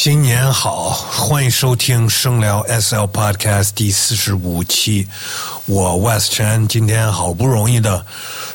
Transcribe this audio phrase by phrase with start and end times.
[0.00, 5.08] 新年好，欢迎收听声聊 SL Podcast 第四十五期。
[5.66, 8.06] 我 West Chen 今天好不容易的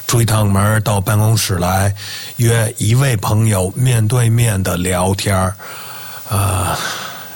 [0.08, 1.94] 出一趟门到办公室来，
[2.38, 5.54] 约一位朋友面对面的聊天儿。
[6.30, 6.80] 啊，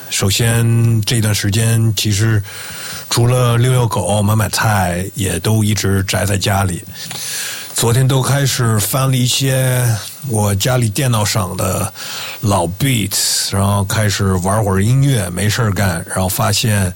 [0.10, 2.42] 首先这段时间其实
[3.10, 6.82] 除了遛遛狗、买买菜，也都一直宅在家里。
[7.78, 9.86] 昨天都开始翻了一些
[10.30, 11.94] 我家里电脑上的
[12.42, 16.92] 老 beats，然后开始玩会儿音乐，没事儿干，然后发现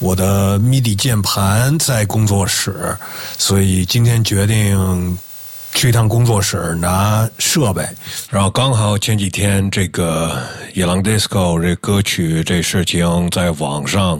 [0.00, 2.98] 我的 MIDI 键盘在工作室，
[3.38, 5.16] 所以今天决定。
[5.76, 7.86] 去一趟工作室拿设备，
[8.30, 10.30] 然后刚好前几天这个
[10.74, 11.28] 《野狼 DISCO》
[11.62, 14.18] 这歌曲这事情在网上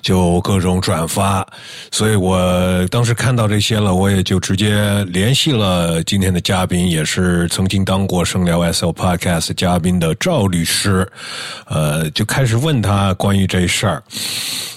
[0.00, 1.44] 就各种转发，
[1.90, 11.04] 所以我当时看到这些了，我也就直接联系了今天的嘉宾，也是曾经当过声聊 SL Podcast 嘉宾的赵律师，
[11.66, 14.02] 呃，就开始问他关于这事儿，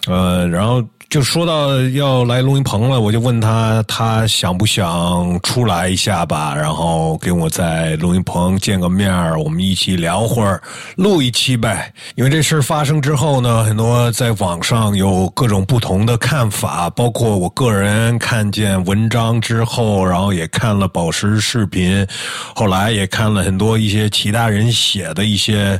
[0.07, 0.83] 呃，然后。
[1.11, 6.55] 就说到要来录音棚了，我就问他，他想不想出来一下吧？
[6.55, 10.63] 然后跟我在录音棚见个面我们一起聊会儿，
[10.95, 11.93] 录一期呗。
[12.15, 22.07] 因为这事发生之后呢，很多在网上有各种不同的看法，包括我个人看见文章之后，然后也看了宝石视频，
[22.55, 25.77] 后来也看了很多一些其他人写的一些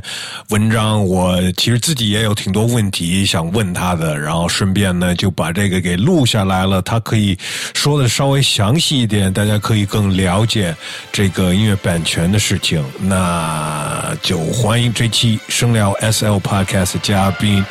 [0.50, 1.02] 文章。
[1.02, 5.14] 我其实自己也有挺多问题想问他的，然后顺便呢。
[5.22, 7.38] 就把这个给录下来了，他可以
[7.74, 10.74] 说的稍微详细一点，大家可以更了解
[11.12, 12.84] 这个音乐版权的事情。
[12.98, 17.64] 那就欢迎这期声聊 SL Podcast 嘉宾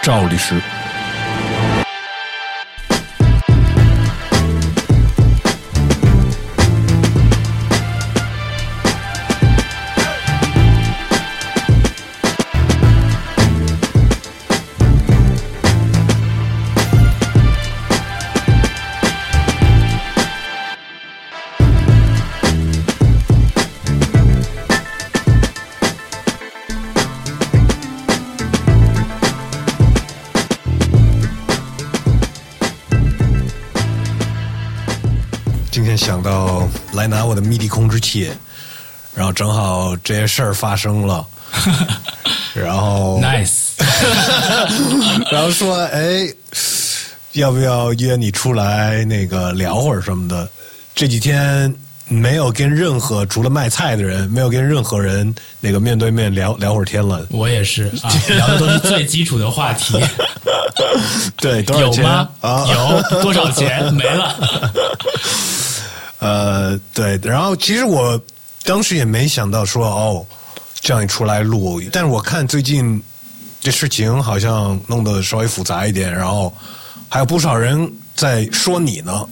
[0.00, 0.58] 赵律师。
[37.00, 38.30] 来拿我的 MIDI 控制器，
[39.14, 41.26] 然后正好这些事儿发生了，
[42.52, 43.70] 然后 nice，
[45.32, 46.28] 然后说哎，
[47.32, 50.46] 要不要约你出来那个聊会儿什么的？
[50.94, 51.74] 这几天
[52.06, 57.26] 没有跟任何除了卖菜的人，没有跟任何人那个面对面聊聊会儿天了。
[57.30, 59.98] 我也是啊， 聊的都是最基础的话题。
[61.38, 62.04] 对，多少钱
[62.42, 62.66] 啊？
[62.68, 63.90] 有多少钱？
[63.94, 64.36] 没了。
[66.20, 68.20] 呃，对，然后其实我
[68.62, 70.26] 当时也没想到说哦，
[70.80, 73.02] 叫你出来录，但是我看最近
[73.58, 76.54] 这事情好像弄得稍微复杂一点，然后
[77.08, 79.26] 还有不少人在说你呢，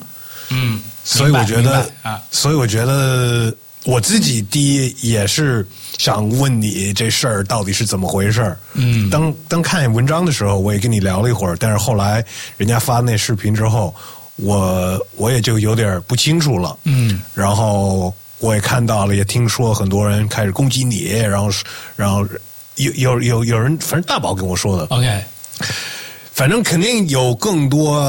[0.49, 3.55] 嗯，所以我觉得啊，所以我觉得
[3.85, 12.25] 我自己第一也是想问你这事儿到底是怎么回事儿，嗯，当当看文章的时候，我也跟你聊了一会儿，但是后来
[12.57, 13.95] 人家发那视频之后。
[14.39, 21.51] 我我也就有点不清楚了，嗯，然后我也看到了，也听说很多人开始攻击你，然后
[21.97, 22.25] 然后
[22.77, 25.25] 有有有有人，反正大宝跟我说的，OK，
[26.33, 28.01] 反正肯定有更多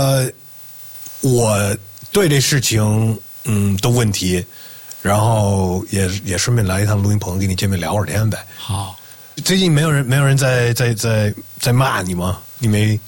[1.22, 1.78] 我
[2.12, 4.46] 对这事情嗯的问题，
[5.02, 8.38] 然后也也顺便来一趟录音棚跟你见面聊会儿天呗。
[8.56, 8.96] 好，
[9.44, 12.40] 最近没有人没有人在在在在骂你吗？
[12.60, 13.00] 你没？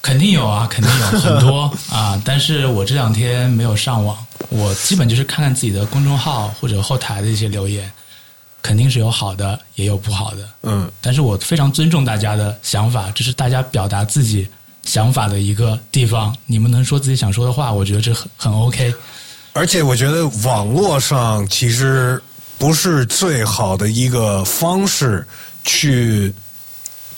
[0.00, 4.16] 肯定有啊，肯定有很多 啊，但是我这两天没有上网，
[4.48, 7.90] 我基本就是看看自己的公众号或者后台的一些留言，
[8.62, 14.48] 肯定是有好的，也有不好的，嗯，但是我非常尊重大家的想法，这是大家表达自己
[14.84, 18.94] 想法的一个地方，你们能说自己想说的话，我觉得这很很 OK。
[19.52, 22.22] 而且我觉得网络上其实
[22.56, 25.26] 不是最好的一个方式
[25.64, 26.32] 去。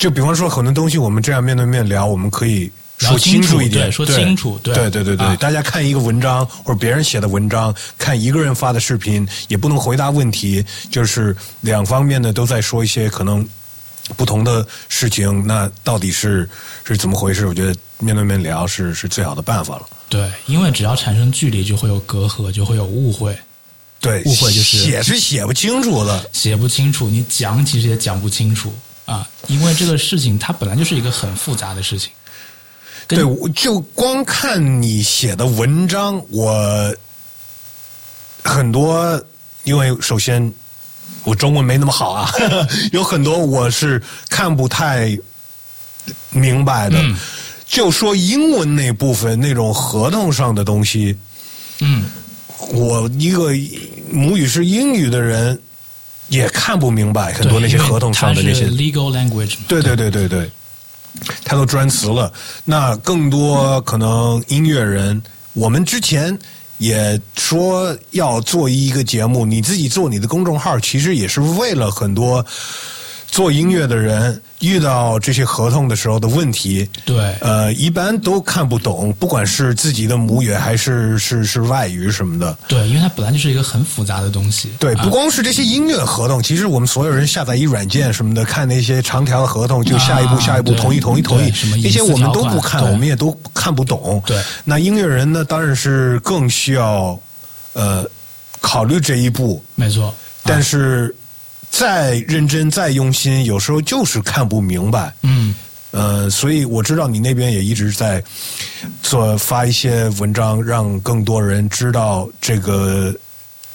[0.01, 4.59] 就比方说，很多东西我们这样面对面聊，我们可以说清楚一点，说清楚。
[4.65, 13.47] 对对对对，大家看一个文章或者别人写的文章，看一个人发的视频，也不能回答问题，就是两方面的都在说一些可能
[14.17, 16.49] 不同的事情，那到底是
[16.83, 17.47] 是怎么回事？
[17.47, 19.83] 我觉得面对面聊是是最好的办法了。
[20.09, 23.39] 对，因为只要产生距离，就会有隔阂，就会有误会。
[24.01, 28.73] 对，误会就是写是写不清楚的，写不清楚，你讲其实也讲不清楚。
[29.11, 32.11] 啊，因为这个事情它本来就是一个很复杂的事情。
[33.09, 33.19] 对，
[33.53, 36.95] 就光看你写的文章，我
[38.45, 39.21] 很多，
[39.65, 40.53] 因为首先
[41.25, 42.31] 我中文没那么好啊，
[42.93, 45.19] 有很多我是看不太
[46.31, 46.97] 明白的。
[47.67, 51.17] 就说英文那部分那种合同上的东西，
[51.81, 52.05] 嗯，
[52.73, 53.51] 我一个
[54.09, 55.61] 母语是英语的人
[56.31, 59.57] 也看不明白很多那些合同上的那些 legal language。
[59.69, 60.51] 对对对对对，
[61.45, 62.33] 太多专词了。
[62.65, 65.23] 那更多可能音乐人，
[65.53, 66.37] 我们之前
[66.79, 72.45] 也说要做一个节目，你自己做你的公众号，其实也是为了很多
[73.31, 74.41] 做音乐的人。
[74.61, 82.55] 遇到这些合同的时候的问题，对，呃，一般都看不懂，不管是自己的母语还是是是外语什么的。
[82.69, 84.69] 对，因为它本来就是一个很复杂的东西。
[84.79, 94.23] 对，不光是这些音乐合同，其实我们所有人下载一软件什么的，看那些长条的合同，就下一步下一步同意同意同意，什么那些我们都不看，我们也都看不懂。
[94.27, 97.19] 对，那音乐人呢，当然是更需要
[97.73, 98.05] 呃
[98.61, 99.65] 考虑这一步。
[99.75, 101.17] 没错，但是。
[101.71, 105.13] 再认真再用心，有时候就是看不明白。
[105.23, 105.55] 嗯，
[105.93, 108.23] 呃，所以我知道你那边也一直在
[109.03, 113.15] 做发一些文章，让更多人知道这个，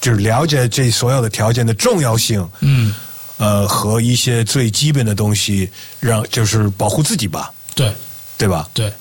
[0.02, 2.48] 就是了解这所有的条件的重要性。
[2.60, 2.94] 嗯，
[3.38, 5.70] 呃，和一些最基本的东西，
[6.00, 7.52] 让就是保护自己吧。
[7.74, 7.94] 对，
[8.38, 8.70] 对吧？
[8.74, 8.92] 对。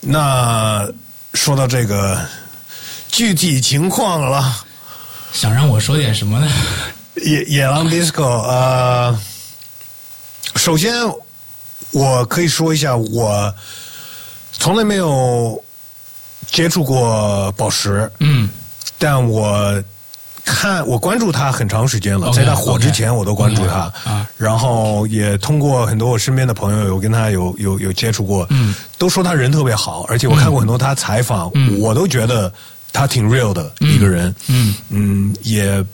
[0.00, 0.88] 那
[1.34, 2.26] 说到这个
[3.08, 4.64] 具体情况了，
[5.32, 6.50] 想让我说点什么呢？
[7.16, 9.18] 野野狼 disco，呃，
[10.56, 10.92] 首先
[11.90, 13.52] 我可以说一下，我
[14.52, 15.62] 从来没有
[16.46, 18.48] 接触过宝石，嗯，
[18.96, 19.82] 但我
[20.44, 32.50] 看我关注他很长时间了，在他火之前我都关注他，啊，然后也通过很多我身边的朋友有跟他有有有接触过，嗯，都说他人特别好，而且我看过很多他采访，我都觉得
[32.92, 34.74] 他挺 real 的一个人，嗯。
[34.90, 35.84] 嗯，也。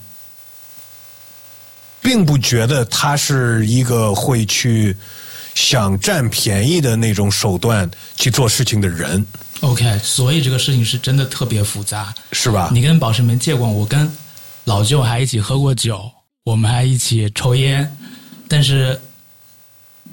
[2.06, 4.96] 并不觉得他是一个会去
[5.56, 9.26] 想占便宜的那种手段去做事情的人。
[9.62, 12.70] OK，所以这个事情是真的特别复杂，是吧？
[12.72, 14.08] 你跟宝石没见过，我跟
[14.62, 16.08] 老舅还一起喝过酒，
[16.44, 17.90] 我们还一起抽烟，
[18.46, 18.96] 但是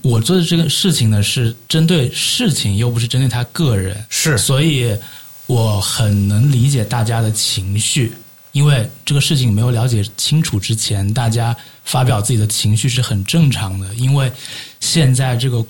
[0.01, 4.97] 我做的这个事情呢，是针对事情，又不是针对他个人，是，所以
[5.45, 8.13] 我很能理解大家的情绪。
[8.53, 13.91] 因为这个事情没有了解清楚之前，大家发表自己的情绪是很正常的。
[13.95, 14.31] 因为
[14.79, 15.65] 现在这个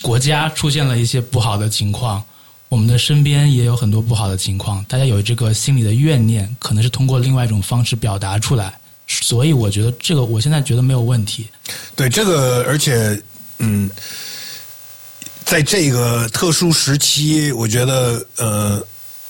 [0.00, 2.22] 国家出现了一些不好的情况，
[2.68, 8.72] 我们的身边也有很多不好的情况，大家有这个心理的怨念，可能是通过另外一种方式表达出来。
[9.08, 11.48] 所以我觉得这个，我现在觉得没有问题。
[11.96, 13.20] 对这个，而且
[13.58, 13.90] 嗯，
[15.44, 18.86] 在这个特殊时期，我觉得呃。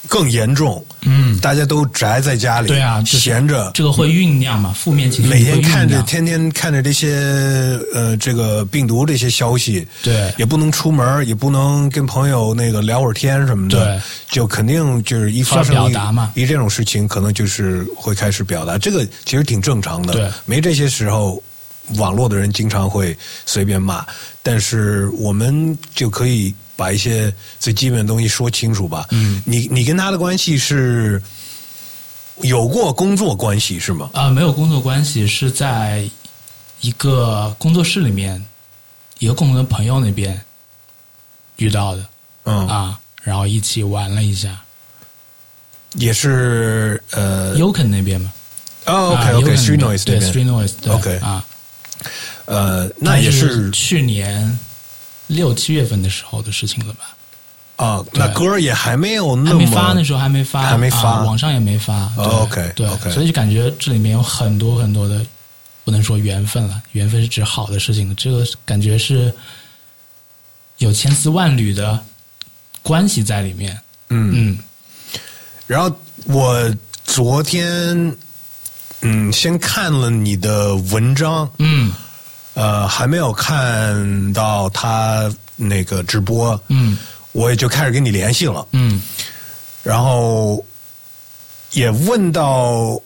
[0.06, 4.72] 更严重，嗯，大家都宅在家里，对啊，闲着，这个会酝酿嘛？
[4.72, 14.00] 负面情绪每天看着，天天看着这些呃，这个病毒这些消息，对，也不能出门，也不能跟朋友那个聊会儿天什么的，对，
[14.30, 21.42] 就肯定就是一发生表达嘛，一这种事情，可能就是会开始表达，这个其实挺正常的，对，没这些时候，
[21.96, 24.06] 网络的人经常会随便骂，
[24.42, 26.54] 但是我们就可以。
[26.78, 29.04] 把一些最基本的东西说清楚吧。
[29.10, 31.20] 嗯，你你跟他的关系是
[32.42, 34.08] 有过工作关系是吗？
[34.12, 36.08] 啊，没有工作关系，是在
[36.80, 38.40] 一个工作室里面，
[39.18, 40.40] 一个共同的朋友那边
[41.56, 42.06] 遇到的。
[42.44, 44.56] 嗯啊，然后一起玩了一下，
[45.94, 48.32] 也是呃 y o k e n 那边嘛。
[48.86, 51.44] 哦，OK OK，Street Noise 对 Street Noise，OK 啊，
[52.44, 54.56] 呃，那也是去年。
[55.28, 57.14] 六七月份的时候的事情了吧？
[57.76, 62.12] 啊，那歌也还没有那么发，那时候还没发，还没发，网上也没发。
[62.16, 65.24] OK，对，所以就感觉这里面有很多很多的，
[65.84, 69.32] 不能说缘分了，缘分是指好的事情的，这个感觉是
[70.78, 72.04] 有千丝万缕的
[72.82, 73.80] 关系在里面。
[74.08, 74.58] 嗯嗯。
[75.68, 78.16] 然后我昨天
[79.02, 81.48] 嗯，先看了你的文章。
[81.58, 81.92] 嗯。
[82.58, 86.98] 呃，还没有看到他那个直播，嗯，
[87.30, 89.00] 我也就开始跟你联系了，嗯，
[89.84, 90.64] 然后
[91.70, 93.00] 也问到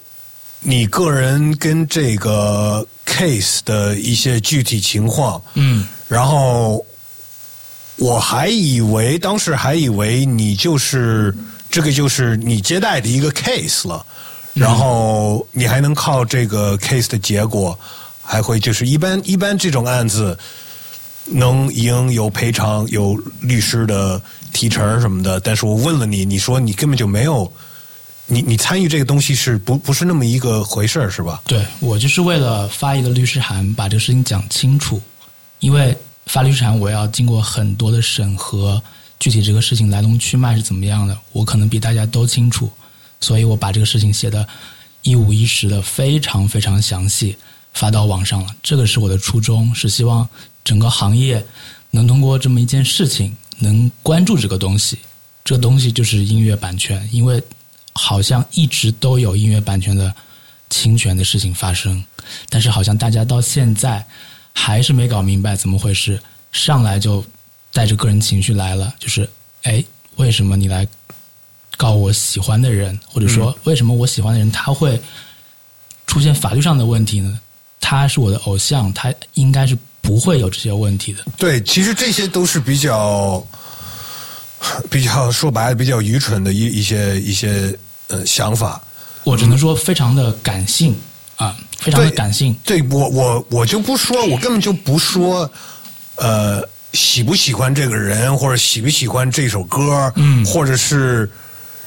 [0.60, 6.82] 你个人跟这个 case 的一些具体情况，嗯，然后
[7.96, 11.34] 我还以为当时还以为你就是
[11.68, 14.02] 这个就是你接待的一个 case 了，
[14.54, 17.78] 然后你还能靠这个 case 的结果。
[18.32, 20.38] 还会就是一般一般这种案子
[21.26, 24.18] 能赢有赔偿有律师的
[24.54, 27.52] 提成什么的，但是我问了你，你说你根本就没有
[28.26, 31.42] 你你参与这个东西是不不是那么一个回事儿是吧？
[31.46, 34.98] 对我就是为了发一个律师函，把这个事情讲清楚。
[35.60, 38.82] 因为发律师函，我要经过很多的审核，
[39.20, 42.70] 具体这个事情来龙去脉是怎么样的，我可能比大家都清楚，
[43.20, 44.48] 所以我把这个事情写的
[45.02, 47.36] 一五一十的，非常非常详细，
[47.72, 48.54] 发到网上了。
[48.62, 50.28] 这个是我的初衷，是希望
[50.64, 51.44] 整个行业
[51.90, 54.98] 能通过这么一件事情，能关注这个东西。
[55.44, 57.42] 这个东西就是音乐版权，因为。
[57.94, 60.10] 好像一直都有音乐版权的
[60.70, 62.02] 侵权的事情发生，
[62.48, 64.02] 但是好像大家到现在
[64.54, 66.18] 还是没搞明白怎么回事，
[66.52, 67.22] 上来就
[67.70, 69.28] 带着个人情绪来了，就是
[69.64, 69.84] 哎，
[70.16, 70.88] 为什么你来
[71.76, 74.98] 告我喜欢的人，或者说为什么我喜欢的人他会
[76.06, 77.38] 出现法律上的问题呢？
[77.92, 81.22] 他是我的偶像，他应该是不会有这些问题的。
[81.36, 83.46] 对，其实这些都是比较。
[84.88, 88.80] 比较说白了，比较愚蠢的一一些一些呃想法，
[89.24, 90.96] 我只能说非常的感性
[91.34, 92.56] 啊，非常的感性。
[92.64, 95.50] 对我我我就不说，我根本就不说，
[96.14, 101.28] 呃，喜不喜欢这个人，或者喜不喜欢这首歌，嗯，或者是。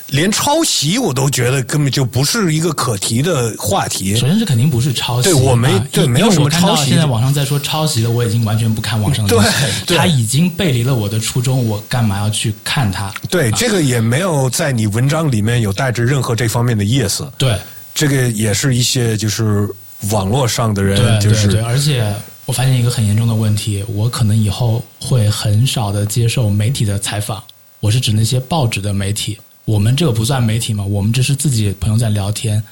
[0.08, 4.16] 连抄袭我都觉得根本就不是一个可提的话题。
[4.16, 5.30] 首先，是肯定不是抄袭。
[5.30, 6.90] 对我没对没有什么抄袭。
[6.90, 9.96] 现在网上在说抄袭的，我已经完全不看网上的东西。
[9.96, 13.12] 他已经背离了我的初衷，我干嘛要去看他？
[13.30, 17.28] 对，这个也没有在你文章里面有带着任何这方面的意思。
[17.38, 17.58] 对，
[17.94, 19.68] 这个也是一些就是
[20.12, 21.62] 网络上的人，就是对。
[21.62, 22.14] 而且
[22.46, 27.42] 我发现一个很严重的问题，我可能以后会很少的接受媒体的采访。
[27.80, 29.38] 我是指那些报纸的媒体。
[29.66, 32.64] 我们这个不算媒体嘛，我们只是自己朋友在聊天。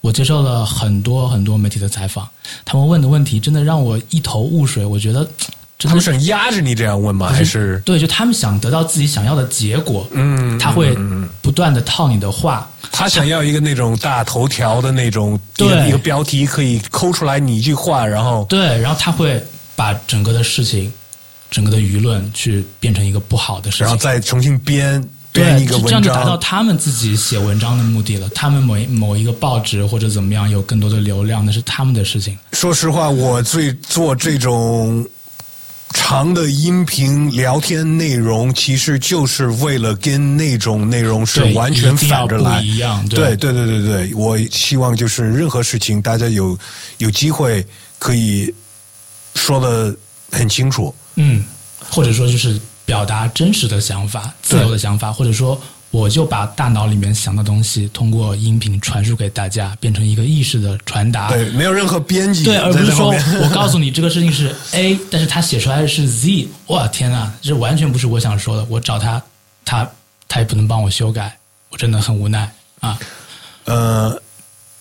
[0.00, 2.28] 我接受了很多很多媒体的采访，
[2.62, 4.84] 他们问的问题真的让我一头雾水。
[4.84, 5.26] 我觉得
[5.80, 7.28] 他们是压着你这样问吗？
[7.28, 10.06] 还是对，就他们想得到自己想要的结果。
[10.12, 10.94] 嗯，他会
[11.40, 12.70] 不断的套你的话。
[12.92, 19.42] 他想要一个那种大头条的那种一个标题，可以抠出来你一句话，然后对，然后他会
[19.74, 20.92] 把整个的事情、
[21.50, 25.02] 整个的舆论去变成一个不好的事情，然后再重新编。
[25.34, 28.28] 对，这样就达到他们自己写文章的目的了。
[28.36, 32.38] 他们某某一个报纸或者怎么样有更多的流量，那是他们的事情。
[32.52, 35.04] 说实话，我最做这种
[35.92, 43.04] 长的音频聊天内容，其实就是为了跟那种内容是完全反着来一样。
[43.08, 46.56] 对对对对对，我希望就是任何事情，大家有
[46.98, 47.66] 有机会
[47.98, 48.54] 可以
[49.34, 49.92] 说的
[50.30, 50.94] 很清楚。
[51.16, 51.44] 嗯，
[51.90, 52.56] 或者说就是。
[52.84, 55.58] 表达真实的想法、自由的想法，或者说，
[55.90, 61.30] 我就把大脑里面想的东西通过音频传输给大家，变成一个意识的传达。
[61.30, 62.44] 对，没有任何编辑。
[62.44, 66.48] 对，而不是说我告诉你 这个事情是 A，但是他写出来的是 Z。
[66.66, 68.66] 哇，天呐，这完全不是我想说的。
[68.68, 69.22] 我找他，
[69.64, 69.88] 他
[70.28, 71.38] 他也不能帮我修改，
[71.70, 72.98] 我真的很无奈啊。
[73.64, 74.20] 呃，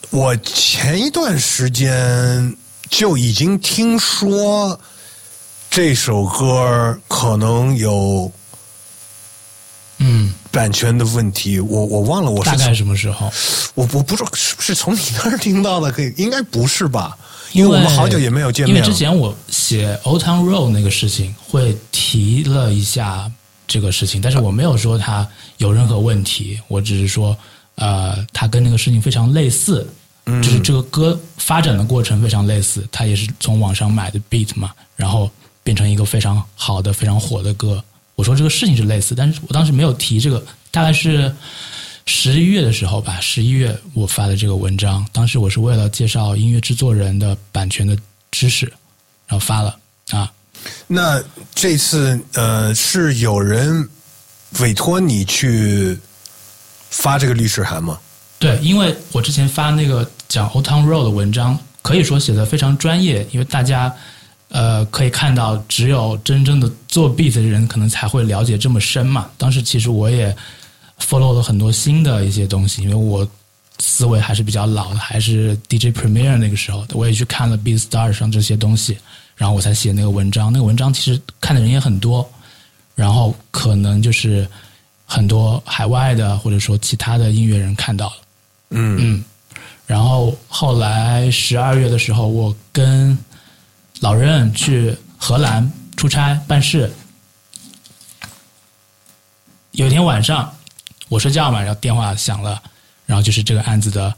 [0.09, 2.53] 我前一段时间
[2.89, 4.77] 就已经听说。
[5.75, 8.31] 这首歌可能有，
[9.97, 11.59] 嗯，版权的问题。
[11.59, 13.25] 我我忘了我是大概什么时候？
[13.73, 17.17] 我我不知道是不是从你那儿听到的，可以应该不是吧？
[17.53, 18.75] 因为我们好久也没有见面。
[18.75, 23.31] 因为之前我写《Old Town Road》那个事情，会提了一下
[23.65, 25.27] 这个事情，但是我没有说他
[25.57, 26.59] 有任何问题。
[26.67, 27.35] 我只是说，
[27.77, 29.87] 呃，它跟那个事情非常类似，
[30.27, 32.87] 就是这个歌发展的过程非常类似。
[32.91, 35.27] 他也是从网上买的 beat 嘛，然后。
[35.63, 37.83] 变成一个非常好的、非常火的歌。
[38.15, 40.45] 我说这个事情是类似，但是我当时没有提这个。
[40.69, 41.33] 大概是
[42.05, 45.03] 十一月的时候吧，十一月我发的这个文章。
[45.11, 47.97] 当时我是为了介绍音乐制作人的版权的
[48.31, 48.65] 知识，
[49.27, 49.77] 然后发了
[50.09, 50.31] 啊。
[50.87, 51.23] 那
[51.55, 53.87] 这次呃，是有人
[54.59, 55.97] 委托你去
[56.89, 57.99] 发这个律师函吗？
[58.37, 63.91] 对，因为我之前发那个讲 Old Town Road 的文章，可以说写的非常专业，因为大家。
[64.53, 69.27] 呃，可以看到，只有真正的做 beat 的人，可能才会了解这么深嘛。
[69.35, 70.33] 当时其实我也
[70.99, 73.27] follow 了很多新的一些东西，因为我
[73.79, 78.95] 思维还是比较老的，还是 DJ Premier 那个时候，我也去看了 Beat Star 上这些东西，
[79.35, 80.53] 然后我才写那个文章。
[80.53, 82.29] 那个文章其实看的人也很多，
[82.93, 84.47] 然后可能就是
[85.03, 88.15] 很多海外的或者说其他的音乐人看到了，
[88.69, 89.23] 嗯嗯。
[89.87, 93.17] 然后后来十二月的时候，我跟
[94.03, 96.91] 老任去荷兰出差办事，
[99.71, 100.53] 有一天晚上
[101.07, 102.61] 我睡觉嘛，然后电话响了，
[103.05, 104.13] 然后就是这个案子的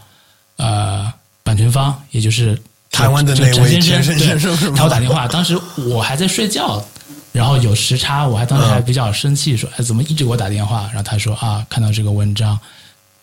[0.56, 1.14] 呃
[1.44, 5.56] 版权方，也就是台湾的那位先生，对，他给我打电话，当时
[5.88, 6.84] 我还在睡觉，
[7.32, 10.88] 然后有时差，我还当时还比较生气，说哎怎么一直给我打电话？
[10.88, 12.60] 然后他说啊，看到这个文章，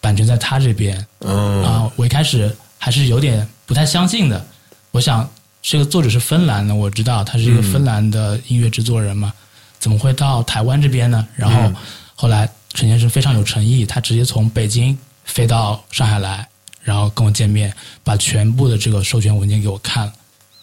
[0.01, 1.05] 版权在他这边。
[1.23, 4.47] 嗯啊，我一开始还是有点不太相信的。
[4.93, 5.29] 我想，
[5.63, 9.33] 这个作者是芬兰的，我知道他是一个芬兰的音乐制作人嘛，
[9.79, 11.27] 怎么会到台湾这边呢？
[11.37, 11.73] 然后
[12.17, 16.47] 后来陈先生非常有诚意，他直接从北京飞到上海来，
[16.83, 20.13] 然后跟我见面，把全部的这个授权文件给我看。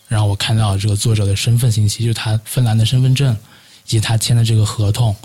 [0.10, 3.34] 然后我看到这个作者的身份信息，就是他芬兰的身份证，
[3.86, 5.15] 以及他签的这个合同、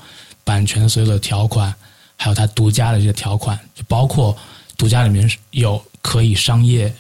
[0.45, 1.75] 版权的所有的条款，
[2.17, 4.37] 还有他独家的这些条款，就包括
[4.77, 6.95] 独家里面有可以商业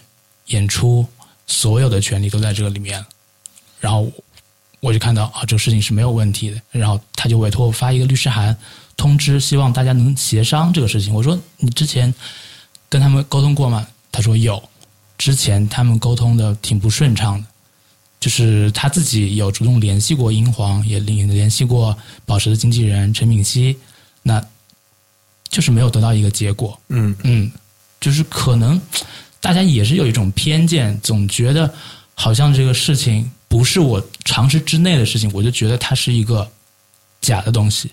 [0.47, 1.07] 演出
[1.47, 3.05] 所有的权利都在这个里面。
[3.81, 4.11] 然后
[4.81, 6.61] 我就看到啊，这个事情是没有问题的。
[6.71, 8.57] 然后他就委托我发一个律师函
[8.97, 11.13] 通知，希望大家能协商这个事情。
[11.15, 12.13] 我说你之前
[12.89, 13.87] 跟他们沟通过吗？
[14.11, 14.63] 他说有，
[15.19, 17.47] 之前他们沟通的挺不顺畅的。
[18.21, 23.77] 就是他自己有主动联系过英皇，也联联系过宝石的经纪人陈敏熙，
[24.23, 24.43] 那
[25.51, 26.81] 就是没有得到一个结果。
[26.89, 27.53] 嗯嗯，
[28.01, 28.81] 就是可能
[29.45, 31.71] 大家也是有一种偏见，总觉得
[32.15, 36.51] 好像这个事情不是我常识之内的事情，我就觉得它是一个
[37.21, 37.91] 假的东西，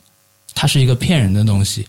[0.55, 1.85] 它是一个骗人的东西。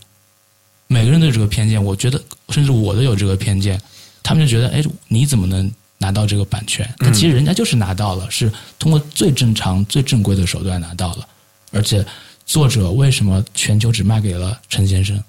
[0.88, 3.80] 每个人都有这个偏见，我觉得甚至我都有这个偏见。
[4.20, 6.92] 他们就觉得，哎，你怎么能拿到这个版权？
[6.98, 11.28] 但其实人家就是拿到了，是通过最正常、最正规的手段拿到了。
[11.70, 12.04] 而且
[12.44, 15.22] 作者为什么全球只卖给了陈先生？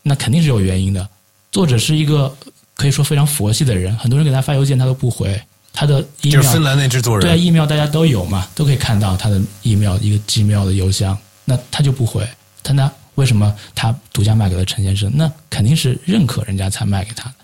[0.00, 1.08] 那肯定是有原因的。
[1.50, 2.34] 作者是一个
[2.82, 5.40] 可以说非常佛系的人，很多人给他发邮件他都不回，
[5.72, 12.28] 他的 email 就是芬兰那制作人对啊人，，email 大家都有嘛，都可以看到他的 email 一个 Gmail 的邮箱，那他就不回，
[12.60, 15.10] 他那为什么他独家卖给了陈先生？
[15.14, 17.34] 那肯定是认可人家才卖给他的。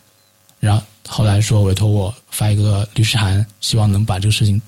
[0.58, 4.60] 然后后来说委托我发一个律师函，希望能把这个事情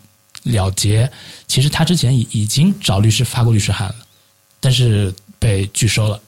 [0.44, 1.10] 了结。
[1.48, 3.96] 其实他之前已已经找律师发过律师函了，
[4.60, 6.20] 但是被拒收了，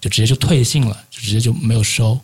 [0.00, 2.20] 就直接就退信了，就直接就没有收。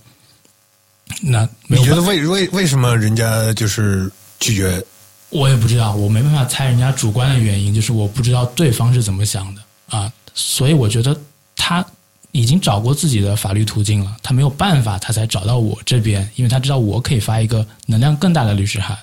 [1.21, 4.83] 那你觉得为为为什么人家就是拒绝？
[5.31, 9.63] 我也不知道，我没办法猜人家主观的原因，就是我不知道对方是怎么想的。
[9.89, 11.19] 啊，所以我觉得
[11.57, 11.85] 他
[12.33, 18.97] 已经找过自己的法律途径了，他没有办法，他才找到我这边，因为他知道我可以发一个能量更大的律师函，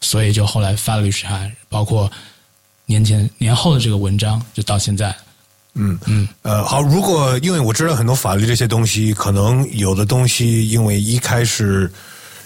[0.00, 2.10] 所以就后来发了律师函，包括
[2.86, 5.14] 年前年后的这个文章，就到现在，
[5.74, 11.90] 嗯嗯呃，好，如果因为我知道很多法律这些东西，可能有的东西因为一开始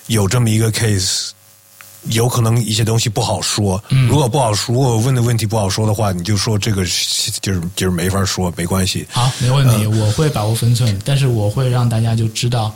[0.07, 1.31] 有这么一个 case，
[2.05, 3.83] 有可能一些东西不好说。
[4.09, 6.83] 如果不好说，如果问的问题不好说的话，你就说这个
[7.43, 9.07] 就是就是没法说，没关系。
[9.11, 12.75] 好，没问题，我会把握分寸，但是我会让大家就知道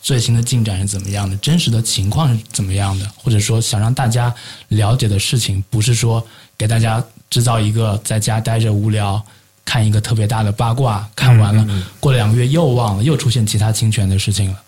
[0.00, 4.34] 最新的进展是怎么样的，真实的情况是怎么样的，或者说想让大家
[4.68, 9.22] 了解的事情，不是说给大家制造一个在家待着无聊。
[9.64, 11.66] 看一个特别大的八卦，看完了，
[11.98, 14.60] 过了两个月又忘了，又出现其他侵权的事情了。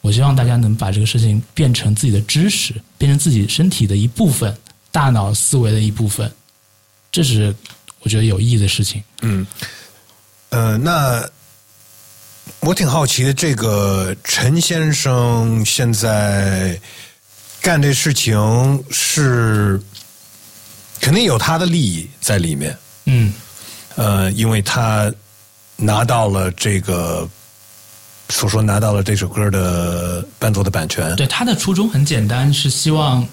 [0.00, 4.56] 我希望大家能把这个事情变成自己的知识，变成自己身体的一部分，
[4.90, 6.30] 大脑思维的一部分，
[7.12, 7.54] 这是
[8.00, 9.02] 我觉得有意义的事情。
[9.20, 9.46] 嗯，
[10.48, 11.22] 呃，那
[12.60, 16.80] 我挺好奇的，这个陈先生现在
[17.60, 19.80] 干这事情是
[20.98, 22.76] 肯定有他的利益在里面。
[23.04, 23.32] 嗯
[24.00, 25.12] 呃，因为他
[25.76, 27.28] 拿到了这个，
[28.30, 31.14] 所说拿到了这首歌的伴奏的版权。
[31.16, 33.26] 对他的初衷很简单，是希望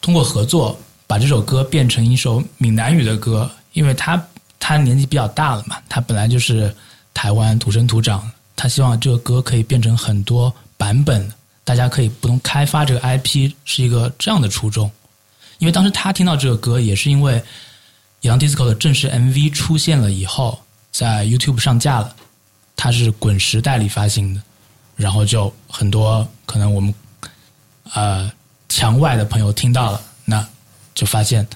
[0.00, 4.20] 通过合作把这首歌变成一首闽南语的歌，因为他
[4.58, 6.74] 他年纪比较大了嘛，他本来就是
[7.14, 14.90] 台湾土生土长，他希望这个歌可以变成很多版本，大家可以不同开发这个 IP，是一个这样的初衷。
[15.58, 17.34] 因为当时他听到这个歌，也是因为
[18.20, 20.60] 《野狼 DISCO》的正式 MV 出现了以后，
[20.92, 22.14] 在 YouTube 上架了，
[22.76, 24.42] 它是滚石代理发行的，
[24.96, 26.94] 然后就很多可能我们
[27.94, 28.30] 呃
[28.68, 30.46] 墙外的朋友听到了，那
[30.94, 31.46] 就发现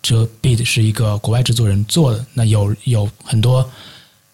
[0.00, 3.62] 这 beat 是一个国外制作人做的，那有有很多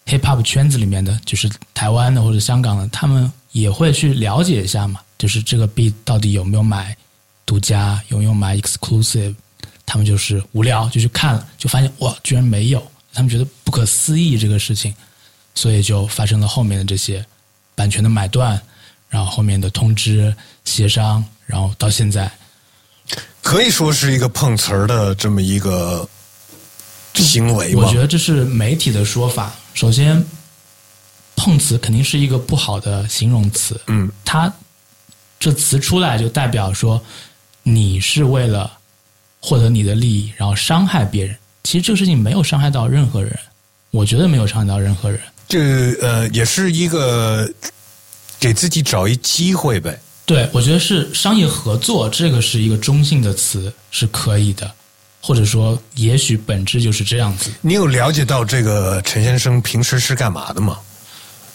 [0.05, 6.95] hip hop 圈子里面的，就是台湾的或者香港的，他们也会去了解一下嘛，就是这个 beat 到底有没有买
[7.45, 9.35] 独家，有没有买 exclusive，
[9.85, 14.93] 他们就是无聊就去看了，就发现哇，居然没有，他们觉得不可思议这个事情，
[15.55, 17.25] 所以就发生了后面的这些
[17.75, 18.61] 版权的买断，
[19.09, 22.31] 然后后面的通知协商，然后到现在，
[23.41, 26.07] 可以说是一个碰瓷儿的这么一个
[27.15, 27.99] 行为吗我觉？
[27.99, 29.53] 得这是媒体的说法。
[29.73, 30.23] 首先，
[31.35, 33.79] 碰瓷肯定是一个不好的形容词。
[33.87, 34.51] 嗯，它
[35.39, 37.01] 这词出来就代表说
[37.63, 38.71] 你是为了
[39.41, 41.35] 获得你的利益，然后伤害别人。
[41.63, 43.37] 其实这个事情没有伤害到任何人，
[43.89, 45.19] 我觉得没有伤害到任何人。
[45.47, 47.51] 这呃也是一个
[48.39, 49.99] 给自己找一机会呗。
[50.25, 54.71] 对，我觉得是商业合作，这个是一个中性的词，是可以的，
[55.21, 57.51] 或者说，也许本质就是这样子。
[57.59, 60.79] 你有了解到这个陈先生平时是干嘛的吗？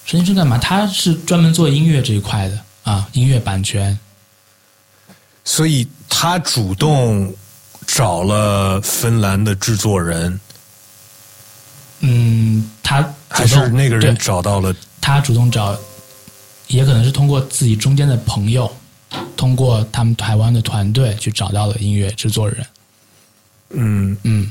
[0.04, 0.58] 陈先生干嘛？
[0.58, 3.98] 他是专门做音乐这一块的啊，音乐版权。
[5.44, 7.34] 所以他主动
[7.86, 10.38] 找了芬兰的制作人，
[12.00, 15.78] 嗯，他还是那个人找到了他主动找。
[16.68, 18.68] 也可能是通过自己中间的朋友，
[19.36, 22.66] 通过他们台湾的团队去找到了音乐制作人。
[23.70, 24.50] 嗯嗯，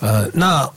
[0.00, 0.68] 呃，那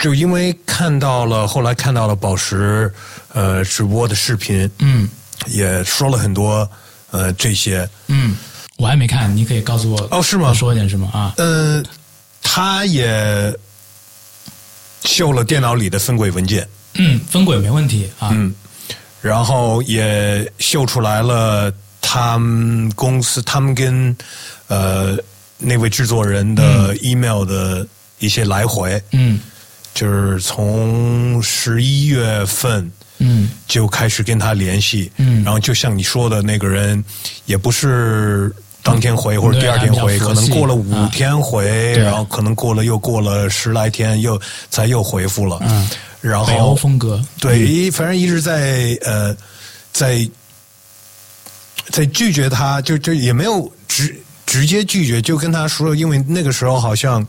[0.00, 2.92] 就因为看到了后来看到了宝石
[3.32, 5.08] 呃直播的视频，嗯，
[5.46, 6.68] 也说了很多
[7.12, 8.34] 呃这些，嗯，
[8.80, 10.54] 我还没看，你可以告诉我哦，是吗？
[10.54, 11.34] 说一点什么啊？
[11.36, 11.82] 呃，
[12.42, 13.54] 他也
[15.04, 18.54] 秀了电脑里的分轨文件，嗯，分轨没问题啊，嗯。
[19.20, 24.16] 然后也秀出来了，他们公司他们跟
[24.68, 25.18] 呃
[25.58, 27.86] 那位制作人的 email 的
[28.18, 29.38] 一些来回，嗯，
[29.92, 37.04] 就是从十一月份，嗯，就开始跟他联系，嗯，然后就像你说的那个人，
[37.44, 38.50] 也不是
[38.90, 45.88] 当天回或者第二天回，可能过了五天回，然后可能过了又过了十来天，又才又回复了，嗯。
[46.20, 49.34] 然后北欧风格，对，反正一直在呃，
[49.90, 50.28] 在
[51.88, 57.26] 在拒绝他，就就也没有直直接拒绝，就跟他说，因为那个时候好像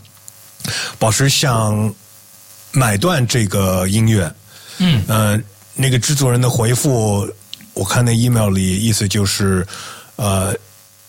[1.00, 1.94] 宝石想
[2.74, 4.30] 买断这个音乐，
[4.80, 5.42] 嗯，呃，
[5.74, 7.26] 那个制作人的回复，
[7.74, 9.66] 我看那 email 里意思就是，
[10.18, 10.54] 呃，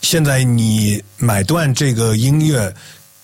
[0.02, 2.72] 现在你买断这个音乐，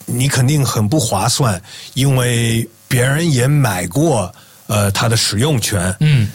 [0.07, 1.61] 你肯定很不划算，
[1.95, 4.35] 因为别人也买过。
[4.71, 6.29] 呃，它的使用权，嗯，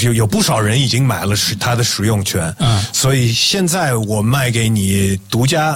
[0.00, 5.72] 有有不少人已经买了使它的使用权，嗯，所以现在我卖给你独家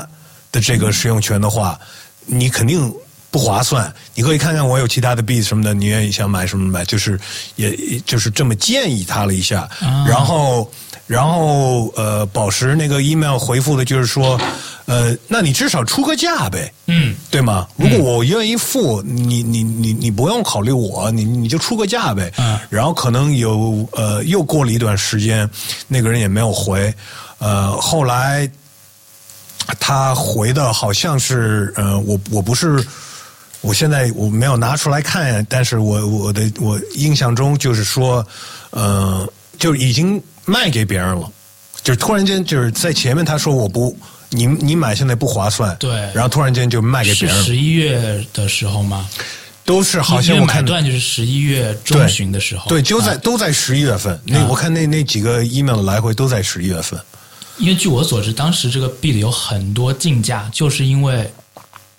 [0.50, 1.78] 的这个使用权的话，
[2.24, 2.90] 你肯定
[3.30, 3.94] 不划算。
[4.14, 7.20] 你可以看看我有其他的币什么的，你愿意想买什么买，就是
[7.56, 9.68] 也就是这么建议他了一下，
[10.08, 10.72] 然后。
[11.08, 14.38] 然后，呃，宝石那个 email 回复的就是说，
[14.84, 17.66] 呃，那你至少出个价呗，嗯，对吗？
[17.76, 22.30] 如果我愿意付，你你你你不用考虑我，你你就出个价呗。
[22.36, 25.48] 嗯，然后可能有呃，又过了一段时间，
[25.86, 26.94] 那个人也没有回，
[27.38, 28.46] 呃，后来
[29.80, 32.86] 他回的好像是，呃，我我不是，
[33.62, 38.22] 我现在我没有拿出来看，但是我我的我印象中就是说，
[38.72, 39.26] 呃，
[39.58, 40.22] 就已经。
[40.48, 41.30] 卖给别人了，
[41.82, 43.94] 就是突然间就是在前面他说我不，
[44.30, 47.36] 你你买现在不划算，对，然后突然间就卖给别人。
[47.36, 49.06] 是十一月的时候吗？
[49.64, 54.18] 都是好像我看段就是十一月中旬的时候，对，就在都在十一月份。
[54.24, 56.98] 那我看那那几个 email 的来回都在十一月份。
[57.58, 61.30] 因为据我所知，当时这个 beat 有很多竞价，就是因为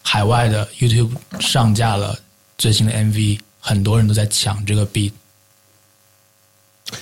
[0.01, 2.17] 海外的 YouTube 上架了
[2.57, 5.12] 最新的 MV，很多人都在抢这个 beat，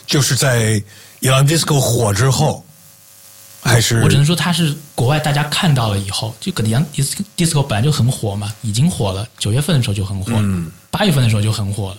[0.06, 0.82] 就是在。
[1.28, 2.66] 《Young Disco》火之后，
[3.62, 9.28] 还是我只能说它是国外大家看到了以后，就可能《Young Disco》本来就很火嘛，已经火了。
[9.38, 10.32] 九月份的时候就很火，
[10.90, 11.98] 八月份的时候就很火了。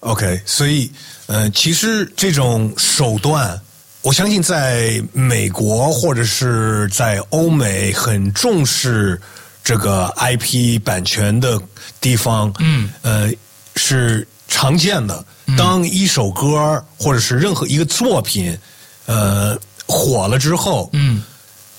[0.00, 0.90] OK，所以
[1.26, 3.60] 呃，其实这种手段，
[4.02, 9.20] 我相信在美国或者是在欧美很重视
[9.64, 11.60] 这个 IP 版权的
[12.00, 13.32] 地方，嗯，呃，
[13.74, 15.24] 是常见的。
[15.56, 18.58] 当一首歌或者是任何一个作品，
[19.06, 19.56] 呃，
[19.86, 21.22] 火了之后，嗯，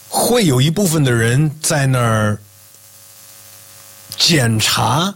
[0.07, 2.39] 会有一部分的人在那儿
[4.17, 5.13] 检查，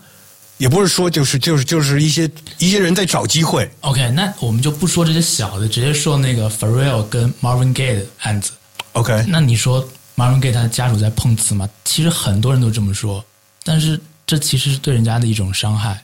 [0.58, 3.72] 也不是说就是就是就是一些一些人在找机会。
[3.80, 8.52] OK，那我们就不说这些小的，直接说那个 Pharrell 跟 Marvin Gaye 的案子。
[8.92, 9.82] OK，那你说
[10.18, 11.70] Marvin Gaye 他的家属在碰瓷吗？
[11.86, 13.24] 其实很多人都这么说，
[13.64, 16.04] 但是这其实是对人家的一种伤害。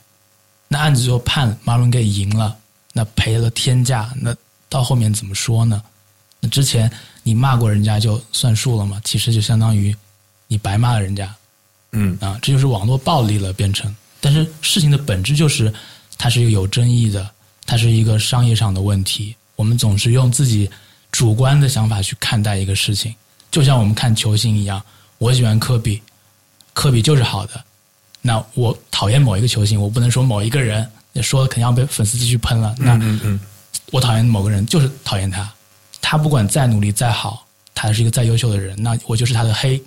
[0.68, 2.56] 那案子就判 Marvin Gaye 赢了，
[2.92, 4.36] 那赔了天价，那
[4.68, 5.82] 到后面怎么说呢？
[6.40, 6.90] 那之前
[7.22, 9.00] 你骂过人家就算数了嘛？
[9.02, 9.96] 其实就相当于
[10.46, 11.34] 你白骂了人家，
[11.92, 13.94] 嗯啊，这就是网络暴力了，变成。
[14.20, 15.72] 但是事情的本质就是，
[16.16, 17.28] 它是一个有争议的，
[17.64, 19.34] 它是一个商业上的问题。
[19.56, 20.70] 我们总是用自己
[21.10, 23.14] 主观的想法去看待一个事情，
[23.50, 24.80] 就像我们看球星一样，
[25.18, 26.00] 我喜欢科比，
[26.72, 27.64] 科比就是好的。
[28.20, 30.86] 那我讨厌某一个球星，我不能说某一个人，
[31.22, 32.74] 说肯定要被粉丝继续喷了。
[32.78, 32.98] 那
[33.90, 35.50] 我讨厌某个人，就是讨厌他。
[36.00, 39.80] 他不管再努力再好，他是一个再优秀的人，那我就是他的黑。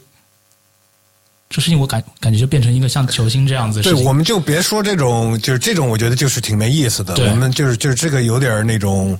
[1.50, 4.04] 这事情我感感觉就变成一个像球星这样子的对。
[4.06, 7.14] 我们就别说这种，就是这种，我觉得就是挺没意思的。
[7.16, 9.18] 对我们就是就是这个有点那种。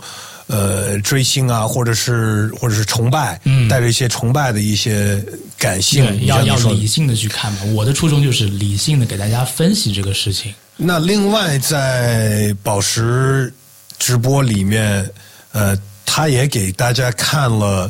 [0.52, 5.24] 呃，追星啊，或者是或者是崇拜，嗯带着一些崇拜的一些
[5.58, 7.64] 感性，要要理性的去看嘛。
[7.74, 10.54] 我的初衷就是理性的给大家分析这个事情。
[10.76, 13.54] 那另外，在宝石
[13.98, 15.10] 直播里面，
[15.54, 17.90] 呃，他也给大家看了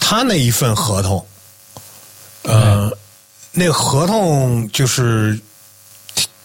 [0.00, 1.24] 他那一份合同，
[2.42, 2.90] 呃，
[3.52, 5.38] 那个合同就是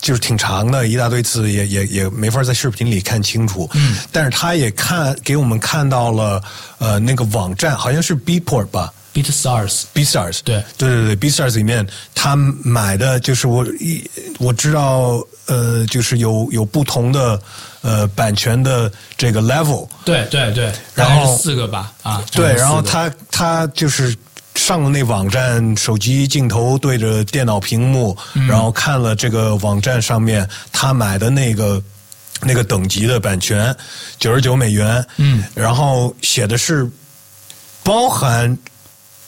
[0.04, 3.68] 就是挺长的，一大堆字，也也也没法在视频里看清楚。
[3.74, 6.44] 嗯，但是他也看给我们看到了，
[6.78, 8.94] 呃，那个网站好像是 Beatport 吧。
[9.14, 14.04] Beat Stars，B Stars，对对对对，B Stars 里面他买的就是我一
[14.40, 17.40] 我知道呃，就是有有不同的
[17.82, 22.82] 呃版权的这个 level，对对对，然后四个吧，啊，对，然后。
[22.82, 24.18] 他他就是
[24.64, 31.84] 上了那网站，手机镜头对着电脑屏幕，然后看了这个网站上面他买的那个
[32.40, 33.76] 那个等级的版权，
[34.20, 36.90] 九十九美元，嗯，然后写的是
[37.84, 38.58] 包含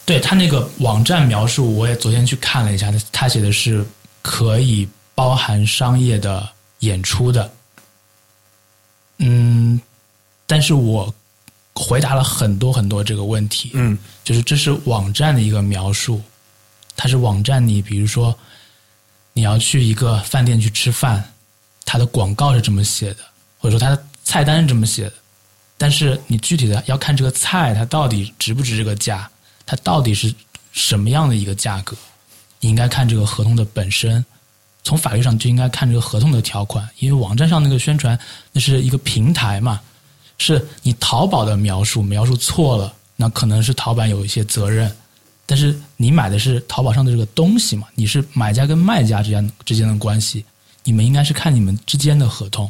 [0.06, 3.84] 对他那个网站描述，我也昨天去看了一下，他他写的是
[4.22, 7.52] 可以包含商业的演出的。
[9.18, 9.78] 嗯，
[10.46, 11.14] 但是我
[11.76, 16.20] 回答了很多很多这个问题，嗯就是这是网站的一个描述，
[16.96, 18.36] 它是网站你比如说
[19.34, 21.22] 你要去一个饭店去吃饭，
[21.84, 23.18] 它的广告是这么写的，
[23.58, 25.12] 或者说它的菜单是这么写的，
[25.76, 29.30] 但是你具体的要看这个菜它到底值不值这个价，
[29.66, 30.34] 它到底是
[30.72, 31.94] 什么样的一个价格，
[32.60, 34.24] 你应该看这个合同的本身。
[34.82, 38.16] 从法律上就应该看这个合同的条款，因为网站上那个宣传
[38.52, 39.80] 那是一个平台嘛，
[40.38, 44.90] 是你淘宝的描述描述错了，那可能是淘宝有一些责任。
[45.48, 50.44] 但是你买的是淘宝上的这个东西嘛，你是买家跟卖家之间之间的关系，
[50.82, 52.68] 你们应该是看你们之间的合同。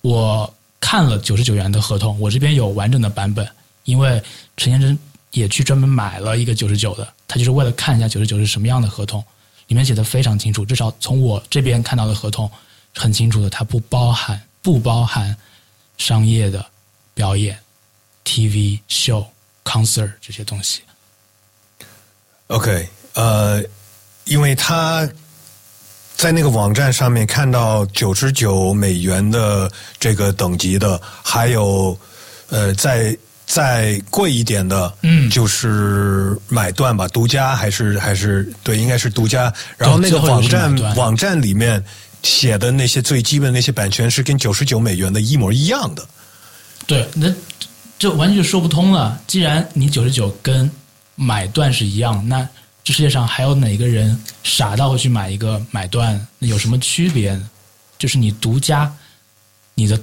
[0.00, 3.46] 我看了九十九元的合同，我这边有完整的版本，
[3.84, 4.22] 因为
[4.56, 4.98] 陈先生
[5.32, 9.22] 也去专门买了一个九十九的，他就是为了看一下九十九是什么样的合同，
[9.66, 12.50] 里面写的非常清楚，至少从我这边看到的合同
[12.94, 15.36] 很清楚的，它不包含不包含
[15.98, 16.64] 商业的
[17.14, 17.58] 表演、
[18.24, 19.26] TV show、
[19.64, 20.82] concert 这些东西。
[22.48, 23.62] OK，呃，
[24.24, 25.08] 因为他
[26.16, 31.98] 在那个网站上面看到九十九美元的这个等级的，还有
[32.50, 39.52] 呃，再再贵一点的，嗯就是买断吧，独家还是还是对，应该是独家。
[39.76, 41.82] 然后那个网站网站里面
[42.24, 46.08] 写的那些最基本的那些版权是跟九十九美元的一模一样的。
[46.86, 47.32] 对，那
[47.98, 49.20] 这完全就说不通了。
[49.26, 50.68] 既然你九十九跟
[51.14, 52.48] 买断是一样，那
[52.82, 56.26] 这世界上还有哪个人傻到会去买一个买断？
[56.38, 57.50] 那有什么区别呢？
[57.98, 58.92] 就是你独家，
[59.74, 60.00] 你的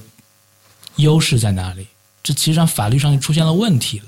[0.98, 1.88] 优势在哪里？
[2.24, 4.06] 这其实上法律上就出现了问题了。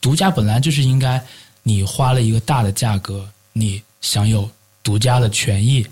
[0.00, 1.22] 独家本来就是应该
[1.62, 4.50] 你花了一个大的价格，你享有
[4.82, 5.86] 独家的权益。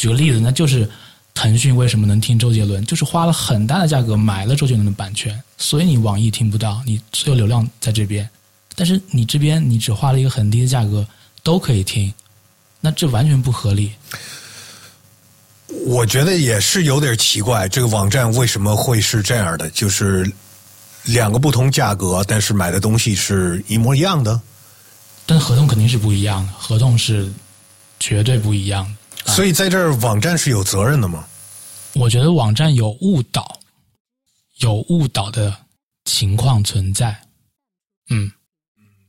[0.00, 0.88] 举个例子，那就是
[1.34, 8.26] 腾讯为什么能听周杰伦，就是花了很大的价格买了周杰伦的版权，所以你网易听不到，你所有流量在这边，
[8.74, 11.06] 但是你这边你只花了一个很低的价格
[11.42, 12.10] 都可以听，
[12.80, 13.92] 那这完全不合理。
[15.84, 19.68] 我觉得也是有点奇怪，这个网站为什么会是这样的？
[19.68, 20.32] 就是
[21.04, 24.40] 两个不同价格，但是买的东西是一模一样的。
[25.26, 27.30] 但合同肯定是不一样的，合同是
[27.98, 28.92] 绝对不一样的。
[29.26, 31.24] 所以在这儿，网站是有责任的吗？
[31.94, 33.58] 我觉得网站有误导，
[34.58, 35.54] 有误导的
[36.04, 37.16] 情况存在。
[38.10, 38.30] 嗯，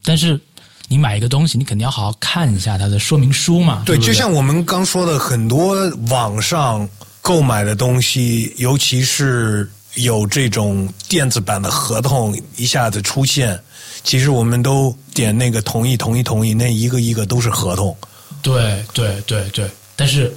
[0.03, 0.39] 但是
[0.87, 3.83] 你买一个东西，你肯定要好好看一下它的说明书嘛。
[3.85, 6.87] 对，不就像我们刚说的，很多网上
[7.21, 13.59] 购买的东西，尤其是有这种电子版的合同一下子出现，
[14.03, 17.95] 其实我们都点那个同意、同意、同意，那一个一个都是合同。
[18.41, 19.69] 对对对对，
[20.01, 20.33] 但是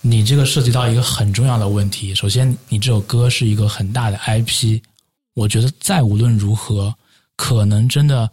[0.00, 2.14] 你这个涉及到一个很重要的问题。
[2.14, 4.80] 首先，你这首歌是一个很大的 IP，
[5.34, 6.94] 我觉得再无论如何，
[7.36, 8.30] 可能真的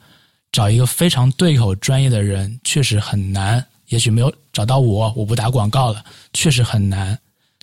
[0.54, 3.62] 找一个非常对口专业的人确实很难。
[3.90, 7.20] 也许没有找到我，我不打广告了，确实很难。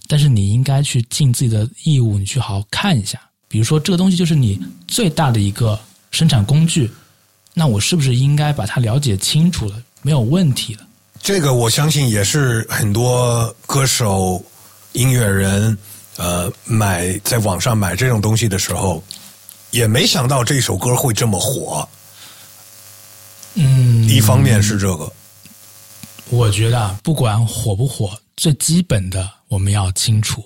[0.06, 3.18] 但是你应该去尽自己的义务，你去好好看一下。
[3.48, 6.90] 比如说，这个东西就是你最大的一个生产工具，
[7.54, 10.86] 那我是不是应该把它了解清楚了，没有问题了？
[11.22, 14.42] 这个我相信也是很多歌手、
[14.92, 15.76] 音乐人，
[16.16, 19.02] 呃，买在网上买这种东西的时候，
[19.70, 21.86] 也没想到这首歌会这么火。
[23.54, 25.12] 嗯，一方面是这个，
[26.30, 30.42] 我觉得啊，不管火不火，最基本的我们要清楚，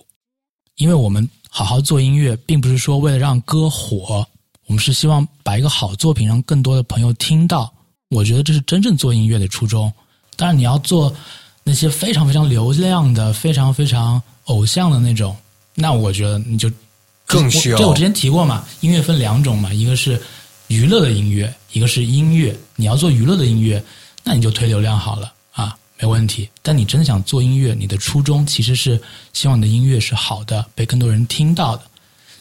[0.76, 4.26] 因为我们好好做音乐，并不是说为了让歌火，
[4.66, 7.72] 我们是希望把一个好作品让更多的朋友听到。
[8.10, 9.92] 我觉得这是真正做音乐的初衷。
[10.36, 11.14] 当然，你要做
[11.62, 15.36] 那些非常非常流量的、非常非常偶像的那种，
[15.74, 16.70] 那我觉得你就
[17.26, 17.78] 更需要。
[17.78, 20.20] 这我之前提过嘛，音乐分两种嘛，一个是
[20.68, 22.54] 娱乐的音乐，一个是音乐。
[22.76, 23.82] 你要做娱乐的音乐，
[24.22, 26.48] 那你就推流量好了啊，没问题。
[26.60, 29.00] 但你真的想做音乐，你的初衷其实是
[29.32, 31.82] 希望你的音乐是好的，被更多人听到的。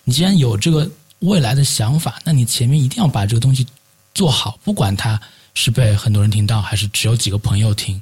[0.03, 3.65] 你既然有这个未来的想法，那你前面一定要把这个东西
[4.13, 5.21] 做好，不管它。
[5.53, 8.01] 是被很多人听到，还是只有几个朋友听？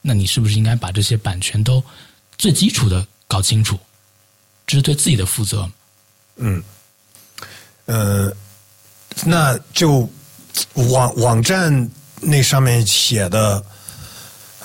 [0.00, 1.82] 那你是不是应该把这些版权都
[2.36, 3.78] 最基础的搞清楚？
[4.66, 5.70] 这是对自己的负责。
[6.36, 6.62] 嗯，
[7.86, 8.30] 呃，
[9.24, 10.08] 那就
[10.74, 13.64] 网网站那上面写的，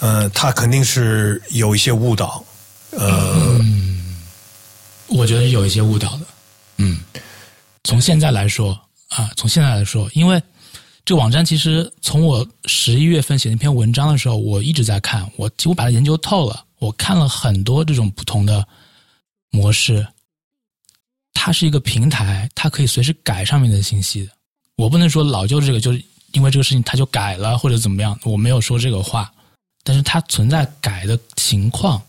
[0.01, 2.43] 呃，他肯定是有一些误导。
[2.91, 3.59] 呃，
[5.07, 6.25] 我觉得是有一些误导的。
[6.77, 6.99] 嗯，
[7.85, 10.41] 从现在来说啊，从现在来说，因为。
[11.09, 16.63] 这个网站其实从我十一月份写那篇文章的时候，我一直在看，我几乎把它研究透了。
[16.77, 18.63] 我看了很多这种不同的
[19.49, 20.05] 模式，
[21.33, 24.29] 它是一个平台，它可以随时改上面的信息。
[24.75, 25.99] 我不能说老旧这个就是
[26.33, 29.33] 因为这个事情它就改了或者怎么样，我没有说这个话，
[29.83, 31.99] 但是它存在改的情况。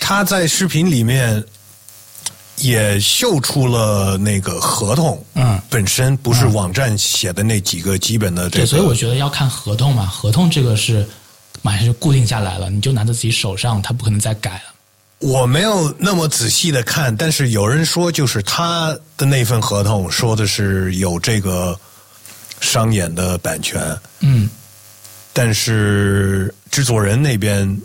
[0.00, 1.46] 他在视频里面。
[2.62, 11.06] 也秀出了那个合同，嗯，本身不是网站写的那几个基本的，对，所以我觉得要看合同嘛，合同这个是
[11.60, 14.62] 马上就固定下来了，你就拿在自己手上，他不可能再改了。
[15.18, 21.78] 我没有那么仔细的看，但是有人说，就是他的那份合同说的是有这个
[22.60, 23.80] 商演的版权，
[24.20, 24.48] 嗯，
[25.32, 27.80] 但是制作人那边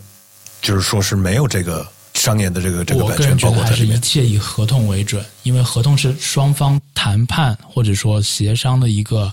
[0.62, 1.86] 就是说是没有这个。
[2.18, 9.32] 商演的这个这个版权，觉得还是一切以合同为准，因为合同是双方谈判或者说协商的一个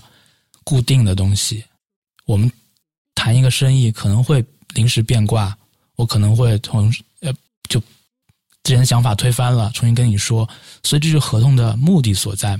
[0.62, 1.64] 固定的东西。
[2.26, 2.50] 我们
[3.14, 4.44] 谈一个生意可能会
[4.74, 5.56] 临时变卦，
[5.96, 7.32] 我可能会从呃
[7.68, 7.80] 就
[8.62, 10.48] 之前的想法推翻了，重新跟你说，
[10.84, 12.58] 所以这是合同的目的所在。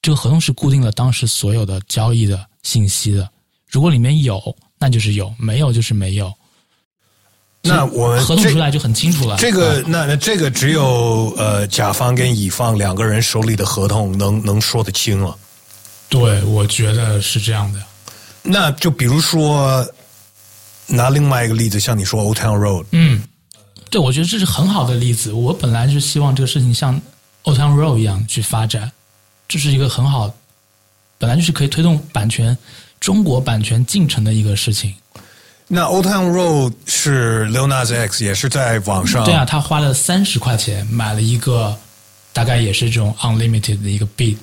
[0.00, 3.28] 这个合同是固定了当时所有的交易的信息的，
[3.66, 6.32] 如果里面有，那就是有；没有，就是没有。
[7.68, 9.36] 那我们合同出来就很清楚了。
[9.38, 15.36] 这个，那那这个只有呃甲方跟乙方两个人手里的合同能能说得清了。
[16.08, 17.80] 对，我觉得是这样的。
[18.42, 19.86] 那就比如说
[20.86, 23.22] 拿另外一个例子，像你说 Old Town Road，嗯，
[23.90, 25.32] 对，我觉得这是很好的例子。
[25.32, 26.98] 我本来是希望这个事情像
[27.42, 28.90] Old Town Road 一样去发展，
[29.46, 30.32] 这是一个很好，
[31.18, 32.56] 本来就是可以推动版权
[33.00, 34.94] 中国版权进程的一个事情。
[35.70, 41.78] 那 Old Town Road 是 Lil Nas X 也是在网上对啊，他花了三十块钱买了一个，
[42.32, 44.38] 大概也是这种 unlimited 的一个 beat，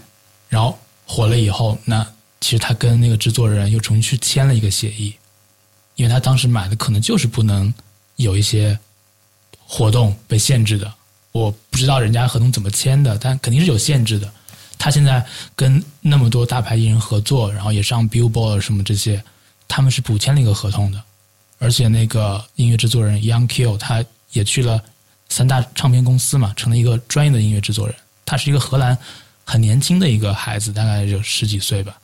[0.49, 2.05] 然后火了以后，那
[2.41, 5.15] 其实他跟那个制作人又重新去签了一个协议，
[5.95, 7.73] 因为他当时买的可能就是不能
[8.17, 8.77] 有一些
[9.65, 10.93] 活动被限制的，
[11.31, 14.31] 我不知道人家合同怎么签的，但肯定是有限制的。
[14.77, 19.23] 他现在跟那么多大牌艺人合作，然后也上 Billboard 什么这些，
[19.67, 21.01] 他们是补签了一个合同的。
[21.59, 24.81] 而且那个音乐制作人 Young Kill 他也去了
[25.29, 27.95] 三大唱片公司嘛，成了一个专业的音乐制作人。
[28.25, 28.97] 他是一个荷兰
[29.43, 31.95] 很年轻的一个孩子，大概就十几岁吧。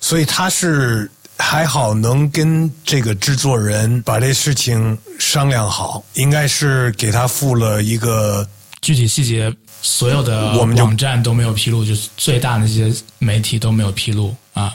[0.00, 8.48] 所以他是还好能跟这个制作人把这事情商量好，应该是给他付了一个
[8.80, 14.74] 具体细节，所有的网站都没有披露，就是最大的那些媒体都没有披露啊。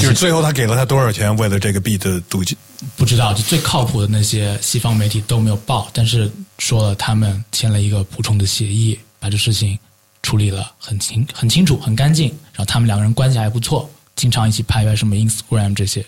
[0.00, 1.34] 就是最后他给了他多少钱？
[1.36, 2.56] 为了这个 beat 的赌金？
[2.94, 9.78] 不知道，就最靠谱的那些西方媒体都没有报，但是说了他们签了一个补充的协议，把这事情
[10.22, 12.28] 处理了很清很清楚很干净。
[12.52, 16.04] 然后他们两个人关系还不错，经常一起拍拍什么 Instagram 这些。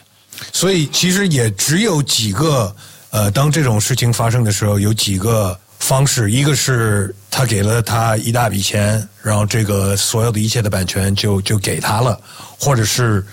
[0.52, 2.74] 所以其实也只有几个
[3.10, 12.20] 呃，当这种事情发生的时候，有几个方式：一个是他给了他一大笔钱，然后这个所有的一切的版权就就给他了，
[12.58, 13.24] 或者是。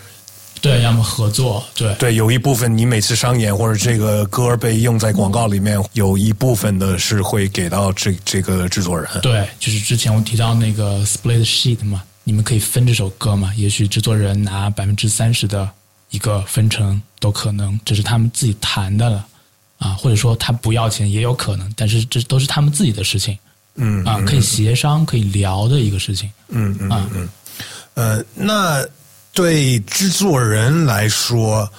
[0.61, 9.07] 对，要么合作，对对，有一部分你每次商演或者这个歌被用在广告里面，有一部分的是会给到这这个制作人。
[9.21, 15.69] 对，就是之前我提到那个 split sheet 嘛，你们可以分这首歌嘛，也许制作人拿百分之三十的
[16.09, 19.23] 一个分成都可能，这是他们自己谈的了
[19.77, 23.37] 啊，或者说他不要钱也有可能，但是这都是他们自己的事情，
[23.75, 27.29] 嗯啊，可以协商可以聊的一个事情，嗯嗯嗯，
[27.93, 28.83] 呃，那。
[29.35, 31.69] 对制作人来说，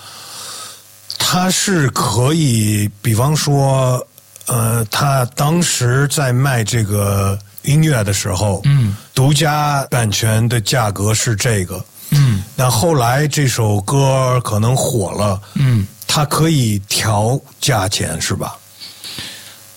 [1.19, 4.07] 他他是可以，比方说，
[4.47, 18.57] 呃，他当时在卖这个音乐的时候，嗯，独家版权的价格是这个，嗯那后来这首歌可能火了，嗯，他可以调价钱是吧？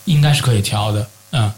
[0.05, 1.51] 应该是可以调的，嗯。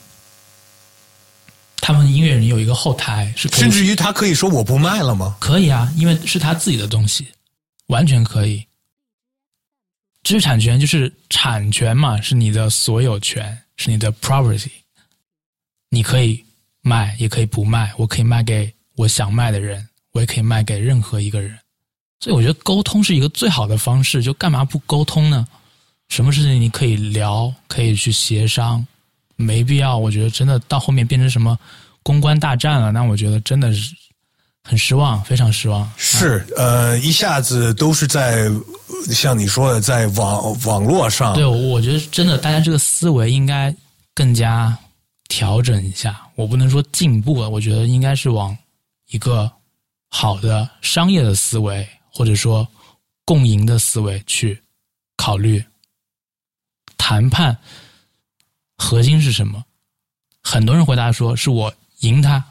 [1.82, 5.36] 他们音乐人有一个后台是可以甚至于他可以说我不卖了吗？
[5.40, 7.28] 可以啊，因为是他自己的东西，
[7.88, 8.64] 完全可以。
[10.24, 14.70] 知识产权就是产权嘛，是你的所有权，是你的 property。
[15.90, 16.46] 你可以
[16.82, 17.92] 卖，也可以不卖。
[17.98, 21.58] 我可以卖给我想卖的人，我也可以卖给任何一个人。
[22.20, 25.48] 所以我觉得沟通是一个最好的方式，就干嘛不沟通呢？
[26.10, 28.86] 什么事情你可以聊，可以去协商，
[29.42, 29.98] 没必要。
[29.98, 31.58] 我觉得真的到后面变成什么
[32.04, 33.96] 公关大战了，那我觉得真的是
[34.64, 35.92] 很失望，非常失望。
[35.98, 38.50] 是，呃，一下子都是在
[39.12, 43.76] 像你说的，在网网络上，对，我我觉得真的，大家这个思维应该
[44.14, 44.78] 更加
[45.28, 46.22] 调整一下。
[46.36, 48.56] 我不能说进步了，我觉得应该是往
[49.10, 49.52] 一个
[50.10, 52.68] 好的商业的思维，或者说
[53.26, 54.62] 共赢的思维去
[55.18, 55.64] 考虑。
[56.98, 57.58] 谈判
[58.82, 59.64] 核心是什么？
[60.42, 62.44] 很多人回答说是我赢他，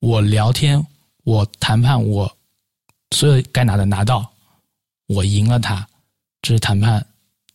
[0.00, 0.86] 我聊天，
[1.24, 2.30] 我谈判，我
[3.12, 4.30] 所有该拿的拿到，
[5.06, 5.88] 我赢了他，
[6.42, 7.04] 这是谈判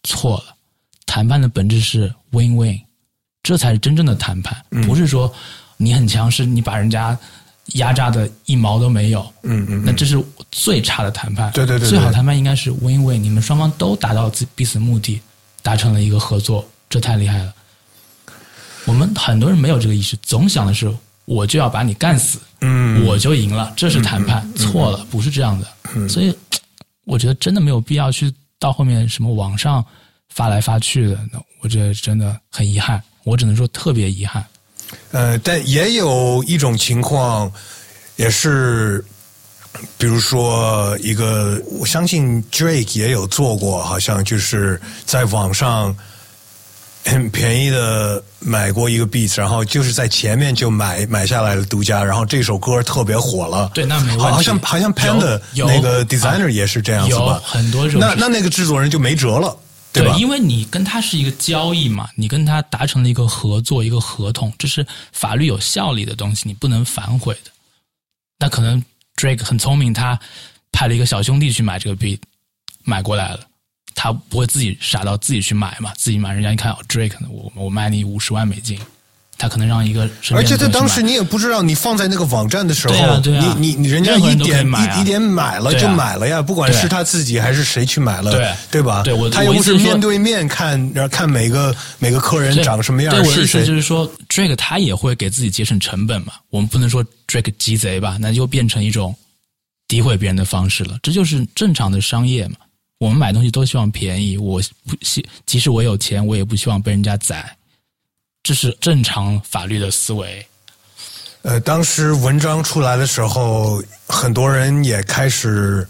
[0.02, 0.56] 错了。
[1.06, 2.82] 谈判的本质是 win-win，
[3.44, 5.32] 这才是真正的谈判，不是说
[5.78, 7.18] 你很强势，你把人家
[7.74, 9.32] 压榨的一毛都没有。
[9.44, 11.52] 嗯嗯，那这是最差的谈判。
[11.52, 15.22] 对对对对最好谈判应该是 win-win，你们双方都达到自彼此目的，
[15.62, 17.54] 达成了一个合作，这太厉害了。
[18.88, 20.92] 我们很多人没有这个意识，总想的是
[21.26, 25.68] 我就要把你干死，嗯，我就赢了，这是谈判，错了，不是这样的。
[25.94, 26.34] 嗯所以
[27.06, 29.86] 我觉得真的没有必要去到后面什么网上
[30.30, 34.46] 发来发去的，那我觉得真的很遗憾，我只能说特别遗憾。
[35.12, 37.52] 呃，但也有一种情况，
[38.16, 39.04] 也是，
[39.98, 45.94] 比如说一个，我相信 Drake 也有做过，好像就是在网上
[47.08, 53.72] 很便宜的买过一个 beat，然后就是在前面就买买下来了独家，然后这首歌特别火了。
[53.74, 57.42] 对那没问题好像好像 Panda 有那个 designer 也是这样子有吧？
[57.44, 59.58] 很多这种那那那个制作人就没辙了，
[59.94, 60.16] 对吧？
[60.18, 67.52] 因为你跟他是一个交易嘛，你跟他达成了一个合作，一个合同，这是法律有效力的东西，你不能反悔的。
[68.40, 68.84] 那可能
[69.16, 70.20] Drake 很聪明，他
[70.72, 72.20] 派了一个小兄弟去买这个 beat，
[72.84, 73.40] 买过来了，
[74.00, 78.80] 他不会自己傻到自己去买嘛，自己买，人家一看哦 Drake 呢，我我卖你五十万美金，
[79.40, 89.02] 他可能让一个而且在当时你也不知道，你放在那个网站的时候，对啊对啊你你你人家一点一一点买了就买了呀，不管是他自己还是谁去买了，对对吧？
[89.02, 93.74] 对我他又不是面对面看，然后看每个每个客人长什么样对，我的是意思就。
[93.74, 96.34] 是说，Drake 他也会给自己节省成本嘛。
[96.52, 99.16] 我们不能说 Drake 鸡贼吧，那就变成一种
[99.88, 101.00] 诋毁别人的方式了。
[101.02, 102.58] 这就是正常的商业嘛。
[103.00, 107.56] 我们买东西都希望便宜，我不希，即使我有钱，我也不希望被人家宰。
[108.44, 110.46] 这是正常法律的思维。
[111.44, 115.88] 呃，当时文章出来的时候，很多人也开始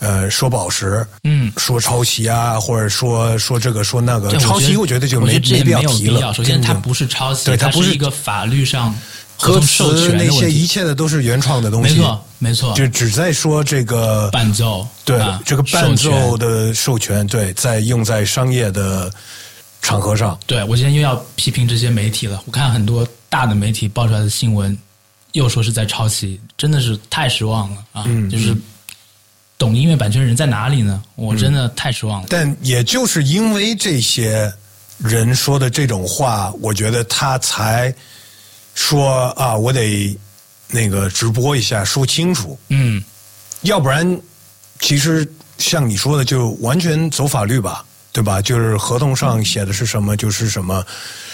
[0.00, 5.80] 呃说宝石，嗯，说抄袭啊，或者说说这个说那个抄袭，我我觉得就没没必要。
[5.92, 6.32] 提了。
[6.34, 8.98] 首先，它不是抄袭，对它不是它一个法律上合
[9.40, 10.50] 歌词那些。
[10.50, 12.74] 一切的都是原创的东西，没错，没错。
[12.74, 19.10] 就只在说这个伴奏，对、啊这个伴奏的授权，对，在用在商业的
[19.82, 22.42] 场合上，对我今天又要批评这些媒体了。
[22.46, 24.76] 我看很多大的媒体爆出来的新闻，
[25.32, 28.04] 又说是在抄袭，真的是太失望了啊！
[28.06, 28.56] 嗯就是
[29.58, 31.02] 懂音乐版权人在哪里呢？
[31.14, 32.26] 我真的太失望了。
[32.30, 34.52] 但也就是因为这些
[34.98, 37.94] 人说的这种话，我觉得他才
[38.74, 40.18] 说啊，我得
[40.68, 43.02] 那个直播一下，说清楚，嗯，
[43.62, 44.20] 要不然，
[44.80, 45.26] 其实
[45.58, 48.42] 像你说的，就完全走法律吧，对吧？
[48.42, 50.84] 就是合同上写的是什么就是什么，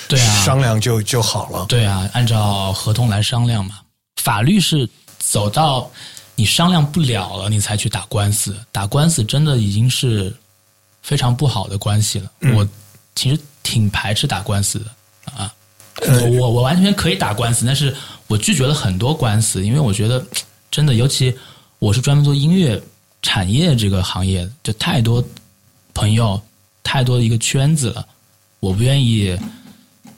[0.08, 1.66] 对啊商量就就好了。
[1.66, 3.80] 对啊，按照合同来商量嘛。
[4.22, 4.86] 法律是
[5.18, 5.90] 走到
[6.34, 8.54] 你商量不了了，你才去打官司。
[8.70, 10.34] 打官司真的已经是
[11.02, 12.30] 非常不好的关系了。
[12.40, 12.68] 嗯我
[13.14, 15.52] 其实挺排斥打官司的啊。
[16.02, 17.94] 呃我我我完全可以打官司，但是
[18.26, 20.24] 我拒绝了很多官司，因为我觉得
[20.70, 21.36] 真的，尤其
[21.78, 22.80] 我是专门做音乐
[23.22, 25.22] 产业这个行业，就太多
[25.92, 26.40] 朋友，
[26.82, 28.06] 太多的一个圈子了，
[28.60, 29.38] 我不愿意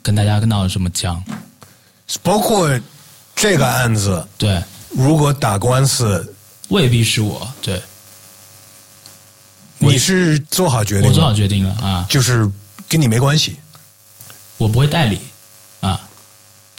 [0.01, 1.21] 跟大家闹得这么僵。
[2.21, 2.79] 包括
[3.35, 6.33] 这个案子，对，如果打官司，
[6.69, 7.81] 未必是我，对，
[9.79, 11.09] 你是做好决定？
[11.09, 12.49] 我做好决定了啊，就是
[12.87, 13.57] 跟你没关系。
[14.57, 15.32] 我不会代理啊，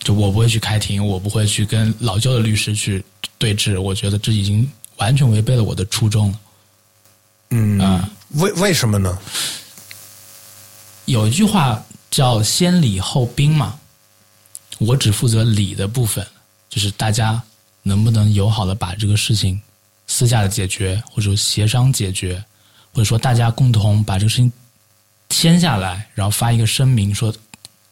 [0.05, 3.03] 就我不会去开庭，我不会去跟老旧的律师去
[3.39, 3.81] 对峙。
[3.81, 6.41] 我觉得这已经完全违背了我的初衷了。
[7.51, 9.19] 嗯啊，为为什么呢？
[11.07, 13.79] 有一句话叫“先礼后兵”嘛，
[14.79, 16.27] 我只负责礼的部分，
[16.69, 17.43] 就是大家
[17.83, 19.61] 能不能友好的把这个事情
[20.07, 22.43] 私下的解决，或者说协商解决，
[22.93, 24.53] 或者说大家共同把这个事情
[25.29, 27.35] 签下来，然后发一个声明说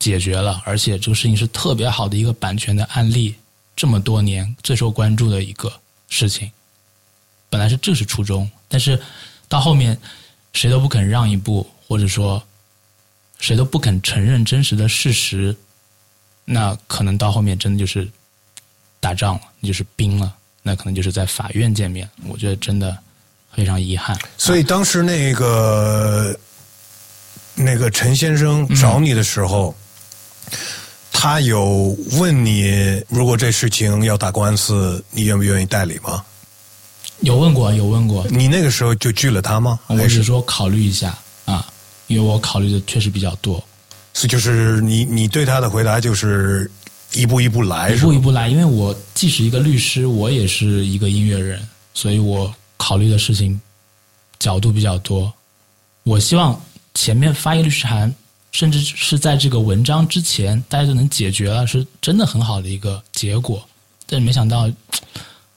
[0.03, 3.35] 解决了，而且这个事情是特别好的一个版权的案例，
[3.77, 5.73] 这么多年最受关注的一个
[6.09, 6.51] 事情，
[7.49, 9.01] 本来是这是初衷，但是
[9.49, 9.97] 到后面
[10.53, 12.43] 谁都不肯让一步，或者说。
[13.39, 15.53] 谁都不肯承认真实的事实，
[16.45, 18.09] 那可能到后面真的就是
[19.01, 20.33] 打仗了，就是兵了，
[20.63, 22.09] 那可能就是在法院见面。
[22.29, 22.97] 我觉得真的
[23.53, 24.17] 非常遗憾。
[24.39, 26.39] 所以当时那个
[27.57, 29.75] 那个陈先生找你的时候，
[31.13, 36.25] 他有问你，如果这事情要打官司，你愿不愿意代理吗？
[37.21, 38.27] 有问过，有问过。
[38.29, 39.79] 你那个时候就拒了他吗？
[39.87, 41.67] 我只是说考虑一下啊。
[42.09, 43.63] 因为我考虑的确实比较多，
[44.13, 46.71] 是就是你你对他的回答就是
[47.15, 48.49] 一步一步来，一步一步来。
[48.49, 53.59] 因为我既是一个律师，我也是一个音乐人，所以我考虑的事情
[54.39, 55.33] 角度比较多。
[56.03, 56.61] 我希望
[56.93, 58.13] 前面发一个律师函，
[58.53, 63.63] 甚至是在这个文章之前，大家就能解决了，是真的很好的一个结果。
[64.07, 64.71] 但是没想到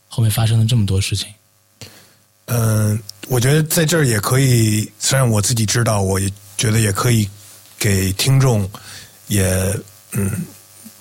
[0.07, 1.27] 后面发生了这么多事情。
[2.45, 6.27] 嗯，我觉得在这儿也可以，虽然我自己知道，我也。
[6.57, 7.29] 觉得也可以
[7.77, 8.67] 给听众
[9.27, 9.45] 也
[10.13, 10.31] 嗯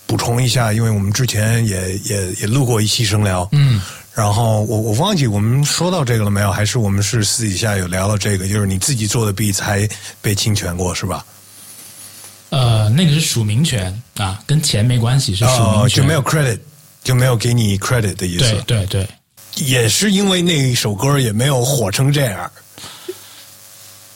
[0.05, 3.80] 补充一下，因为我们之前也也也录过一期声聊，嗯，
[4.12, 6.51] 然后我我忘记我们说到这个了没有？
[6.51, 8.49] 还是我们是私底下有聊到这个？
[8.49, 9.88] 就是你自己做的币才
[10.20, 11.24] 被侵权过是吧？
[12.55, 16.61] 呃，那个是署名权啊，跟钱没关系，是署名权，就没有 credit，
[17.02, 18.52] 就没有给你 credit 的意思。
[18.64, 19.09] 对对对，
[19.66, 22.48] 也是因为那一首歌也没有火成这样。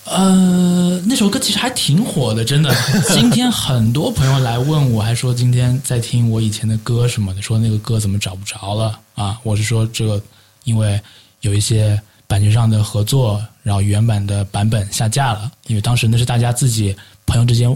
[0.05, 2.73] 呃，那首歌其实还挺火的，真的。
[3.13, 9.39] 今天很多朋友来问我，还说今天在听我以前的歌什么的，说那个歌怎么找不着了啊？
[9.43, 10.23] 我是说这个，
[10.63, 10.99] 因为
[11.41, 17.69] 有一些版权上的合作，然后原版的版本下架了，因为当时那是大家自己朋友之间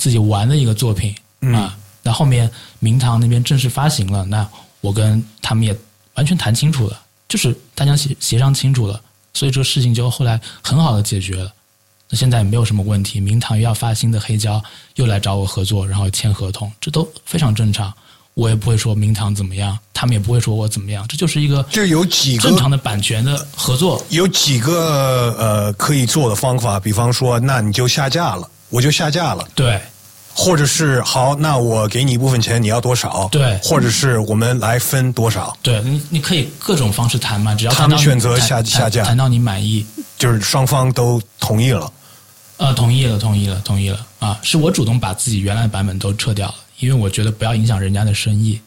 [0.00, 1.14] 自己玩的一个作品
[1.54, 1.76] 啊。
[2.02, 4.48] 那后面明堂那边正式发行了，那
[4.80, 5.76] 我跟他们也
[6.14, 6.98] 完全谈清楚了，
[7.28, 9.00] 就是大家协协商清楚了。
[9.34, 11.52] 所以这个事情就后来很好的解决了，
[12.08, 13.20] 那现在也没有什么问题。
[13.20, 14.60] 明堂又要发新的黑胶，
[14.96, 17.92] 又来找我合作，然后签合同，这都非常正常。
[18.34, 29.78] 我也不会说明堂怎么样，他们也不会说我怎么样，这就是一个就有几个正常的版权的合作，有几个呃可以做的方法，比方说，那你就下架了，我就下架了，对。
[30.32, 33.28] 或者是好，那我给你一部分钱，你要多少？
[33.32, 35.54] 对，或者是我们来分多少？
[35.60, 39.84] 对，你你可以各种方式谈嘛，只要他们选择下下架，谈到你满意，
[40.16, 41.92] 就是双方都同意了。
[42.58, 44.38] 呃，同意了，同意了，同意了啊！
[44.42, 48.58] 是我主动把自己原来的版本都撤掉了，因为我觉得不要影响人家的生意。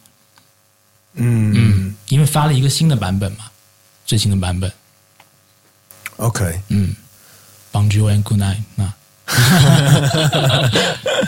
[1.14, 3.46] 嗯嗯，因为发了一个新的版本嘛，
[4.04, 4.70] 最新的版本。
[6.16, 6.94] OK，嗯
[7.72, 8.94] ，Bonjour and Good night 啊。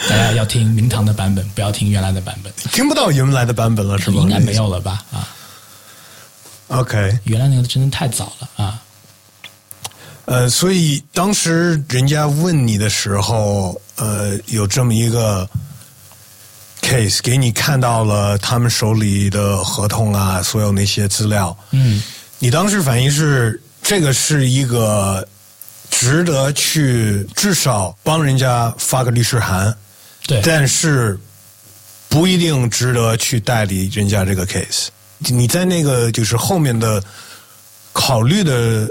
[0.08, 2.52] 大家要听明堂的版本，不要听原来的版本。
[2.72, 4.20] 听不到原来的版本了是吧？
[4.20, 5.02] 应该没有了吧？
[5.10, 5.28] 啊
[6.68, 8.82] ，OK，原来那个真的太早了啊。
[10.26, 15.48] 呃，所以当时人家问你的时候，呃，有这么一个
[16.82, 21.56] case 给你看到了他们手里的合同啊，所有那些资料。
[21.70, 22.02] 嗯，
[22.38, 25.26] 你当时反应是这个是一个。
[25.90, 29.74] 值得去至少帮人家发个律师函，
[30.26, 31.18] 对，但是
[32.08, 34.88] 不一定值得去代理人家这个 case。
[35.18, 37.02] 你在那个就是后面的
[37.92, 38.88] 考虑的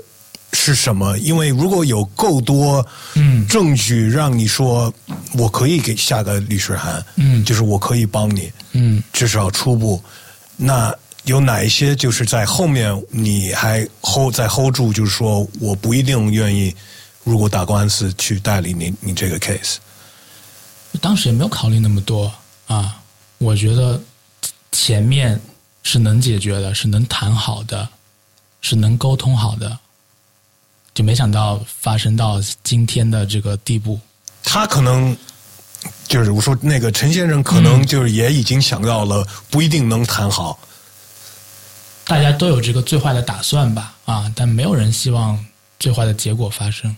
[0.53, 1.17] 是什么？
[1.19, 4.91] 因为如果有够多嗯证据让你说
[5.33, 10.03] 我可以给下个律师函，嗯，就是我可以帮你，嗯，至少初步
[10.55, 10.93] 那。
[11.25, 16.75] 有哪一些就是在后面你还 hold 在 hold 住，就是说我不一定愿意，
[17.23, 19.77] 如果打官司去代理你你这个 case，
[21.01, 22.31] 当时也没有考虑那么多
[22.67, 23.01] 啊，
[23.39, 23.99] 我觉得
[24.71, 25.39] 前面
[25.81, 27.89] 是能解决的，是能谈好的，
[28.61, 29.77] 是能沟通好的，
[30.93, 33.99] 就没想到发生到今天的这个地步。
[34.43, 35.17] 他可能
[36.07, 40.59] 就是我说那个陈先生可能就是也已经想到了，不一定能谈好。
[42.05, 45.43] 大家都有这个最坏的打算吧，啊，但没有人希望
[45.79, 46.95] 最坏的结果发生，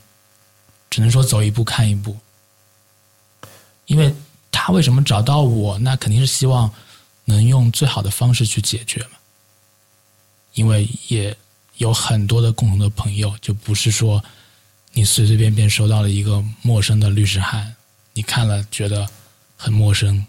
[0.89, 2.15] 只能说走一步看一步。
[3.85, 4.13] 因为
[4.51, 6.69] 他为什么找到我，那肯定是希望
[7.23, 9.11] 能用最好的方式去解决嘛。
[10.55, 11.35] 因为也
[11.77, 14.21] 有很多的共同的朋友，就不是说
[14.91, 17.73] 你随随便便收到了一个陌生的律师函，
[18.11, 19.07] 你看了觉得
[19.55, 20.25] 很陌生、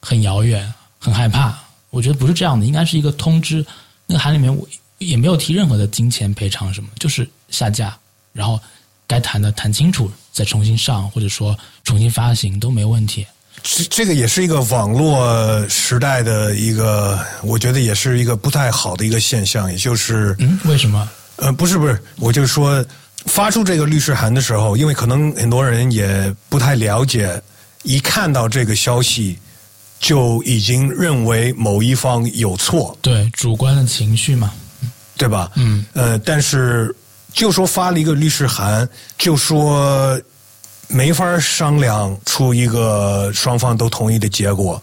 [0.00, 1.65] 很遥远、很害怕。
[1.96, 3.64] 我觉得不是这样的，应该是一个通知。
[4.06, 4.68] 那个函里面我
[4.98, 7.96] 也没有提任何的金钱赔偿什么，就是下架，
[8.34, 8.60] 然后
[9.06, 13.26] 该谈的谈清楚，再重新上，或者说重新发行都没问题。
[13.62, 21.08] 这这个也是一个网络时代的一个，我觉得也是一个不太好的一个现象，也就是嗯，为什么？
[21.36, 22.84] 呃，不是不是，我就说
[23.24, 27.42] 发出这个律师函的时候，因为可能很多人也不太了解，
[27.84, 29.38] 一看到这个消息
[29.98, 34.52] 就已经认为某一方有错，对主观的情绪嘛，
[35.16, 35.50] 对吧？
[35.56, 36.94] 嗯，呃，但是
[37.32, 38.88] 就说发了一个律师函，
[39.18, 40.20] 就说
[40.88, 44.80] 没法商量出一个双方都同意的结果，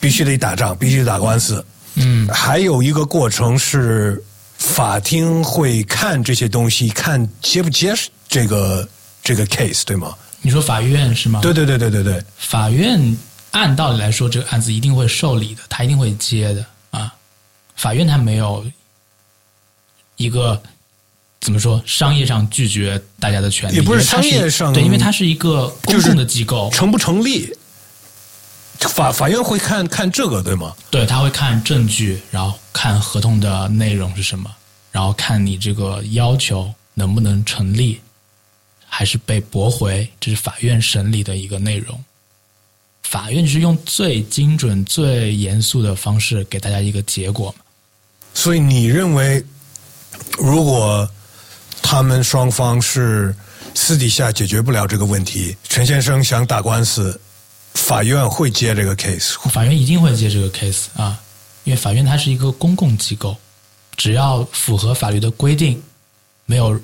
[0.00, 1.64] 必须得打仗，必须得打官司。
[1.94, 4.22] 嗯，还有一个过程是
[4.58, 7.94] 法庭会看这些东西，看接不接
[8.28, 8.88] 这个
[9.22, 10.14] 这个 case，对吗？
[10.42, 11.40] 你说法院是吗？
[11.40, 13.16] 对对对对对对，法院
[13.52, 17.14] 按道理来说，这个案子一定会受理的，他一定会接的啊。
[17.76, 18.64] 法院他没有
[20.16, 20.60] 一个
[21.40, 27.52] 怎么说商业上拒绝大家的权利，也不是商业上对，因为它是一个公共的机构，成不成立？
[28.80, 30.74] 法法院会看看这个，对吗？
[30.90, 34.48] 对，他会看证据，然后看合同的内容是什么，
[34.92, 38.00] 然后看你这个要求能不能成立，
[38.86, 42.04] 还是被驳回，这是法院审理的一个内容。
[43.10, 47.64] 法院就是用最精准、最严肃的方式给大家一个结果嘛。
[48.34, 49.42] 所以你认为，
[50.36, 51.08] 如果
[51.80, 53.34] 他们双方是
[53.74, 57.18] 私底下解决不了这个问题，陈先生想打官司，
[57.72, 59.38] 法院会接这个 case？
[59.48, 61.18] 法院一定会接这个 case 啊，
[61.64, 63.34] 因为法院它是一个公共机构，
[63.96, 65.82] 只要符合法律的规定，
[66.44, 66.78] 没有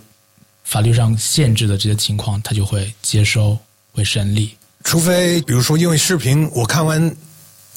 [0.65, 3.59] 法律上限制的这些情况，他就会接收、
[3.93, 4.57] 会审理。
[4.85, 7.17] 除非比如说因为视频，我看完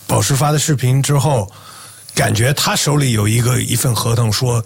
[0.06, 1.52] 宝石发的视频之后，
[2.14, 4.64] 感觉他手里有一个一份合同说。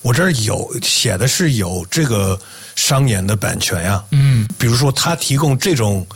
[0.00, 2.40] 我这儿有写的是有这个
[2.76, 6.06] 商演的版权呀、嗯，比如说他提供这种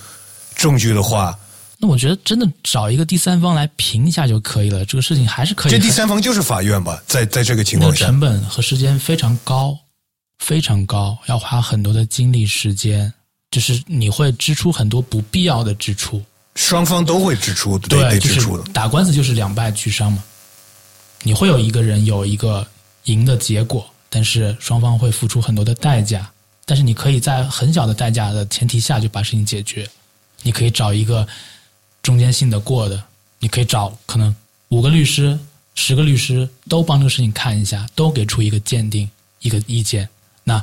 [0.55, 1.37] 证据的话，
[1.79, 5.73] 那我觉得真的找一个第三方来评一下就可以了，这个事情还是可以。
[5.73, 7.03] 这第三方就是法院吧？
[7.09, 9.77] 在在这个情况下，成本和时间非常高，
[10.39, 13.13] 非常高，要花很多的精力时间，
[13.53, 16.21] 就是你会支出很多不必要的支出。
[16.57, 18.65] 双方都会支出，得对，就是支出的。
[18.73, 20.25] 打官司就是两败俱伤嘛。
[21.23, 22.67] 你会有一个人有一个
[23.05, 26.29] 赢的结果，但是双方会付出很多的代价。
[26.65, 29.89] 但是你可以在很小的代价的前提下就把事情解决。
[30.43, 31.27] 你可以找一个
[32.03, 33.03] 中间信得过的，
[33.39, 34.35] 你可以找可能
[34.69, 35.39] 五个律师、
[35.75, 39.09] 十个律师都帮这个事情看一下，都给出一个鉴定、
[39.41, 40.09] 一个意见。
[40.45, 40.63] 那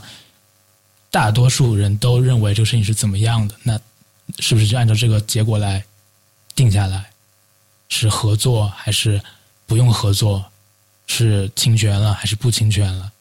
[1.12, 3.80] 大多数人都认为这个事情是怎么样的，那
[4.40, 5.84] 是不是就按照这个结果来
[6.56, 7.10] 定下来？
[7.90, 9.22] 是合作还是
[9.66, 10.46] 不用合作？
[11.12, 13.12] 是侵权了还是不侵权了？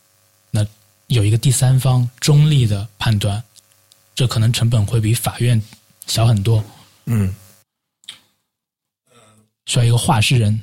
[0.50, 0.66] 那
[1.06, 3.42] 有一个第三方中立的判断，
[4.14, 5.60] 这可能成本会比法院
[6.06, 6.62] 小很多。
[7.06, 7.34] 嗯，
[9.68, 10.60] 需要一个话事人，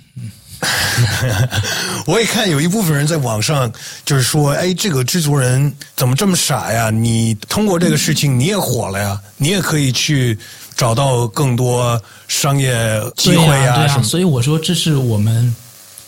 [2.08, 3.72] 我也看有一部分人在网上
[4.04, 6.90] 就是说，哎，这个制作人怎么这么傻呀？
[6.90, 10.38] 你通过这个事情你也火了呀，你也可以去
[10.76, 12.74] 找到更多商业
[13.16, 13.88] 机会呀啊，对啊。
[13.88, 14.04] 什么。
[14.04, 15.56] 所以我说，这是我们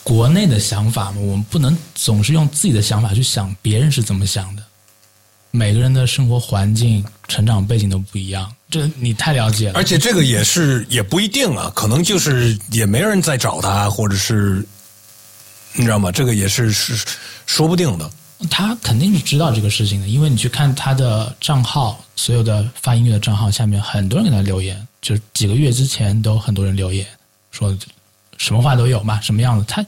[0.04, 4.64] 国内的想法嘛，我们不能总是用自己的想法去想别人是怎么想的。
[5.52, 9.74] 每个人的生活环境、成长背景都不一样，这你太了解了。
[9.76, 14.66] 而且这个也是也不一定啊，可能就是也没人在找他，或者是
[15.74, 16.12] 你知道吗？
[16.12, 17.06] 这个也是是
[17.46, 18.10] 说不定的。
[18.52, 27.06] 他肯定是知道这个事情的，因为你去看他的账号，所有的发音乐的账号下面，很多人给他留言，就是几个月之前都很多人留言
[27.52, 27.76] 说
[28.38, 29.84] 什么话都有嘛，什么样子，他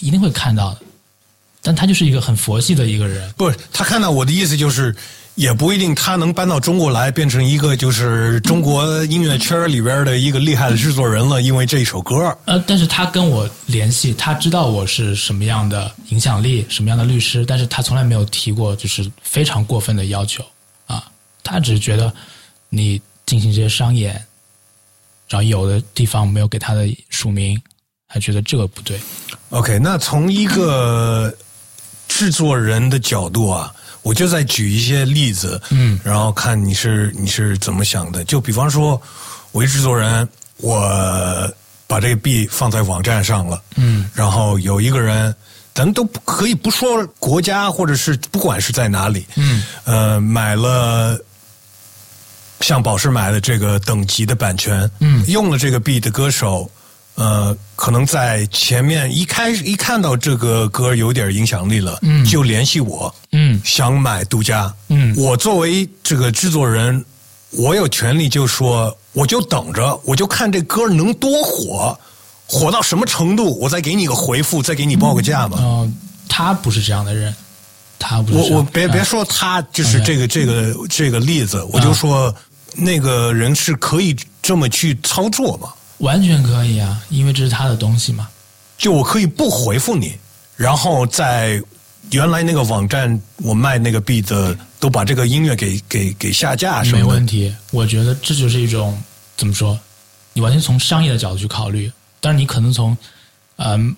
[0.00, 0.82] 一定会看到的。
[1.62, 4.94] 但他就是一个很佛系的一个人，不是他看到我的意思就是，
[5.34, 12.36] 也不一定他能搬到中国来，变成一个就是中国音乐圈里边的一个厉害的制作人了，因为这一首歌。
[12.44, 20.44] 呃，但是他跟我联系，他知道我是什么样的影响力，什么样的律师，但是他从来没有提过就是非常过分的要求
[20.86, 21.04] 啊，
[21.42, 22.12] 他只是觉得
[22.68, 24.12] 你进行这些商演，
[25.28, 27.60] 然后有的地方没有给他的署名，
[28.06, 29.00] 他觉得这个不对。
[29.50, 31.34] OK，那从一个
[32.06, 33.74] 制作人的角度啊，
[34.04, 35.98] 我就在举一些例子，嗯。
[36.04, 38.22] 然后看你是你是怎么想的。
[38.24, 39.00] 就比方说，
[39.50, 40.28] 我一制作人，
[40.58, 41.52] 我
[41.86, 44.08] 把这个币放在网站上了，嗯。
[44.14, 45.34] 然后有一个人，
[45.74, 49.64] 咱们都不可以不说国家或者是不管是在哪里，嗯。
[49.84, 51.18] 呃，买了
[52.60, 55.24] 像宝石买的这个等级的版权，嗯。
[55.28, 56.70] 用了这个币的歌手，
[57.16, 62.24] 呃，可能在前面一开始一看到这个歌有点影响力了，嗯。
[62.24, 63.60] 就联系我，嗯。
[63.64, 65.14] 想买独家，嗯。
[65.16, 67.04] 我作为这个制作人，
[67.50, 71.96] 我有权利就说，我就等着，我就看这歌能多火，
[72.46, 75.58] 火到什么程度，我再给你个回复，再给你报个价嘛。
[75.60, 75.88] 哦，
[76.28, 77.32] 他不是这样的人，
[77.96, 82.34] 他不是我我别别嗯说他就是这个这个这个例子，我啊就说
[82.74, 85.68] 那个人是可以这么去操作嘛？
[86.04, 88.28] 完全可以啊，因为这是他的东西嘛。
[88.76, 90.14] 就我可以不回复你，
[90.54, 91.62] 然后在
[92.10, 97.04] 原来那个网站我卖那个币的都把这个音乐给给给下架什么的。
[97.04, 99.00] 没问题，我觉得这就是一种
[99.36, 99.78] 怎么说？
[100.34, 101.90] 你完全从商业的角度去考虑，
[102.20, 102.96] 但是你可能从
[103.56, 103.94] 嗯、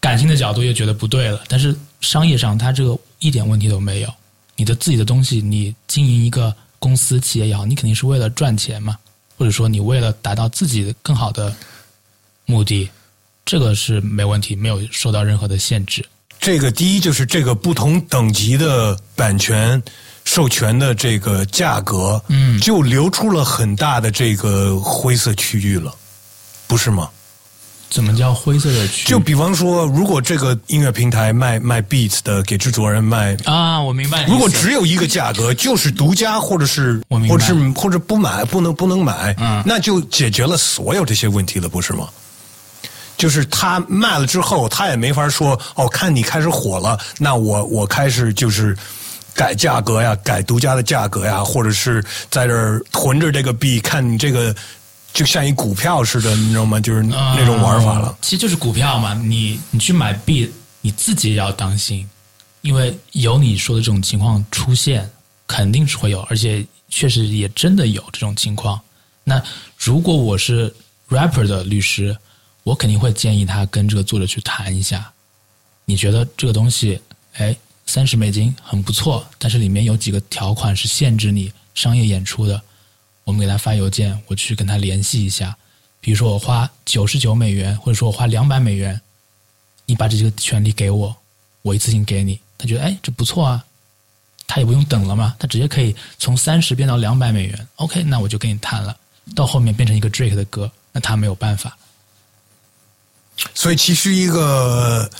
[0.00, 4.14] 感性的角度又觉得不对了，但是商业上它这个一点问题都没有。
[4.56, 8.96] 你的自己的东西，你经营一个公司企业也好，你肯定是为了赚钱嘛，
[9.40, 11.50] 或者说你为了达到自己更好的
[12.44, 12.90] 目的，
[13.42, 16.04] 这个是没问题，没有受到任何的限制。
[16.38, 19.82] 这个第一就是这个不同等级的版权
[20.24, 25.94] 授权的这个价格，嗯就留出了很大的这个灰色区域了，
[26.66, 27.08] 不是吗？
[27.90, 29.08] 怎么叫灰色的区？
[29.08, 34.24] 就比方说，如果这个音乐平台卖卖 beats 的，给制作人卖，啊，我明白。
[34.26, 42.08] 如果只有一个价格，就是独家或者是我明白或者是或者不买，不能不能买，嗯那就解决了所有这些问题了，不是吗？
[43.16, 48.74] 就是他卖了之后，他也没法说哦，看你开始火了，那我我开始就是
[49.34, 54.54] 改价格呀，改独家的价格呀，或者是在这儿囤着这个币，看你这个
[55.12, 56.80] 就像一股票似的，你知道吗？
[56.80, 58.18] 就是那种玩法了呃。
[58.22, 60.50] 其实就是股票嘛，你你去买币，
[60.80, 62.08] 你自己也要当心，
[62.62, 65.10] 因为有你说的这种情况出现，
[65.46, 68.80] 肯定是会有，而且确实也真的有这种情况。
[69.24, 69.42] 那
[69.78, 70.74] 如果我是
[71.08, 72.16] rapper 的律师，
[72.62, 75.10] 我肯定会建议他跟这个作者去谈一下。
[75.84, 77.00] 你觉得这个东西，
[77.34, 77.54] 哎，
[77.84, 82.62] 三十美金很不错，但是里面有几个条款是限制你商业演出的，
[83.24, 85.56] 我们给他发邮件，我去跟他联系一下。
[86.00, 89.00] 比如说我花九十九美元，或者说我花两百美元，
[89.86, 91.14] 你把这个权利给我，
[91.62, 92.40] 我一次性给你。
[92.56, 93.64] 他觉得哎，这不错啊，
[94.46, 97.68] 他也不用等了嘛，他直接可以从三十变到两百美元。
[97.76, 98.96] OK，那我就跟你谈了。
[99.36, 101.76] 到后面变成一个 Drake 的歌，那他没有办法。
[103.54, 105.10] 所以，其实一个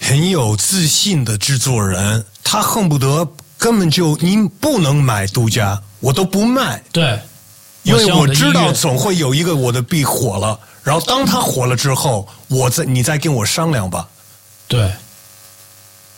[0.00, 3.26] 很有自信的制作人，他恨不得
[3.56, 7.18] 根本就您不能买独家，我都不卖，对，
[7.82, 14.08] 因为我知道总会有一个我的币火了，然后当他火了之后，我再你再跟我商量吧。
[14.68, 14.92] 对，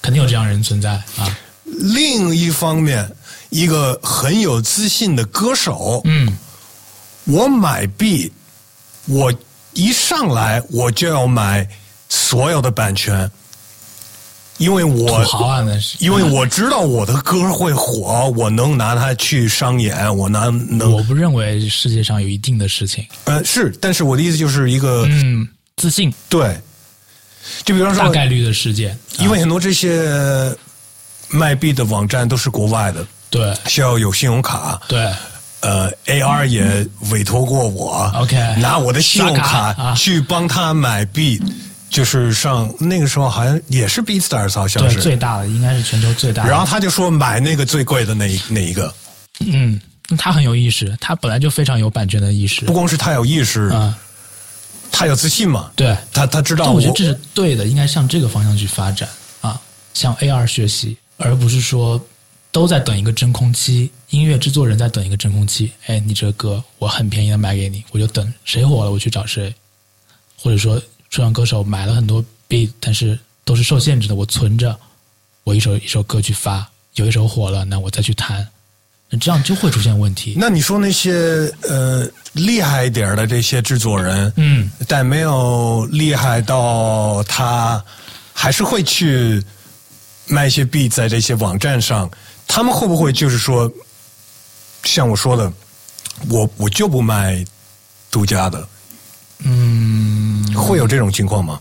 [0.02, 1.38] 肯定有这样人存在啊。
[1.64, 3.10] 另一方面，
[3.48, 6.36] 一个很有自信的歌手，嗯，
[7.24, 8.32] 我买币，
[9.06, 9.32] 我
[9.72, 11.66] 一上来我就要买
[12.08, 13.28] 所有的版权，
[14.58, 15.96] 因为我土豪啊，那是。
[15.98, 23.04] 因为我知道我的歌会火， 我能拿它去商演，我拿能我不认为世界上有一定的事情。
[23.24, 25.46] 呃是，但是我的意思就是一个、嗯，
[25.76, 26.12] 自信。
[26.28, 26.58] 对，
[27.64, 30.54] 就比方说，大概率的事件，因为很多这些
[31.28, 33.52] 卖币的网站都是国外的，对。
[33.66, 35.10] 需要有信用卡，对。
[35.60, 41.42] 呃，AR 也委托过我 OK 拿我的信用卡去帮他买币，
[41.94, 46.50] 就是上那个时候好像也是 BeatStars 好像对，是，最大的应该是全球最大的。
[46.50, 48.92] 然后他就说买那个最贵的那一那一个，
[49.38, 49.80] 嗯，
[50.18, 52.64] 他很有意识，他本来就非常有版权的意识。
[52.64, 52.72] 不。
[52.72, 53.96] 光是他有意识，啊，
[54.90, 59.08] 他有自信嘛，对，他他知道但我觉得这是对的，应该向这个方向去发展
[59.40, 59.60] 啊，
[59.92, 62.04] 向 AR 学习，而不是说
[62.50, 65.70] 都在等一个真空期，音乐制作人在等一个真空期。
[65.86, 69.54] 哎，你这个歌我很便宜的卖给你，我就等谁火了我去找谁，
[70.36, 70.82] 或者说
[71.14, 74.76] 出唱歌手买了很多 beat，但是都是受限制的，我存着，
[75.44, 78.44] 我一首一首歌去发，有一首火了，那我再去谈，
[79.20, 80.34] 这样就会出现问题。
[80.36, 87.80] 那你说那些呃厉害一点的这些制作人，嗯，但没有厉害到他
[88.32, 89.40] 还是会去
[90.26, 92.10] 卖一些币在这些网站上，
[92.48, 93.72] 他们会不会就是说，
[94.82, 95.52] 像我说的，
[96.28, 97.44] 我我就不卖
[98.10, 98.66] 独家的，
[99.44, 101.60] 嗯，会有这种情况吗？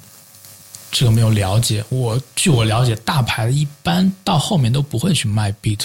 [0.91, 1.83] 这个没有了解。
[1.89, 5.79] 我据我了解，大牌一般到后面都不会去卖 beat，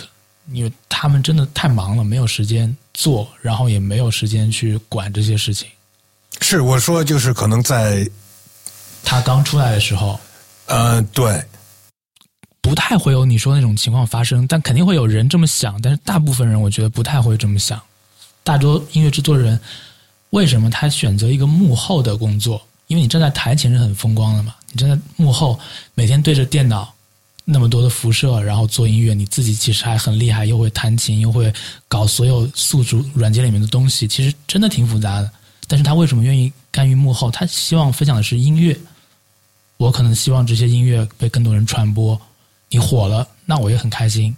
[0.52, 5.66] 因为他们真的太忙了，没有时间做，然后也没有时间去管这些事情。
[6.40, 8.08] 是我说，就是可能在
[9.02, 10.20] 他刚出来的时候，
[10.66, 11.42] 呃，对，
[12.60, 15.80] 不太会有你说那种情况发生，但肯定会有人这么想。
[15.80, 17.80] 但是大部分人，我觉得不太会这么想。
[18.44, 19.58] 大多音乐制作人
[20.30, 22.60] 为什么他选择一个幕后的工作？
[22.86, 25.58] 因为你站在台前是很风光的嘛，你站在幕后，
[25.94, 26.92] 每天对着电脑
[27.44, 31.52] 那么多的辐射，然后做音乐，你自己其实还很厉害，又会弹琴，又会
[31.86, 35.30] 搞所有宿主软件里面的东西，其实真的挺复杂的。
[35.66, 37.30] 但是他为什么愿意甘于幕后？
[37.30, 38.78] 他希望分享的是音乐。
[39.76, 42.18] 我可能希望这些音乐被更多人传播，
[42.70, 44.34] 你火了，那我也很开心。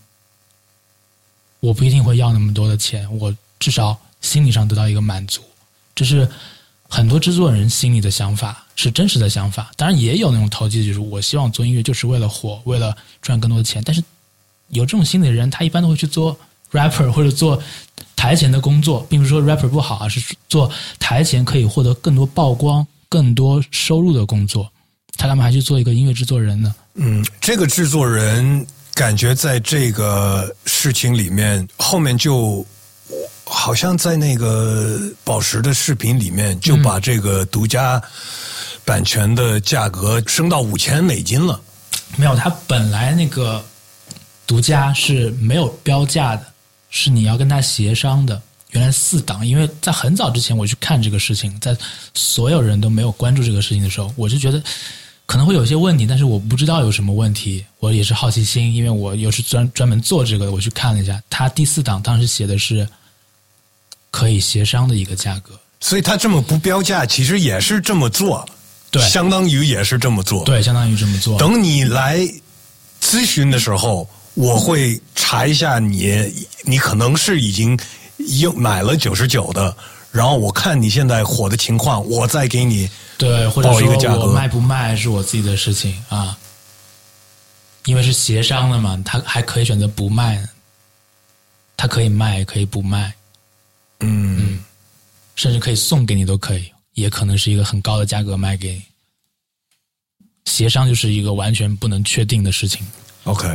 [1.61, 5.41] 我不一定会要那么多的钱，我至少心理上得到一个满足。
[6.01, 6.27] 就是
[6.89, 9.71] 很多制作人心里的想法，是真实的想法。
[9.77, 13.83] 当然也有那种投机，就是我希望做音乐就是为了火，为了赚更多的钱。
[13.85, 14.03] 但是
[14.69, 16.35] 有这种心理的人，他一般都会去做
[16.73, 17.63] rapper 或者做
[18.17, 24.73] 台前的工作，并不是说 rapper 不好，而是做台前可以获得更多曝光、更多收入的工作。
[25.19, 26.75] 他干嘛还去做一个音乐制作人呢？
[26.95, 32.65] 嗯，这个制作人感觉在这个事情里面，后面就
[33.45, 38.03] 好像在那个宝石的视频里面，就把这个独家
[38.85, 41.61] 版权的价格升到五千美金了。
[42.17, 43.65] 没有，他本来那个
[44.47, 46.45] 独家是没有标价的，
[46.91, 48.41] 是你要跟他协商的。
[48.71, 51.77] 原来四档，因为在很早之前我去看这个事情，在
[52.15, 54.63] 所有人都没有关注这个事情的时候，我就觉得。
[55.27, 57.65] 可能会有些问题，但是我不知道有什么问题。
[57.79, 62.85] 我也是好奇心，因为我又是专专门做这个的，我去看了一下，他第四档当时写的是
[64.11, 65.59] 可以协商的一个价格。
[65.81, 68.47] 所以他这么不标价，其实也是这么做，
[68.91, 71.39] 对，相当于也是这么做，对，相当于这么做。
[71.39, 72.19] 等你来
[73.03, 76.31] 咨询的时候，我会查一下你，
[76.65, 77.79] 你可能是已经
[78.39, 79.75] 又买了九十九的，
[80.13, 82.91] 然后我看你现在火的情况，我再给你。
[83.17, 86.37] 对，或者说我卖不卖是我自己的事情啊，
[87.87, 90.47] 因为是协商的嘛，他还可以选择不卖，
[91.77, 93.15] 他可以卖，可以不卖，
[94.01, 94.63] 嗯，
[95.37, 98.83] 甚至可以送给你都可以，也可能是一个很高的价格卖给你。
[100.47, 102.87] 协商就是一个完全不能确定的事情。
[103.25, 103.47] OK，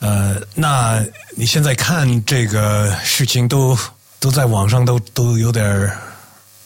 [0.00, 1.04] 呃，那
[1.36, 3.76] 你现在看这个事情都
[4.20, 5.90] 都在网上都都有点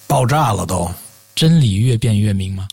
[0.06, 0.90] 爆炸了都。
[1.34, 2.66] 真理越辩越明吗？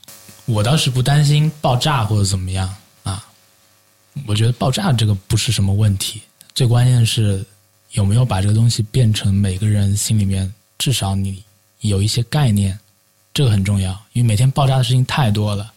[0.46, 3.26] 我倒是不担心爆炸或者怎么样啊。
[4.26, 6.22] 我觉得爆炸这个不是什么问题，
[6.54, 7.46] 最关键的是
[7.94, 11.44] 有没有把这个东西变成每个人心里面至少你
[11.82, 12.78] 有一些概念，
[13.34, 13.91] 这个很重要。
[14.14, 15.72] 因为每天爆炸的事情太多了，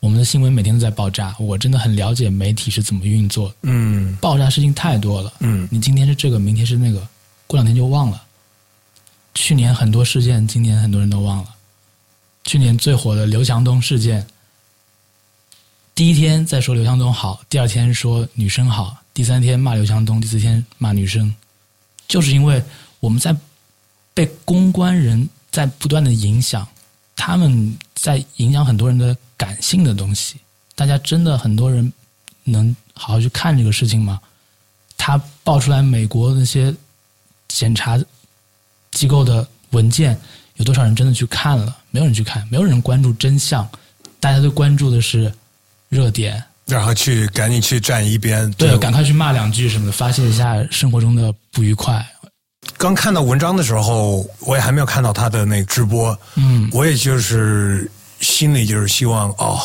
[0.00, 1.34] 我们的新闻每天都在爆炸。
[1.38, 7.06] 我真的很了解媒体是怎么运作，嗯，爆炸事情太多了，嗯，你今天是这个，明天是那个，
[7.46, 8.22] 过两天就忘了。
[9.34, 11.54] 去年很多事件，今年很多人都忘了。
[12.44, 14.26] 去年最火的刘强东事件，
[15.94, 21.34] 第一天在说刘强东好，第二天说女生好，第三天骂刘强东，第四天骂女生，
[22.12, 22.62] 就是因为
[23.00, 23.34] 我们在
[24.12, 26.68] 被公关人在不断的影响，
[27.16, 30.36] 他们在影响很多人的感性的东西。
[30.74, 31.90] 大家真的很多人
[32.44, 34.20] 能好好去看这个事情吗？
[34.98, 36.74] 他爆出来美国那些
[37.48, 37.98] 检查
[38.90, 40.20] 机构的文件。
[40.56, 41.78] 有多少人真的去看了？
[41.90, 43.66] 没有人去看，没有人关注真相，
[44.20, 45.32] 大家都关注的是
[45.88, 52.04] 热点，然后去赶紧去站一边，对，赶快去骂两句什么的，发泄一下生活中的不愉快。
[52.78, 57.90] 刚看到文章的时候，我也还没有看到他的那个直播，嗯，我也就是
[58.20, 59.60] 心里就是希望哦，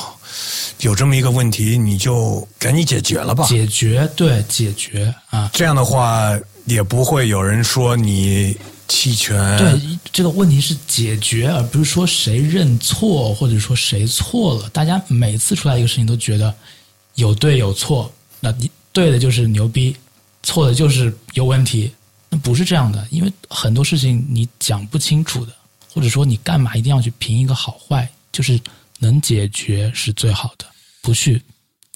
[0.80, 6.32] 有这么一个问题，你就赶紧解决了吧，解决，对，解决啊，这样的话
[6.66, 8.58] 也不会有人说你。
[8.90, 14.70] 弃权对这个问题是解决，而不是说谁认错或者说谁错了。
[14.70, 16.56] 大家每次出来一个事情都觉得
[17.18, 19.96] 有对有错，那你对的就是牛逼，
[20.42, 21.94] 错的就是有问题。
[22.30, 25.52] 那不是这样的，因为很多事情你讲不清楚的，
[25.94, 28.10] 或者说你干嘛一定要去评一个好坏？
[28.32, 28.60] 就是
[29.00, 30.66] 能解决是最好的，
[31.02, 31.42] 不去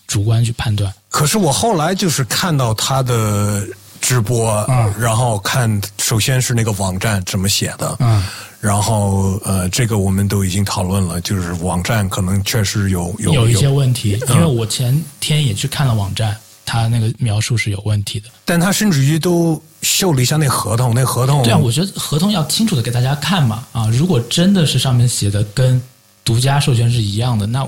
[0.05, 0.93] 主观去判断。
[1.09, 3.65] 可是我后来就是看到他的。
[4.03, 8.25] 直播，嗯，然后看，首先是那个网站怎么写的，嗯，
[8.61, 25.81] 然后呃，这个我们都已经讨论了，就是网站可能确实有有有一些问题，因为我前天也去看了网站，他那个描述是有问题的，但他甚至于都秀了一下那合同，那合同，对啊，我觉得合同要清楚的给大家看嘛，啊，如果真的是上面写的跟
[26.23, 27.67] 独家授权是一样的，那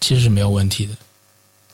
[0.00, 0.92] 其实是没有问题的。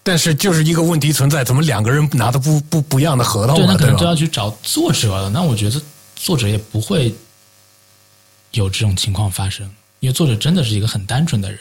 [0.02, 5.30] 但是就是一个问题存在，怎么两个人拿的不不不一样的合同对，那可能吧就要去找作者了。
[5.30, 5.80] 那我觉得
[6.14, 7.12] 作者也不会
[8.56, 9.66] 有这种情况发生，
[10.00, 11.60] 因为作者真的是一个很单纯的人，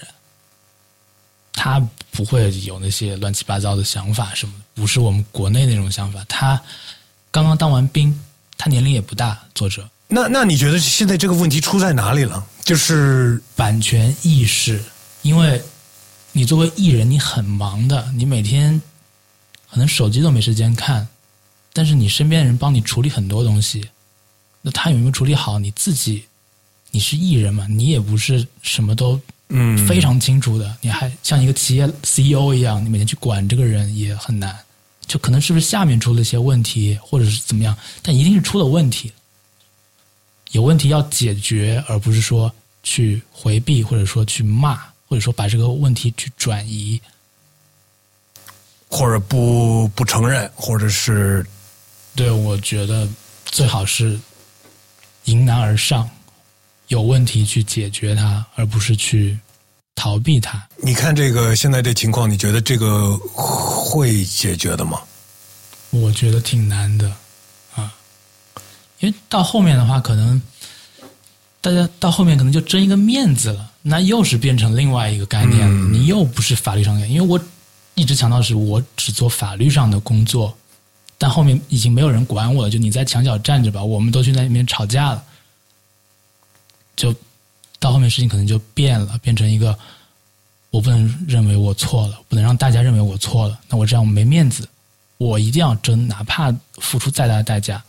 [1.52, 1.80] 他
[2.12, 6.26] 不会有那些乱七八糟的想法什么的，不是我们国内那种想法。
[6.28, 6.60] 他
[7.32, 8.18] 刚刚当完兵，
[8.58, 12.46] 他年龄也不大，作者那那你觉得现在这个问题出在哪里了？
[12.64, 14.82] 就是版权意识，
[15.22, 15.62] 因为
[16.32, 18.82] 你作为艺人，你很忙的，你每天
[19.70, 21.08] 可能手机都没时间看，
[21.74, 23.90] 但是你身边的人帮你处理很多东西，
[24.62, 25.60] 那他有没有处理好？
[25.60, 26.26] 你自己，
[26.96, 29.20] 你是艺人嘛，你也不是什么都
[29.50, 29.86] 嗯。
[29.86, 34.58] 非常清楚的，你还像一个企业 CEO 一样，你每天去管这个人也很难，
[35.06, 39.12] 就可能是不是下面出了一些问题，或者是怎么样，但一定是出了问题，
[40.52, 42.50] 有问题要解决，而不是说
[42.82, 44.78] 去回避，或者说去骂，
[45.10, 47.02] 或者说把这个问题去转移。
[48.88, 51.46] 或者不不承认，或者是
[52.16, 53.06] 对，我觉得
[53.44, 54.18] 最好是
[55.26, 56.10] 迎难而上，
[56.88, 59.38] 有问题去解决它，而不是去
[59.96, 60.62] 逃避它。
[60.78, 65.02] 你看这个现在这情况，你觉得这个会解决的吗？
[65.92, 67.10] 我觉得挺难的
[67.76, 67.94] 啊，
[69.00, 70.42] 因为到后面的话，可能
[71.62, 75.74] 大家到后面可能就争一个面子了，那又是变成另外一个概念了。
[75.74, 77.40] 嗯你又不是法律上的，因为我
[77.94, 80.56] 一直强调是我只做法律上的工作，
[81.18, 85.24] 但后面已经没有人管我了，就你在墙角站着吧，我们都去那里面吵架了，
[86.96, 87.14] 就
[87.80, 89.78] 到后面事情可能就变了，变成一个
[90.70, 94.68] 我不能认为我错了，不能让大家认为我错了，那我这样没面子。
[95.18, 97.82] 我一定要争，哪怕付出再大的代价，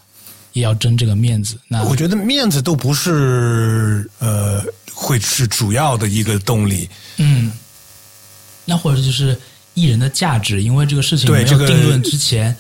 [0.53, 1.59] 也要争这个面子。
[1.67, 4.63] 那我觉得面子都不是呃
[4.95, 6.89] 会是主要的一个动力。
[7.17, 7.51] 嗯，
[8.65, 9.37] 那或者就是
[9.75, 12.57] 艺人的价值，因为这个事情没有定论之前，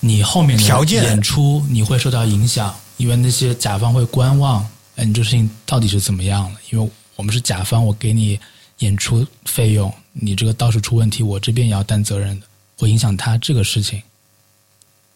[0.00, 6.58] 你后面的条件演出你会受到影响，因为那些甲方会观望，哎，你这事情到底是怎么样了？
[6.70, 8.38] 因为我们是甲方，我给你
[8.78, 14.02] 演出费用，你这个到时出问题，我这边也要担责任的，会影响他这个事情。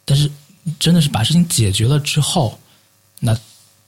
[0.05, 0.31] 但是
[0.79, 2.59] 真的是把事情解决了之后，
[3.21, 3.39] 那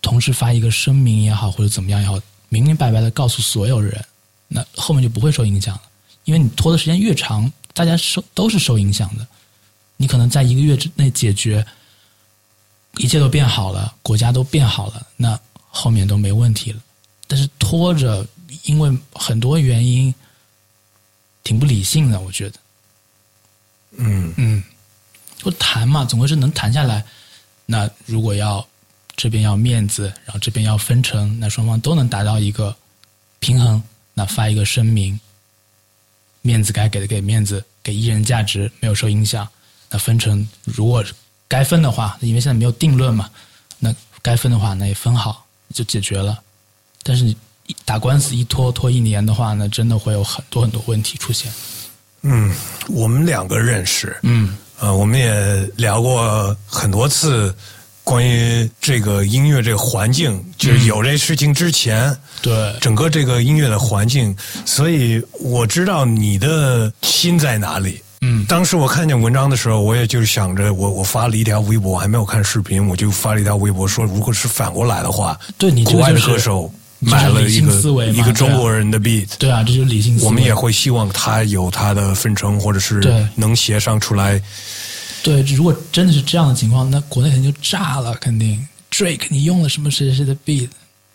[0.02, 4.04] 同时发一个声明也好，或者怎么样也好，明明白白的告诉所有人，
[4.48, 5.82] 那后面就不会受影响了。
[6.24, 9.26] 因为你拖的时间越长，大家受都是受影响的。
[9.96, 11.66] 你可能在一个月之内解决，
[12.96, 15.38] 一切都变好了，国家都变好了，那
[15.70, 16.82] 后面都没问题了。
[17.26, 18.26] 但是拖着，
[18.64, 20.14] 因为很多原因，
[21.42, 22.58] 挺不理性的，我觉得。
[23.96, 24.62] 嗯嗯，
[25.38, 27.04] 就谈嘛，总归是能谈下来。
[27.66, 28.66] 那如果要
[29.16, 32.76] 这边要面子，然后这边要分成，那双方都能达到一个
[33.38, 33.82] 平衡。
[34.12, 35.18] 那发一个声明，
[36.42, 39.48] 面子该给的给面子，给艺人价值没有受影响。
[39.88, 41.02] 那分成，如果
[41.48, 43.30] 该分的话，因为现在没有定论嘛，
[43.78, 46.38] 那该分的话，那也分好就解决了。
[47.02, 51.50] 但是你一打官司一拖拖一年的话，呢真的会有很多很多问题出现。
[52.22, 52.54] 嗯，
[52.88, 57.54] 我们两个认识，嗯呃，我们也聊过很多次
[58.04, 68.02] 关于这个音乐这个环境，就是有这事情之前，对，整个这个音乐的环境，所以我知道你的心在哪里。
[68.20, 68.44] 嗯。
[68.46, 80.26] 当时我看见文章的时候，我也就是想着，我我发了一条微博，我还没有看视频，我就发了一条微博说，如果是反过来的话，对你这国外的个歌手买了一个性思维一个中国人的 beat，对啊，这就是理性思维。
[80.26, 84.40] 我们也会希望他有他的分成，或者是对能协商出来。
[85.22, 88.66] 对，如果真的是这样的情况，那国内肯定就炸了，肯定。
[88.90, 90.68] Drake 你用了什么谁谁谁的 beat，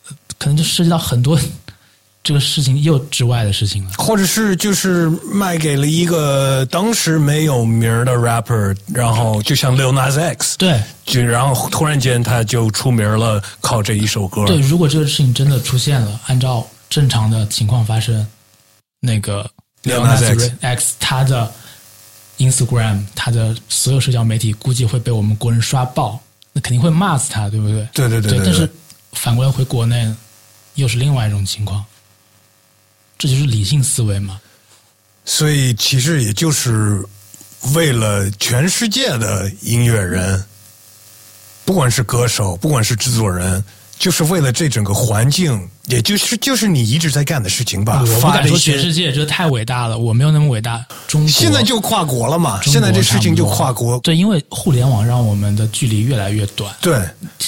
[0.07, 1.37] 呃可能就涉及到很多
[2.25, 3.91] 这个事情又之外的事情了。
[3.99, 14.43] 或者是就是卖给了一个当时没有名儿的 rapper，然后就像 Lil Nas X，对就然后突然间他就出名了，靠这一首歌。
[14.45, 18.25] 对，如果这个事情真的出现了，按照正常的情况发生，
[18.99, 19.47] 那个
[19.83, 21.51] Lil Nas X 他的
[22.39, 26.19] Instagram，他的所有社交媒体估计会被我们国人刷爆，
[26.53, 27.87] 那肯定会骂死他，对不对？
[27.93, 28.67] 对对对对但是
[29.13, 30.11] 反过来回国内，
[30.73, 31.85] 又是另外一种情况，
[33.17, 34.39] 这就是理性思维嘛。
[35.25, 37.03] 所以其实也就是
[37.73, 40.43] 为了全世界的音乐人，
[41.63, 43.63] 不管是歌手，不管是制作人，
[43.97, 48.03] 就是为了这整个环境，也就是就是你一直在干的事情吧。
[48.03, 50.85] 我不敢说全世界，这太伟大了，我没有那么伟大。
[51.07, 53.97] 中国现在就跨国了嘛，现在这事情就跨国。
[54.01, 56.71] 对，因为互联网让我们的距离越来越短。
[56.81, 56.99] 对，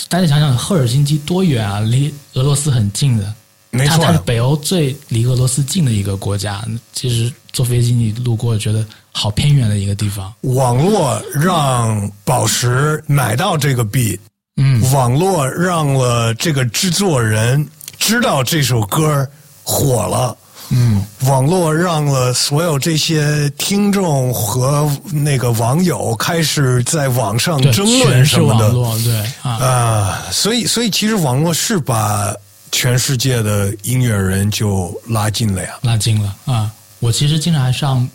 [0.10, 1.80] 大家想想，赫尔辛基多远啊？
[1.82, 3.34] 离俄罗斯很近的，
[3.78, 6.64] 没错它它是北欧最离俄罗斯近的一个国家。
[6.94, 10.34] 其实坐飞机你路过觉得好偏远的一个地方。
[10.42, 14.20] 网络让宝石买到这个 beat，
[14.58, 17.68] 嗯，网络让了这个制作人
[17.98, 19.28] 知道这首歌
[19.64, 20.36] 火了。
[20.70, 32.36] 嗯，网络让了所有这些听众和那个网友开始在网上，争论是什么的网络，对啊，啊，所以所以其实网络是把
[32.72, 35.78] 全世界的音乐人就拉近了呀。
[35.82, 36.72] 拉近了啊。
[37.00, 38.08] 我其实经常还上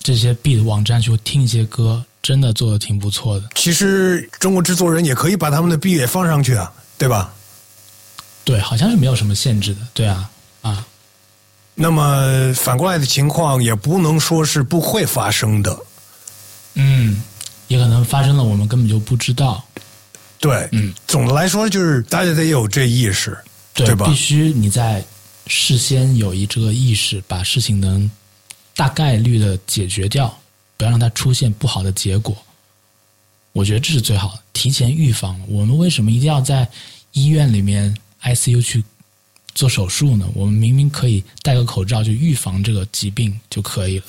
[0.00, 3.48] 这些 beat 网站去听一些歌，真的做的挺不错的。
[3.54, 7.32] 其实中国制作人也可以把他们的 B 也放上去啊，对吧？
[8.44, 9.80] 对，好像是没有什么限制的。
[9.94, 10.30] 对啊，
[10.62, 10.86] 啊，
[11.74, 15.78] 那么反过来的情况也不能说是不会发生的，
[16.74, 17.22] 嗯，
[17.68, 19.64] 也可能发生了，我们根本就不知道。
[20.38, 23.36] 对，嗯，总的来说就是大家得有这意识，
[23.86, 24.14] 对必？
[24.14, 25.04] 须你在
[25.46, 28.10] 事先有一这个意识，把事情能
[28.74, 30.38] 大概率的解决掉，
[30.76, 32.36] 不要让它出现不好的结果。
[33.52, 35.40] 我觉得这是最好的，提前预防。
[35.48, 36.68] 我们为什么一定要在
[37.12, 38.84] 医院里面 ICU 去
[39.58, 40.24] 做手术呢？
[40.34, 44.04] 我们明明可以戴个口罩就预防这个疾病就可以了。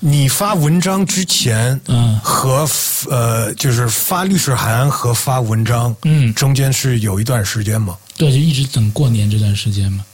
[0.00, 2.68] 你发文章之前，嗯和
[3.08, 7.96] 呃，就是发律师函和发文章，嗯，中间是有一段时间吗？
[8.16, 10.04] 对，就一直等过年这段时间嘛，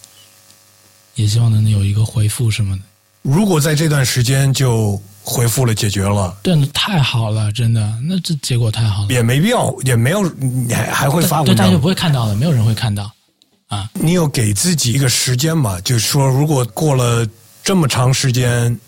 [1.14, 2.82] 也希望能有一个回复什么的。
[3.22, 9.08] 如果在这段时间就回复了解决了，对，那太好了，真的，那这结果太好了。
[9.08, 11.86] 也没必要，也没有，你还还会发对，文章大家就不？
[11.86, 13.10] 会看到的，没有人会看到
[13.74, 13.90] 啊。
[13.94, 15.80] 你有给自己一个时间嘛？
[15.80, 17.26] 就是说，如果过了
[17.62, 18.78] 这么长时间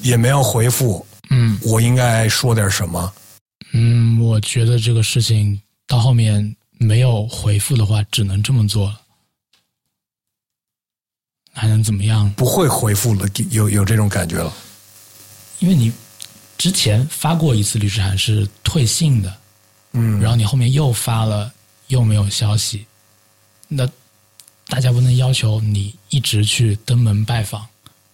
[0.00, 3.12] 也没有回复，嗯我应该说点什么？
[3.72, 9.00] 嗯，我觉得这个事情到后面没有回复的话，只能这么做了，
[11.52, 12.30] 还能怎么样？
[12.36, 14.52] 不会回复了，有有这种感觉了。
[15.60, 15.92] 因为你
[16.58, 19.34] 之前发过一次律师函是退信的，
[19.92, 21.52] 嗯，然后你后面又发了，
[21.86, 22.84] 又没有消息，
[23.68, 23.88] 那
[24.72, 27.62] 大家不能要求你一直去登门拜访，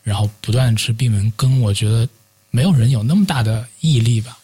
[0.02, 2.09] 然后不断地吃闭门羹，我觉得
[2.50, 4.36] 没有人有那么大的毅力吧。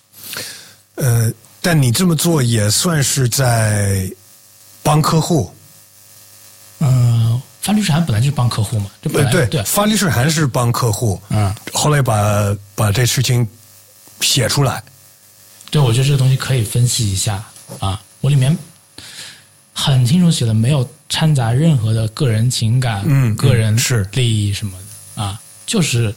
[0.94, 1.28] 呃，
[1.60, 4.08] 但你这么做也算是在
[4.80, 5.52] 帮客户。
[6.78, 13.44] 嗯、发律师函本来就是帮客户嘛，这本来，对，来对，发律师函是帮客户，嗯，后来把把这事情
[14.20, 14.80] 写出来。
[15.68, 17.44] 对，我觉得这个东西可以分析一下
[17.80, 18.00] 啊。
[18.20, 18.56] 我里面
[19.72, 24.72] 很清楚写的，没有掺杂任何的个人情感、嗯个人嗯是利益什么
[25.16, 26.12] 的啊，就是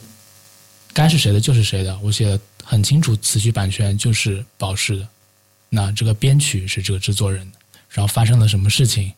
[0.92, 1.96] 该是谁的就是谁的。
[2.02, 5.06] 我写的很清楚，词曲版权就是保释的，
[5.68, 7.58] 那这个编曲是这个制作人的，
[7.90, 9.12] 然后发生了什么事情，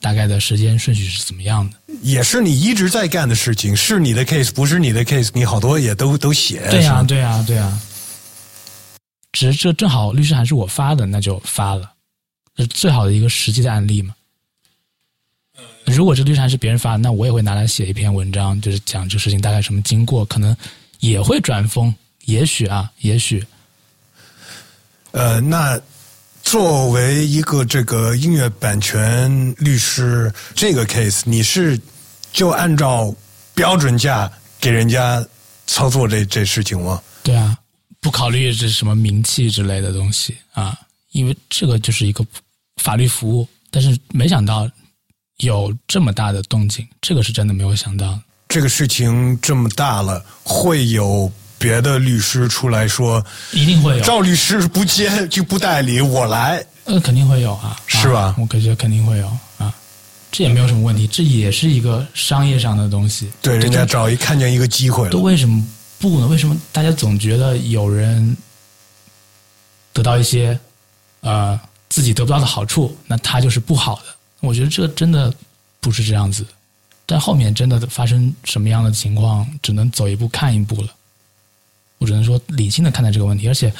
[0.00, 1.76] 大概的时间顺序是怎么样的。
[2.02, 6.66] 也是你一直在干的事情，是你的 case，不是你的 case，你好多也都都写。
[6.70, 7.80] 对呀、对呀、对呀、
[9.32, 11.92] 只是这正好律师函是我发的，那就发了，
[12.56, 14.14] 这是最好的一个实际的案例嘛。
[15.94, 20.56] 如果这律师函是别人发的，那我也会拿来写一篇文章，就是讲这事情大概什么经过，可能
[21.00, 21.94] 也会转风，
[22.26, 23.44] 也许啊，也许，
[25.12, 25.80] 呃，那
[26.42, 31.78] 作为一个这个音乐版权律师，这个 case 你是
[32.32, 33.14] 就按照
[33.54, 34.30] 标准价
[34.60, 35.24] 给人家
[35.66, 37.02] 操作这这事情吗？
[37.22, 37.56] 对啊，
[38.00, 40.78] 不考虑这什么名气之类的东西啊，
[41.12, 42.24] 因为这个就是一个
[42.76, 44.68] 法律服务，但是没想到
[45.40, 48.18] 有这么大的动静，这个是真的没有想到。
[48.48, 56.64] 这个事情这么大了，会有别的律师出来说，一定会有，赵律师不接就不代理，我来。
[56.84, 59.26] 呃，肯定会有啊，是吧啊我感觉肯定会有
[59.58, 59.72] 啊，
[60.32, 63.30] 这也没有什么问题，这也是一个商业上的东西。
[63.40, 65.10] 对，人家找一看见一个机会了。
[65.10, 65.64] 都为什么
[65.98, 66.26] 不呢？
[66.26, 68.36] 为什么大家总觉得有人
[69.92, 70.58] 得到一些
[71.20, 71.58] 呃
[71.88, 74.02] 自己得不到的好处，那他就是不好的？
[74.40, 75.32] 我觉得这真的
[75.80, 76.46] 不是这样子。
[77.06, 80.94] 但后面真的发生什么样的情况，只能走一步看一步了。
[81.98, 83.72] 我只能说理性的看待这个问题，而且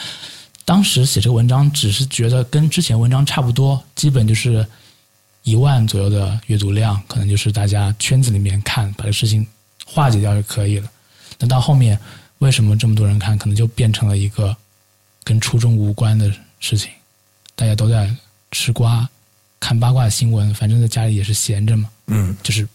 [0.65, 4.67] 当时写这个文章，只是觉得跟之前文章差不多，基本就是
[5.45, 9.47] 一万左右的阅读量，可能就是大家圈子里面看，把这事情
[9.87, 10.91] 化解掉就可以了。
[11.39, 11.99] 但到后面，
[12.39, 14.55] 为什么这么多人看，可能就变成了一个
[15.23, 16.91] 跟初衷无关的事情，
[17.55, 18.15] 大家都在
[18.51, 19.09] 吃瓜、
[19.61, 22.67] 看八卦新闻，反正在家里也是闲着嘛，嗯，就是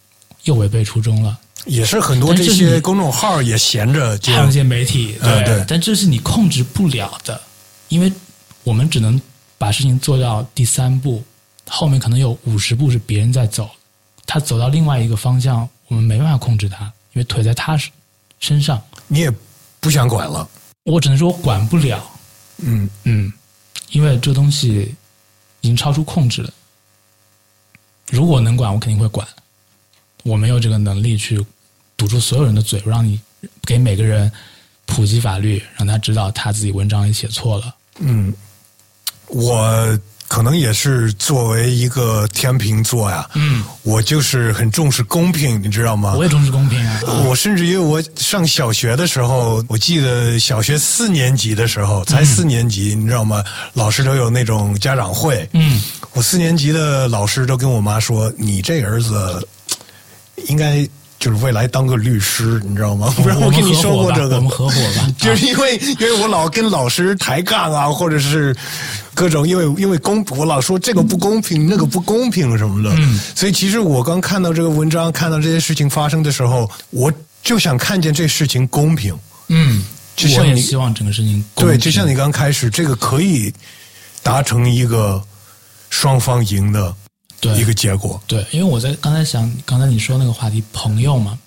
[0.44, 1.38] 又违背初衷了。
[1.66, 7.41] 也是很多这些公众号也闲着就还有一些媒体，嗯对但这是你控制不了的，
[7.90, 8.12] 因为
[8.64, 9.20] 我们只能
[9.57, 11.24] 把事情做到第三步，
[11.68, 13.68] 后面可能有五十步是别人在走，
[14.28, 17.76] 他走到另外一个方向，我们没办法控制他，因为腿在他
[18.40, 18.80] 身上。
[19.07, 19.34] 你也
[19.80, 20.48] 不想管了。
[20.84, 22.03] 我只能说我管不了，
[22.57, 23.34] 嗯嗯，
[23.90, 24.94] 因为这东西
[25.62, 26.53] 已经超出控制了。
[28.11, 29.27] 如果能管，我肯定会管。
[30.23, 31.44] 我没有这个能力去
[31.95, 33.19] 堵住所有人的嘴，让你
[33.64, 34.32] 给每个人
[34.86, 37.76] 普及法律，让他知道他自己文章里写错了。
[37.99, 38.34] 嗯，
[39.27, 46.14] 我可能也是作为一个天秤座呀，嗯，我就是很重视公平，你知道吗？
[46.18, 47.00] 我也重视公平啊。
[47.28, 53.44] 我甚至于我上小学的时候，我记得小学四年级的时候，才四年级，你知道吗？
[53.74, 55.48] 老师都有那种家长会。
[55.54, 55.82] 嗯，
[56.14, 59.48] 我四年级的老师都跟我妈说：“你这儿子
[60.48, 60.88] 应该
[61.20, 65.08] 就是未来当个律师，你知道吗？”不知道我们跟你说过这个我们合伙吧。
[65.20, 68.56] 就是因为因为我老跟老师抬杠啊，或者是
[69.16, 73.18] 各种因为因为公我老说这个不公平，那个不公平什么的，嗯。
[73.34, 77.12] 所以其实我刚看到这个文章，看到这些事情发生的时候，我
[77.42, 79.18] 就想看见这事情公平。
[79.48, 79.84] 嗯，
[80.16, 83.54] 就像你希望整个事情公对，就像你刚开始，这个可以
[84.22, 85.24] 达成一个
[85.90, 86.96] 双方赢的
[87.56, 88.22] 一个结果。
[88.28, 91.38] 对，因为我在刚才想，刚才你说那个话题，朋友嘛，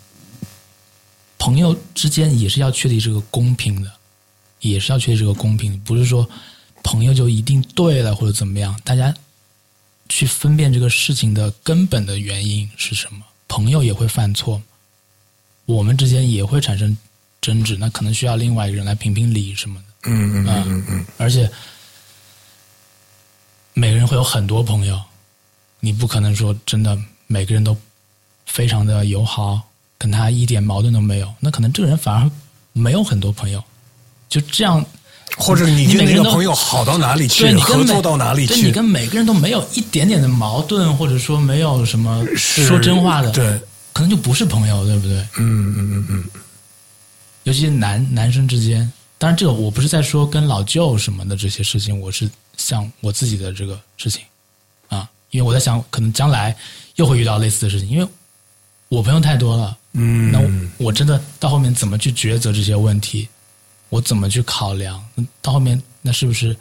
[1.39, 3.91] 朋友之间也是要确立这个公平的，
[4.61, 6.29] 也是要确立这个公平，不是说
[6.89, 9.15] 朋友就一定对了或者怎么样，大家
[10.09, 13.23] 去分辨这个事情的根本的原因是什么。
[13.47, 14.63] 朋友也会犯错，
[15.67, 16.97] 我们之间也会产生
[17.43, 19.87] 争执，那可能需要另外一个人来评评理什么的。
[20.05, 21.51] 嗯嗯嗯嗯嗯，而且
[23.75, 24.99] 每个人会有很多朋友，
[25.81, 27.77] 你不可能说真的每个人都
[28.47, 29.61] 非常的友好，
[29.99, 32.31] 跟他一点矛盾都没有，那可能这个人反而
[32.73, 33.63] 没有很多朋友，
[34.31, 34.83] 就这样。
[35.37, 43.61] 或者你跟你每个朋友好到哪里去，对你合作到哪里去对你跟，每个人都没有一点点的矛盾，或者说没有什么说真话的，对，
[43.93, 45.17] 可能就不是朋友，对不对？
[45.37, 46.25] 嗯嗯嗯嗯，
[47.45, 54.23] 尤其是男男生之间，当然这个我不是在说跟老舅什么的这些事情，我是想我自己的这个事情
[54.89, 56.57] 啊，因为我在想，可能将来
[56.97, 58.09] 又会遇到类似的事情，因为
[58.89, 63.29] 我朋友太多了，嗯，那我我真的到后面怎么去抉择这些问题，
[63.89, 65.03] 我怎么去考量？
[65.15, 66.57] 那到后面那是不是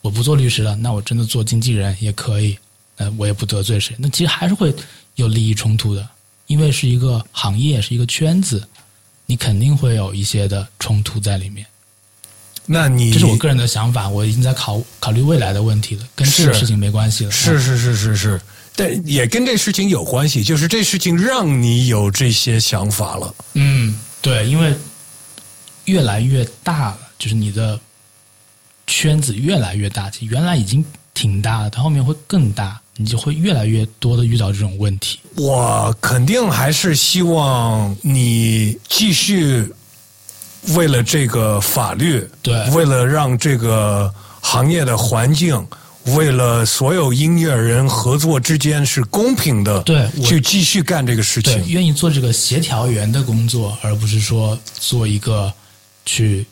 [0.00, 0.76] 我不做律师了？
[0.76, 2.56] 那我真的做经纪人也可以，
[2.96, 3.94] 呃，我也不得罪谁。
[3.98, 4.74] 那其实还是会
[5.16, 6.08] 有利益冲突的，
[6.46, 8.66] 因为是一个行业，是一个圈子，
[9.26, 11.66] 你肯定会有一些的冲突在里面。
[12.68, 17.30] 那你这是我个人的想法，我已经在考考虑未来的问题了，跟这个事情没关系了。
[17.30, 18.40] 是是是是是，
[18.74, 23.34] 但也跟这事情有关系，就是这事情让你有这些想法了。
[23.54, 24.74] 嗯，对，因为
[25.86, 27.78] 越来越大了，就是你的
[28.86, 30.84] 圈子越来越大，原来已经
[31.14, 35.18] 挺大了，它后面会更大，你就会越来越多的遇到这种问题。
[35.36, 39.72] 我肯定还是希望你继续
[40.74, 45.66] 为了这个法律，对为了让这个行业的环境，
[46.16, 51.66] 为了所有音乐人合作之间是公平的，对去继续干这个事，情。
[51.68, 55.52] 愿意做这个协调员的工作，而不是说做一个
[56.06, 56.46] 去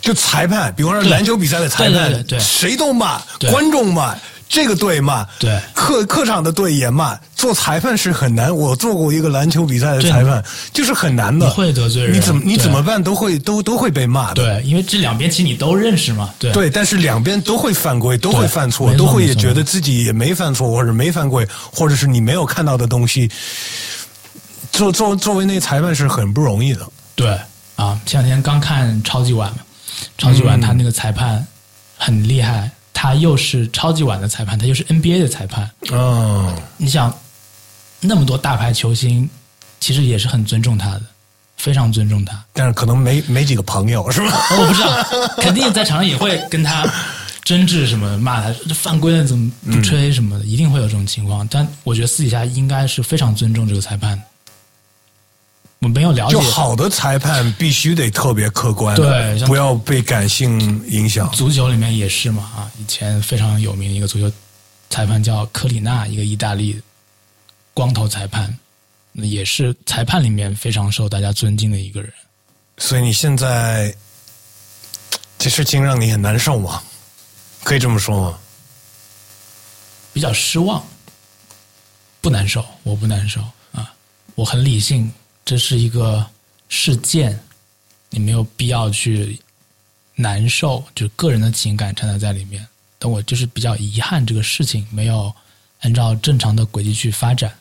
[0.00, 3.20] 就裁判，比方说篮球比赛的裁判，对对对对谁都骂，
[3.50, 4.16] 观众骂，
[4.48, 7.18] 这个队骂，对客客场的队也骂。
[7.36, 10.42] 做裁判是很难，我做过一个篮球比赛的裁判，
[10.72, 11.46] 就是很难的。
[11.46, 14.34] 你会得罪人你怎么你怎么办都会都都会被骂的。
[14.34, 23.30] 对，因为这两边其实你都认识嘛，对对，但是两边都会犯规，都会犯错，都会也觉得自己也没犯错，或者没犯规，或者是你没有看到的东西。
[24.72, 26.86] 作作作为那裁判是很不容易的。
[27.14, 27.38] 对
[27.76, 29.58] 啊，前两天刚看超级碗嘛，
[30.18, 31.46] 超级碗他那个裁判
[31.96, 35.70] 很厉害，他又是超级碗的裁判，他又是 NBA 的裁判。
[35.90, 37.14] 哦，你想，
[38.00, 39.28] 那么多大牌球星，
[39.78, 41.02] 其实也是很尊重他的，
[41.56, 42.42] 非常尊重他。
[42.52, 44.32] 但是可能没没几个朋友，是吧？
[44.58, 46.86] 我不知道， 肯定在场上也会跟他
[47.44, 51.46] 争执什么，骂他这犯规了怎么不吹什么的，一定会有这种情况。
[51.50, 54.22] 但我觉得私底下应该是非常尊重这个裁判的。
[55.86, 60.58] 我没有了解就好的裁判必须得特别客观，对不要被感性
[60.88, 61.30] 影响。
[61.30, 64.30] 足球里面也是嘛啊，以前非常有名的一个足球
[64.90, 66.82] 裁判叫科里纳，一个意大利
[67.72, 68.52] 光头裁判，
[69.12, 72.12] 那也是裁判里面非常受大家尊敬的一个人。
[72.78, 73.94] 所以你现在
[75.38, 76.82] 这事情让你很难受吗？
[77.62, 78.38] 可以这么说吗？
[80.12, 80.84] 比较失望，
[82.20, 83.40] 不难受，我不难受
[83.70, 83.94] 啊，
[84.34, 85.12] 我很理性，
[85.46, 86.28] 这是一个
[86.68, 87.40] 事件，
[88.10, 89.40] 你没有必要去
[90.16, 92.66] 难受，就个人的情感掺杂在里面。
[92.98, 95.32] 但我就是比较遗憾，这个事情没有
[95.80, 97.56] 按照正常的轨迹去发展，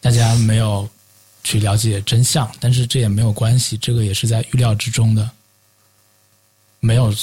[0.00, 0.88] 大家没有
[1.44, 5.30] 去了解真相，但是这也没有关系，这个也是在预料之中的，
[6.80, 7.14] 没有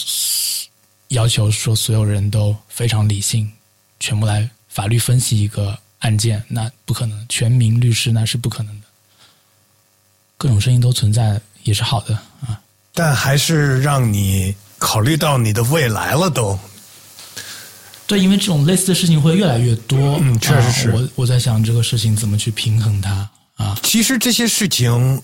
[1.10, 3.52] 要求说所有人都非常理性，
[4.00, 8.88] 全部来法律分析一个案件，那不可能，全民律师那是不可能的，
[10.38, 12.62] 各种声音都存在，也是好的啊。
[12.94, 16.60] 但还是让你考虑到你的未来了，都。
[18.06, 20.20] 对，因为这种类似的事情会越来越多。
[20.22, 20.92] 嗯，确实是。
[20.92, 23.80] 我我在想这个事情怎么去平衡它啊？
[23.84, 25.22] 其实这些事情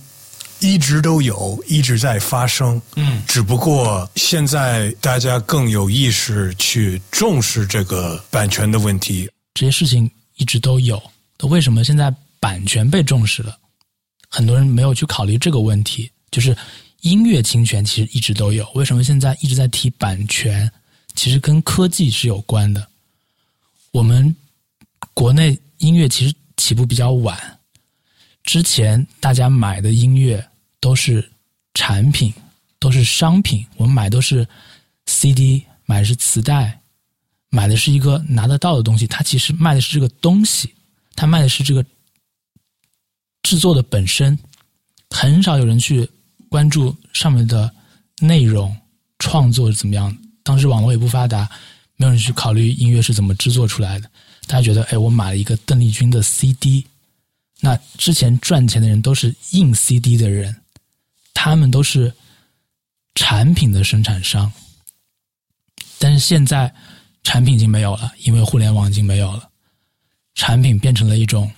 [0.60, 2.82] 一直都有，一直在发生。
[2.96, 9.30] 嗯，只不过现在大家更有意识去重视这个版权的问题。
[9.54, 11.02] 这些事情一直都有，
[11.38, 13.58] 那为什么现在版权被重视了？
[14.30, 16.56] 很多人没有去考虑这个问题，就是。
[17.02, 20.70] 音乐侵权其实一直都有，为什么现在一直在提版权？
[21.14, 22.86] 其实跟科技是有关的。
[23.92, 24.36] 我们
[25.14, 27.60] 国内音乐其实起步比较晚，
[28.44, 30.46] 之前大家买的音乐
[30.80, 31.32] 都是
[31.76, 32.34] 产品，
[32.80, 33.64] 都是商品。
[33.78, 34.46] 我们买都是
[35.06, 36.77] CD，买的是磁带，
[37.58, 39.08] 买的是一个拿得到的东西。
[39.08, 40.74] 他其实卖的是这个东西，
[41.16, 41.84] 他卖的是这个
[43.42, 44.38] 制作的本身。
[45.10, 46.08] 很少有人去。
[46.50, 47.70] 关注上面的
[48.22, 48.74] 内容
[49.20, 50.18] 创作是怎么样？
[50.44, 51.46] 当时网络也不发达，
[51.98, 54.10] 没有人去考虑音乐是怎么制作出来的。
[54.46, 56.88] 大家觉得，哎，我买了一个邓丽君的 CD，
[57.60, 60.56] 那之前赚钱的人都是印 CD 的人，
[61.34, 62.14] 他们都是
[63.16, 64.50] 产品的生产商。
[66.00, 66.74] 但是现在
[67.28, 69.44] 产品已经没有了，因为互联网已经没有了，
[70.36, 71.52] 产品变成了一种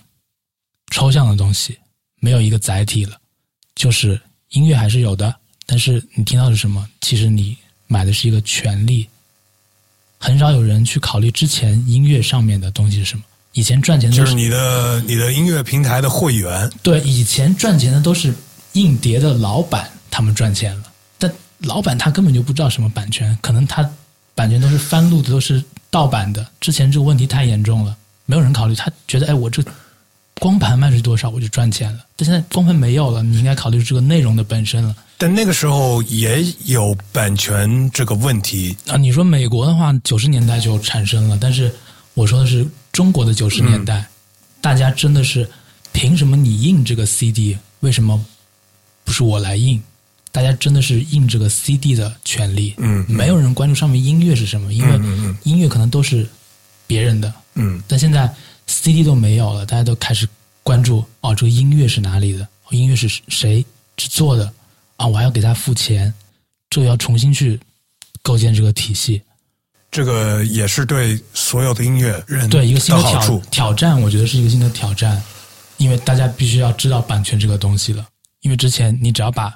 [0.90, 1.78] 抽象的东西，
[2.18, 3.16] 没有一个载体了，
[3.76, 4.20] 就是。
[4.50, 5.32] 音乐还是有的，
[5.64, 6.84] 但是你听到是什么？
[7.02, 7.56] 其实你
[7.86, 9.08] 买的是一个权利。
[10.18, 13.22] 很少有人去考虑之前音乐上面的东西是什么。
[13.52, 16.68] 以前赚钱的就是你的你的音乐平台的会员。
[16.82, 18.34] 对，以前赚钱的都是
[18.72, 20.92] 印碟的老板，他们赚钱了。
[21.16, 23.88] 但老板他根本就不知道什么版权，可能他
[24.40, 26.46] 版权都是翻录的，都是盗版的。
[26.62, 27.94] 之前这个问题太严重了，
[28.24, 28.74] 没有人考虑。
[28.74, 29.62] 他觉得，哎，我这。
[30.38, 34.96] 光盘卖出去多少我就赚钱了，但现在光盘没有了，你应该考虑这个内容的本身了。
[35.18, 38.96] 但那个时候也有版权这个问题啊。
[38.96, 41.70] 你说美国的话，九十年代就产生了，但是
[42.14, 44.02] 我说的是中国的九十年代，
[44.62, 45.46] 大家真的是
[45.92, 48.18] 凭什么你印这个 CD，为什么
[49.04, 49.78] 不是我来印？
[50.32, 56.28] 大家真的是印这个 CD 的权利，嗯，没有人关注上面音乐是什么，因为音乐可能都是
[56.86, 58.32] 别人的，嗯，但现在。
[58.72, 60.28] CD 都没有了，大家都开始
[60.62, 62.46] 关注哦，这个音乐是哪里的？
[62.70, 63.66] 音乐是谁
[63.96, 64.52] 制作的？
[64.94, 66.14] 啊，我还要给他付钱，
[66.70, 67.58] 这个要重新去
[68.22, 69.20] 构建这个体系。
[69.90, 75.20] 这个也是对所有的音乐人对一个新的挑挑战，我觉得是一个新的挑战，
[75.78, 78.06] 因为大家必须要知道版权这个东西了。
[78.42, 79.52] 因为之前你只要把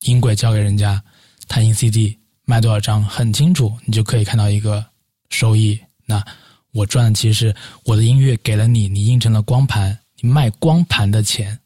[0.00, 1.02] 音轨交给人家，
[1.46, 4.84] 他印 CD 卖多少张很清楚，你就可以看到一个
[5.30, 5.78] 收益。
[6.06, 6.24] 那
[6.72, 11.58] 我赚的其实是我的音乐给了你，你印成了光盘，你卖光盘的钱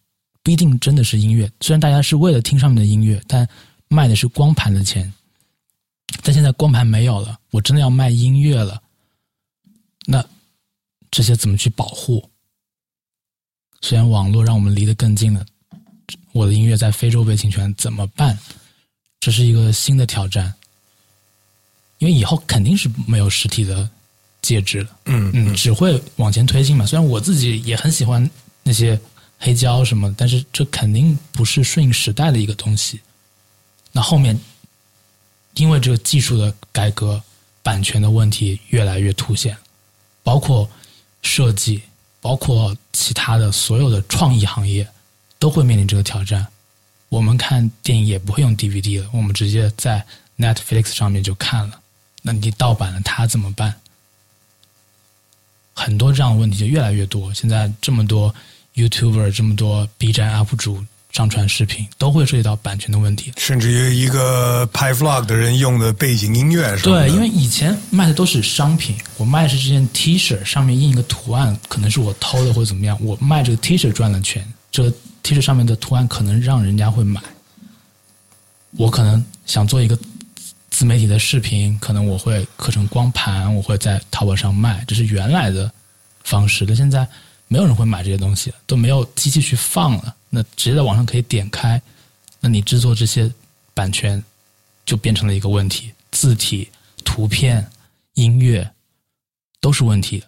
[0.43, 1.51] 不一定真的是音乐。
[1.61, 3.49] 虽然大家是为了听上面的音乐，但
[3.89, 5.13] 卖的是光盘的钱。
[6.23, 8.83] 但现在光盘没有了，我真的要卖音乐了，
[10.07, 10.25] 那
[11.11, 12.31] 这些怎么去保护？
[13.81, 15.45] 虽然网络让我们离得更近了，
[16.33, 18.39] 我的音乐在非洲被侵权怎么办？
[19.21, 20.53] 这是一个新的挑战，
[21.99, 23.89] 因为以后肯定是没有实体的。
[24.43, 26.85] 介质了，嗯嗯，只会往前推进嘛。
[26.85, 28.29] 虽然我自己也很喜欢
[28.65, 29.01] 那些
[29.39, 33.01] 黑胶什么，但是这肯定不是顺应时代的一个东西。
[33.93, 34.37] 那后面
[35.55, 37.23] 因为这个技术的改革，
[37.63, 39.57] 版权的问题越来越凸显，
[40.25, 40.69] 包括
[41.23, 41.81] 设计，
[42.21, 44.85] 包括其他的所有的创意行业
[45.43, 46.47] 都会面临这个挑战。
[47.09, 50.07] 我们看电影也不会用 DVD 了，我们直接在
[50.39, 51.81] Netflix 上面就看了。
[52.23, 53.75] 那你盗版了，它怎么办？
[55.75, 57.35] 很多这样的问题就越来越多。
[57.35, 58.33] 现在这么多
[58.77, 63.33] YouTuber，这么多 B 站 UP 主上传视频，都会涉及到版权的问题。
[63.37, 77.21] 甚至于一个拍 Vlog 的人用的背景音乐是，对，因为以前卖的都是商品，我卖的是这件 T 恤，上面印一个图案，可能是我偷的或者怎么样，我卖这个 T 恤赚了钱，这个 T 恤上面的图案可能让人家会买。
[78.73, 79.99] 我可能想做一个。
[80.75, 85.71] 自媒体的视频，可能我会刻成光盘，我会在淘宝上卖，这是原来的
[86.25, 86.65] 方式。
[86.65, 87.07] 但现在
[87.47, 91.81] 没有人会买这些东西，都没有机器去放了，那直接在网上可以点开，
[92.41, 93.31] 那你制作这些
[93.75, 94.21] 版权
[94.87, 96.67] 就变成了一个问题，字体、
[97.05, 97.65] 图片、
[98.15, 98.69] 音乐
[99.61, 100.25] 都是问题。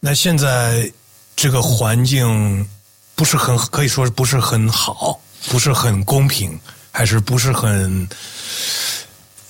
[0.00, 0.92] 那现在
[1.36, 2.68] 这个环境
[3.16, 5.18] 不是很可以说不是很好，
[5.48, 6.56] 不是很公平，
[6.92, 8.08] 还是不是很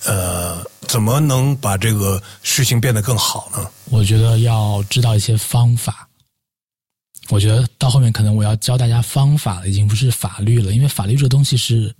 [0.05, 3.69] 呃，怎么能把这个事情变得更好呢？
[3.91, 6.07] 我觉得要知道一些方法。
[7.29, 11.93] 我觉得到后面可能我要教大家方法了，已经不是法律了，因为法律这个东西是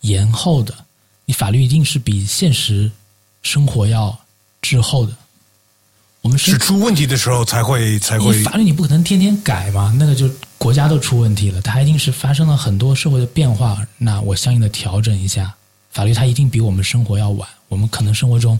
[0.00, 0.74] 延后的，
[1.24, 2.90] 你法律一定是比现实
[3.44, 4.18] 生活要
[4.60, 5.12] 滞后的。
[6.20, 10.28] 我们是出问题的时候才会才会法律，你不可能天天改嘛，那个就
[10.62, 15.52] 国家都出问题了，它一定是发生了很多社会的变化，那我相应的调整一下
[15.90, 17.48] 法律，它一定比我们生活要晚。
[17.66, 18.56] 我们可能生活中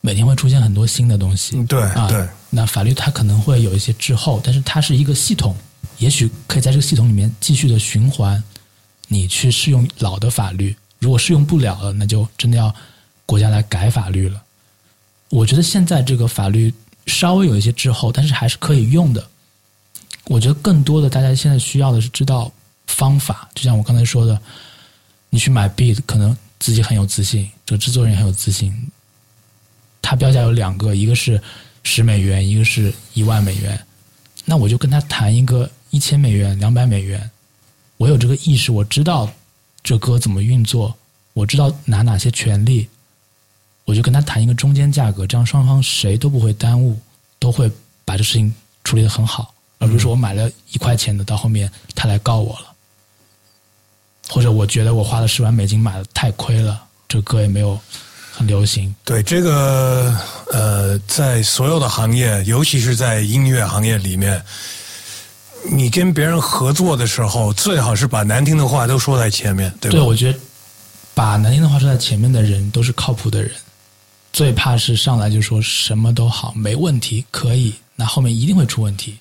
[0.00, 2.26] 每天会出现很多新的东西，对啊对。
[2.48, 5.54] 那法律它可能会有一些滞后，但是它是一个系统，
[5.98, 8.42] 也许可以在这个系统里面继续的循环。
[9.06, 12.74] 你去适用老的法律，如果适用不了了，那就真的要
[13.26, 14.42] 国家来改法律了。
[15.28, 16.72] 我觉得现在这个法律。
[17.06, 19.24] 稍微有一些滞后，但是还是可以用的。
[20.26, 22.50] 我觉得更多的大家现在需要的是知道
[22.86, 24.40] 方法，就像我刚才说的，
[25.30, 28.74] 你去买 beat，可能自己很有自信，这个制作人很有自信。
[30.02, 31.40] 他标价有两个，一个是
[31.82, 33.80] 十美元，一个是一万美元。
[34.44, 37.28] 那我就跟他谈一个一千美元、两百美元。
[37.96, 39.28] 我有这个意识，我知道
[39.82, 40.94] 这歌怎么运作，
[41.32, 42.88] 我知道拿哪些权利。
[43.84, 46.98] 我就跟他谈一个中间价格，这样双方谁都不会耽误，
[47.38, 47.70] 都会
[48.04, 48.52] 把这事情
[48.84, 52.66] 处理的很好，而不是说我买了一块钱的，到后面他来告我了，
[54.28, 57.78] 或者我觉得我花了十万美金买的太亏了，这歌也没有
[58.32, 58.94] 很流行。
[59.04, 60.14] 对这个
[60.52, 64.42] 呃，在所有的行业，尤其是在音乐行业里面，
[65.70, 69.98] 你跟别人合作的时候，最好是把难听的话都说在前面，对吧？
[69.98, 70.38] 对，我觉得
[71.14, 73.52] 把难听的话说在前面的人都是靠谱的人。
[74.32, 79.18] 最怕是上来就说什么都好，没问题，可以，那后面一定会出问题。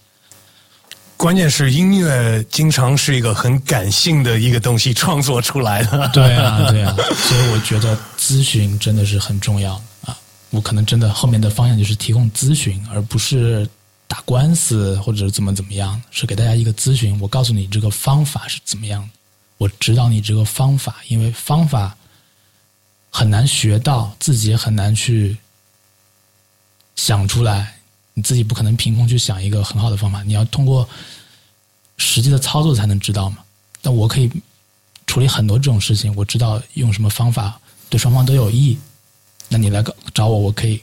[1.18, 6.10] 关键是音乐经常是一个很感性的一个东西创作出来的。
[6.10, 9.74] 对啊，对啊，所以我觉得咨询真的是很重要
[10.06, 10.18] 啊。
[10.50, 13.68] 我可能真的后面的方向就是提供咨询，而不是
[14.08, 17.20] 打官司或者怎么怎么样，是给大家一个咨询。
[17.20, 19.10] 我告诉你这个方法是怎么样，
[19.58, 21.96] 我指导你这个方法，因为方法。
[23.18, 25.38] 很难学到，自己也很难去
[26.98, 27.75] 想出来。
[28.16, 30.90] 你自己不可能凭空去想一个很好的方法，你要通过
[31.98, 33.38] 实际的操作才能知道嘛。
[33.84, 34.28] 那我可以
[35.06, 37.60] 处理很多这种事情，我知道用什么方法
[37.90, 38.76] 对双方都有益。
[39.48, 39.84] 那你来
[40.14, 40.82] 找我，我可以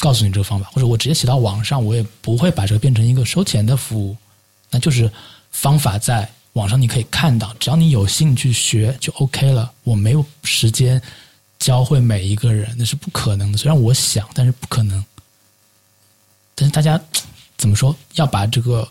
[0.00, 4.16] 告诉你这个方法，或者我直接写到网上，我也不会把这个变成一个收钱的服务。
[4.70, 5.08] 那就是
[5.52, 9.70] 方法在网上你可以看到，只要你有兴趣学就 OK 了。
[9.84, 11.00] 我没有时间。
[11.58, 15.04] 教会每一个人那是不可能的，虽然我想，但是不可能。
[16.54, 17.00] 但是大家
[17.56, 17.94] 怎么说？
[18.14, 18.88] 要把这个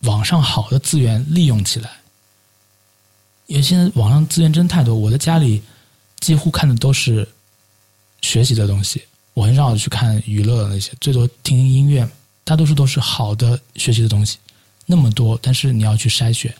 [0.00, 1.90] 网上好的资源利用起来，
[3.46, 4.94] 因为现在网上资源真太多。
[4.94, 5.62] 我在家里
[6.20, 7.28] 几乎看的都是
[8.22, 9.02] 学习的东西，
[9.34, 12.08] 我很少去看娱乐的那些，最多听听音乐。
[12.44, 14.38] 大多数都是好的学习的东西，
[14.84, 16.54] 那么多，但是你要去筛选。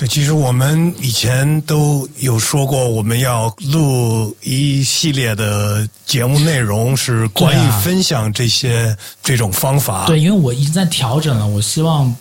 [0.00, 10.06] 对，其实我们以前都有说过，我们要录一系列的节目内容，是关于分享这些这种方法。
[10.06, 12.16] 对，因为我一直在调整了，我希望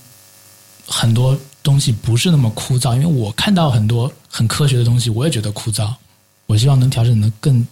[0.85, 5.89] 很多东西不是那么枯燥，因为我看到很多很科学的东西，我也觉得枯燥。
[6.47, 7.65] 我希望能调整的更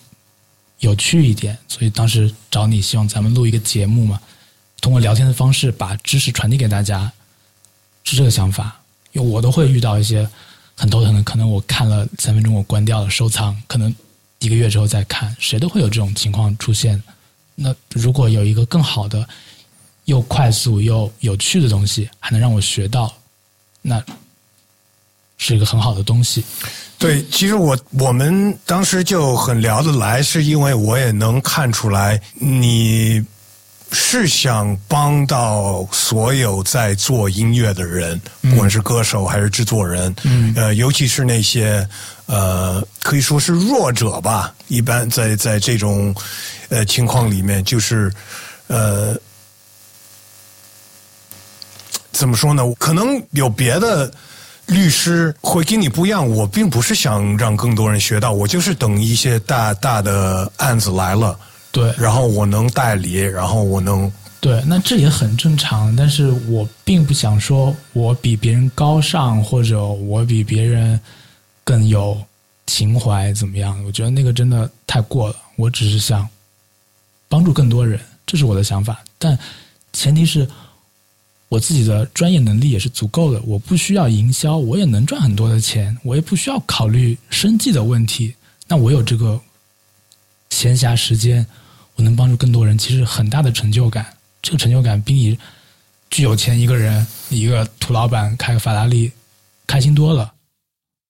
[0.79, 4.17] 有趣一点，所以当时找你，希望咱们录一个节目嘛，
[4.79, 7.11] 通过聊天的方式把知识传递给大家，
[8.05, 8.79] 是这个想法。
[9.13, 10.27] 因为我都会遇到一些
[10.75, 13.93] 很头疼的，可能我看了三分钟，我关掉了收藏，可能
[14.39, 17.01] 一个月之后再看，谁都会有这种情况出现。
[17.55, 19.27] 那如果有一个更好的、
[20.05, 23.11] 又快速又有趣的东西，还能让我学到，
[23.81, 24.03] 那
[25.37, 26.43] 是一个很好的东西。
[26.99, 33.23] 对，其实我我们当时就很聊得来，是因为我也能看出来你。
[33.99, 40.15] 是想帮到所有在做音乐的人，不管是歌手还是制作人，
[40.55, 41.85] 呃，尤其是那些
[42.27, 44.53] 呃，可以说是弱者吧。
[44.67, 46.13] 一般在在这种
[46.69, 48.13] 呃情况里面，就是
[48.67, 49.17] 呃，
[52.11, 52.63] 怎么说呢？
[52.77, 54.09] 可能有别的
[54.67, 56.29] 律师会跟你不一样。
[56.29, 61.37] 我并不是想让更多人学到，我就是等一些大大的案子来了。
[61.77, 65.95] 对，然后我能代理，然后我能对，那这也很正常。
[65.95, 70.99] 但是我并不想说我比别人高尚，或者我比别人
[71.63, 72.19] 更有
[72.65, 73.79] 情怀，怎么样？
[73.85, 75.35] 我觉得那个真的太过了。
[75.55, 76.27] 我只是想
[77.29, 79.03] 帮助更多人，这是我的想法。
[79.19, 79.37] 但
[79.93, 80.49] 前提是
[81.47, 88.33] 我自己的专业能力也是足够的，我不需要营销，我也能赚很多的钱，我也不需要考虑生计的问题。
[88.67, 89.39] 那我有这个
[90.49, 91.45] 闲暇时间，
[91.97, 94.05] 我能帮助更多人，其实很大的成就感。
[94.41, 95.37] 这个成就感比你
[96.09, 99.11] 巨有钱一个人，一个土老板开个法拉利
[99.65, 100.31] 开心多了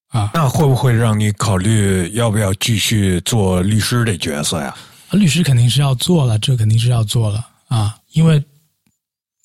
[0.08, 0.30] 啊！
[0.34, 4.74] 那会不会让你考虑要不要继续做律师这角色呀？
[5.12, 7.96] 律师肯定是要做了，这肯定是要做了啊！
[8.12, 8.42] 因为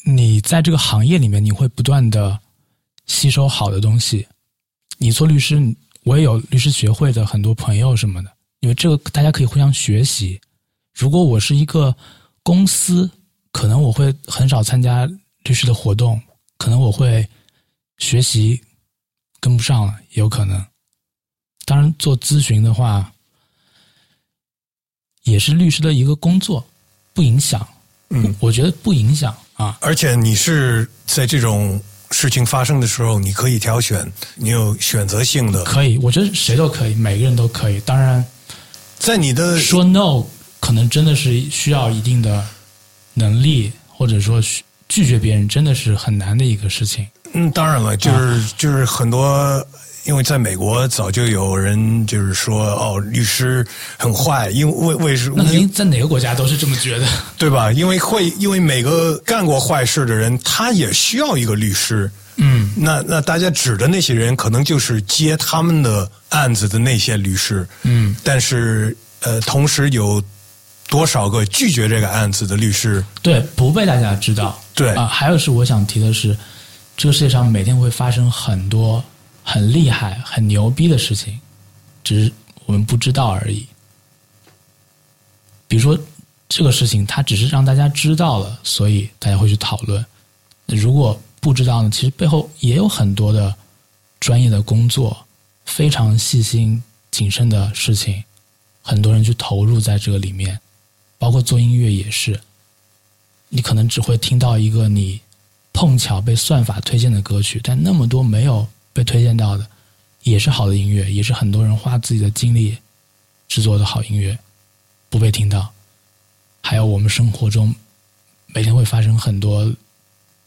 [0.06, 2.40] 你在这个行业里面，你会不断的
[3.06, 4.26] 吸收好的东西。
[4.98, 5.61] 你做律师，
[6.03, 10.40] 我也有律师学会的很多朋友什么的，因为这个大家可以互相学习。
[10.94, 11.95] 如果我是一个
[12.41, 13.10] 公司，
[13.52, 15.06] 可能我会很少参加
[15.44, 16.22] 律师的活动，
[16.57, 17.28] 可能我会
[17.98, 18.61] 学习
[19.40, 20.65] 跟不上了，有可能。
[21.65, 23.10] 当然，做咨询的话。
[25.24, 26.61] 也是律师的一个工作，
[27.14, 27.65] 不影响。
[28.10, 29.78] 嗯，我觉得不影响啊。
[29.80, 34.06] 而且你是在这种事情发生的时候，你可以挑选，
[34.36, 35.64] 你有选择性的。
[35.64, 37.80] 可以，我觉得谁都可以，每个人都可以。
[37.86, 38.22] 当然，
[38.99, 40.26] 在你的说 no
[40.73, 42.43] 可能真的是需要一定的
[43.13, 44.41] 能力，或者说
[44.89, 47.05] 拒绝别人，真的是很难的一个事情。
[47.35, 49.63] 嗯，当然了，就是就是很多。
[50.05, 53.63] 因为在美国早就有人就是说哦，律师
[53.97, 55.35] 很坏，因为为什么？
[55.37, 57.71] 那肯定在哪个国家都是这么觉得， 对吧？
[57.71, 62.09] 因为会，因为每个干过坏事的人，他也需要一个律师。
[62.37, 67.65] 嗯，那那大家指的那些人，可能就是接他们的案子的那些律师。
[67.83, 70.21] 嗯，但是呃，同时有
[70.88, 73.03] 多少个拒绝这个案子的律师？
[73.22, 74.60] 对，不被大家知道。
[74.76, 76.38] 对啊，还有是我想提的是，
[76.95, 79.03] 这个世界上每天会发生很多。
[79.45, 81.38] 很厉害、很牛逼的事情，
[82.01, 82.31] 只是
[82.65, 83.68] 我们不知道而已。
[85.68, 86.01] 比如说，
[86.47, 90.05] 这个事情它只是让大家知道了，所以大家会去讨论。
[90.65, 91.89] 如果不知道呢？
[91.89, 93.53] 其实背后也有很多的
[94.22, 95.14] 专业的工作，
[95.65, 96.81] 非常细心
[97.11, 98.23] 谨慎的事情，
[98.81, 100.57] 很多人去投入在这个里面。
[101.23, 102.37] 包括做音乐也是，
[103.47, 105.21] 你可能只会听到一个你
[105.71, 108.67] 碰巧被算法推荐的歌曲，但那么多没有。
[108.91, 109.65] 被推荐到的
[110.23, 112.77] 也是好的音乐，也是很多人花自己的精力
[113.47, 114.37] 制作的好音乐，
[115.09, 115.71] 不被听到。
[116.61, 117.73] 还有我们生活中
[118.47, 119.73] 每天会发生很多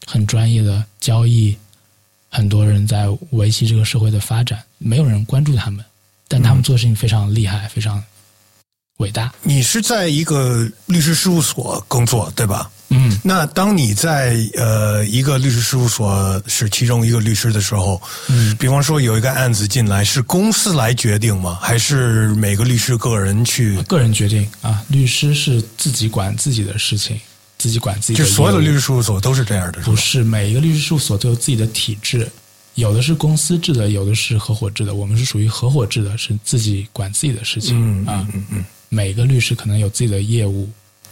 [0.05, 1.57] 很专业的交易，
[2.29, 5.83] 很多人在维系这个社会的发展，没有人关注他们，
[6.27, 8.01] 但他们做的事情非常厉害，非常
[8.97, 9.33] 伟大。
[9.43, 12.69] 你是在一个律师事务所工作，对吧？
[12.89, 21.59] 嗯，那当你在呃一个律师事务所是其中一个律师的时候，嗯，比方说有一个案子进来，是公司来决定吗？
[21.61, 23.75] 还是每个律师个人去？
[23.83, 27.19] 个人决定啊，律师是自己管自己的事情，
[27.57, 28.23] 自己管自己的。
[28.23, 29.81] 就所有的律师事务所都是这样的？
[29.81, 32.31] 不是，每一个律师事务所都有自己的体制，
[32.75, 34.95] 有的是公司制的，有的是合伙制的。
[34.95, 37.75] 我们是属于合伙制的，是自己管自己的事情。
[37.77, 40.67] 嗯嗯嗯嗯，每个律师可能有自己的业务。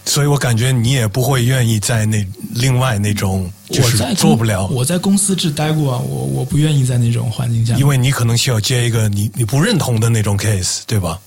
[0.08, 2.24] 所以我感觉你也不会愿意在那
[2.54, 4.68] 另外那种，就是做不了。
[4.68, 11.20] 我在公司制待过，我我不愿意在那种环境下，因为你可能需要接一个你你不认同的那种 case，对吧？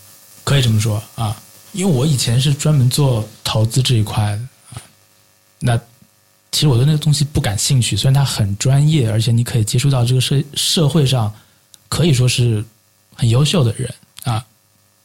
[0.44, 1.36] 可以这么说啊，
[1.72, 4.80] 因为我以前是专门做投资这一块的啊。
[5.58, 5.76] 那
[6.52, 11.34] 其实我对那个东西不感兴趣，虽然它很专业，而且你可以接触到这个社社会上
[11.88, 12.64] 可以说是
[13.12, 14.07] 很优秀的人啊，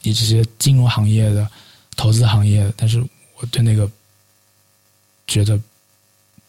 [0.04, 1.50] 你这些金融行业的、
[1.96, 3.04] 投资行业的，但是。
[3.38, 3.90] 我对那个
[5.28, 5.60] 觉得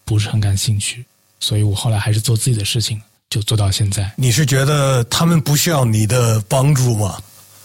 [0.04, 1.04] 不是很感兴趣，
[1.40, 4.12] 所以我后来还是做自己的事情，就做到现在。
[4.16, 7.20] 你是觉得他们不需要你的帮助吗？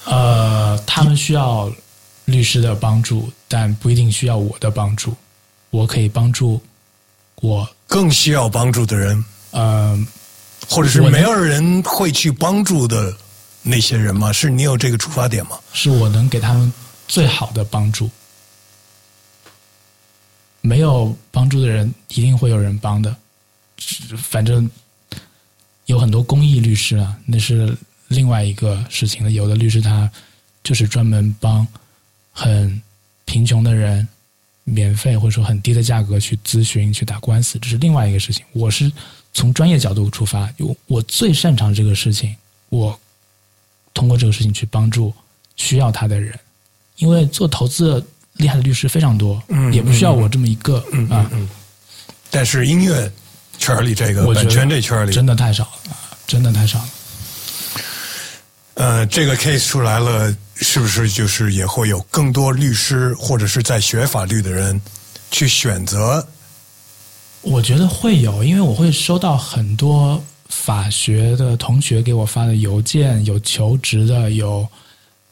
[0.06, 1.72] 呃，他们需要
[2.26, 5.16] 律师的帮助，但不一定需要我的帮助。
[5.70, 6.60] 我可以帮助
[7.36, 10.08] 我更需要帮助的人，呃，
[10.68, 13.16] 或者是没有人会去帮助的
[13.62, 14.32] 那些人吗？
[14.32, 15.60] 是你有这个出发点吗？
[15.74, 16.72] 是我能给他们
[17.08, 18.10] 最好的帮助。
[20.62, 23.16] 没有帮助的人，一定会有人帮的。
[24.18, 24.70] 反正
[25.86, 27.76] 有很多公益律师啊，那是
[28.08, 29.32] 另外一个事情了。
[29.32, 30.10] 有的律师他
[30.64, 31.66] 就是专门帮
[32.32, 32.82] 很
[33.26, 34.08] 贫穷的人，
[34.66, 38.46] 免费或者说很低的价格去咨询、去打官司，这是另外一个事情。
[38.52, 38.92] 我是
[39.34, 42.36] 从专业角度出发，我我最擅长这个事情，
[42.68, 43.00] 我
[44.20, 45.12] 这个事情去帮助
[45.56, 46.38] 需要他的人，
[46.98, 48.06] 因为做投资的。
[48.36, 51.30] 厉害的律师非常多，嗯也不需要我这么一个嗯啊。
[52.32, 53.12] 但是音乐
[53.58, 56.90] 圈里这个版权这圈里真的太少了，真的太少了。
[58.76, 64.82] 呃，这个 case 出来了，是不是就是也会有更多律师或者是在学法律的人
[65.32, 66.26] 去选择
[67.42, 74.68] 我觉得会有，因为我会收到很多法学的同学给我发的邮件，有求职的，有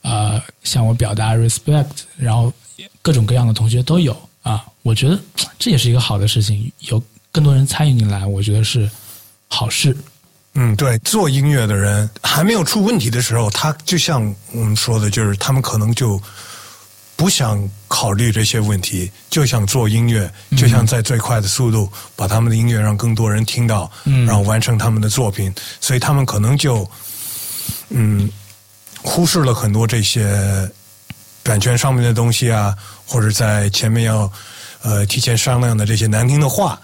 [0.01, 1.85] 呃向我表达 respect，
[2.15, 2.51] 然后
[3.01, 4.63] 各种各样的同学都有啊。
[4.83, 5.19] 我觉得
[5.59, 8.89] 这也是一个好的事情，有更多人参与进来，我觉得是
[9.47, 9.95] 好事。
[10.53, 16.19] 嗯，对，做音乐的人还没有出问题的时候，他就像我们说的，就是他们可能就
[17.17, 24.23] 不想考虑这些问题，就想做音乐，就想在最快的速度把他们的音乐让更多人听到，嗯。
[24.27, 26.87] 然后完成他们的作品，所以他们可能就
[27.89, 28.29] 嗯
[29.01, 30.71] 忽视了很多这些
[31.41, 32.75] 版权上面的东西啊，
[33.07, 34.31] 或者在前面要
[34.83, 36.79] 呃提前商量的这些难听的话，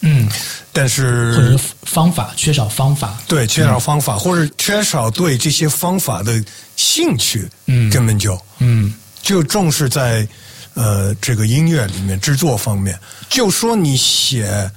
[0.00, 0.28] 嗯，
[0.72, 6.44] 但是或者是方法缺少方法，对，缺少方法，或者缺少对这些方法的
[6.74, 7.88] 兴趣，嗯。
[7.88, 8.36] 根本就。
[8.58, 8.92] 嗯
[9.22, 10.26] 就重视在
[10.74, 12.98] 呃这个音乐里面制作方面。
[13.28, 14.70] 就说你写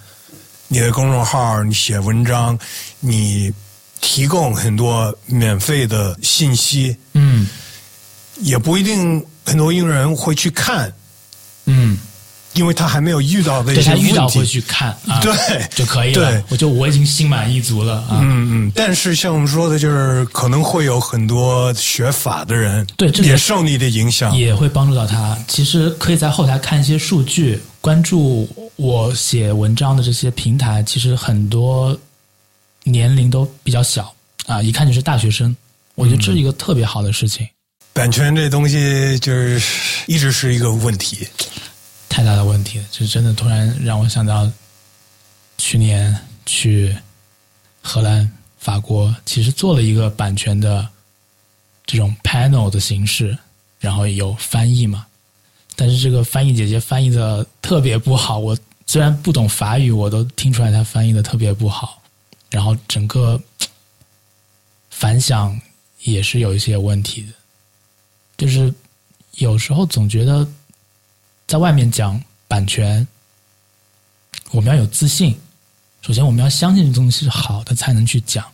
[0.67, 2.57] 你的公众号，你写文章，
[2.99, 3.53] 你
[4.01, 7.47] 提供很多免费的信息，嗯。
[8.37, 10.91] 也不一定很多音乐人会去看，
[11.65, 11.95] 嗯，
[12.53, 14.45] 因为他还没有遇到的一些问他遇到会。
[14.45, 15.33] 去看啊，对
[15.73, 16.43] 就可以了对。
[16.49, 18.19] 我就我已经心满意足了啊。
[18.21, 24.35] 嗯嗯，但是像我们说的，就是可能会有很多学法的人，对这个也受你的影响。
[24.37, 25.37] 也会帮助到他。
[25.47, 31.97] 其实可以在后台看一些数据，关注我写文章的这些平台，其实很多
[32.83, 34.13] 年龄都比较小
[34.45, 35.55] 啊，一看就是大学生。
[35.95, 37.47] 我觉得这是一个特别好的事情，
[37.93, 39.61] 版权这东西就是
[40.05, 41.27] 一直是一个问题。
[42.13, 42.85] 太大的问题了。
[42.91, 44.47] 这真的突然让我想到，
[45.57, 46.15] 去年
[46.45, 46.95] 去
[47.81, 50.87] 荷兰、法国，其实做了一个版权的
[51.87, 53.35] 这种 panel 的形式，
[53.79, 55.07] 然后有翻译嘛。
[55.75, 61.99] 但是这个翻译姐姐翻译的特别不好，我虽然不懂法语，我都听出来她翻译的特别不好，
[62.51, 63.41] 然后整个
[64.91, 65.59] 反响
[66.03, 67.33] 也是有一些问题的，
[68.37, 68.71] 就是
[69.37, 70.47] 有时候总觉得
[71.47, 73.07] 在外面讲版权，
[74.51, 75.37] 我们要有自信，
[76.01, 78.45] 首先我们要相信这东西是好的，才能去讲，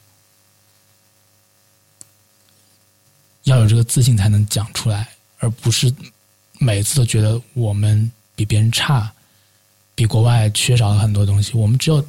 [3.44, 5.08] 要有这个自信才能讲出来，
[5.40, 5.94] 而不是
[6.60, 9.12] 每次都觉得我们比别人差，
[9.96, 11.54] 比国外缺少了很多东西。
[11.54, 12.06] 我们只有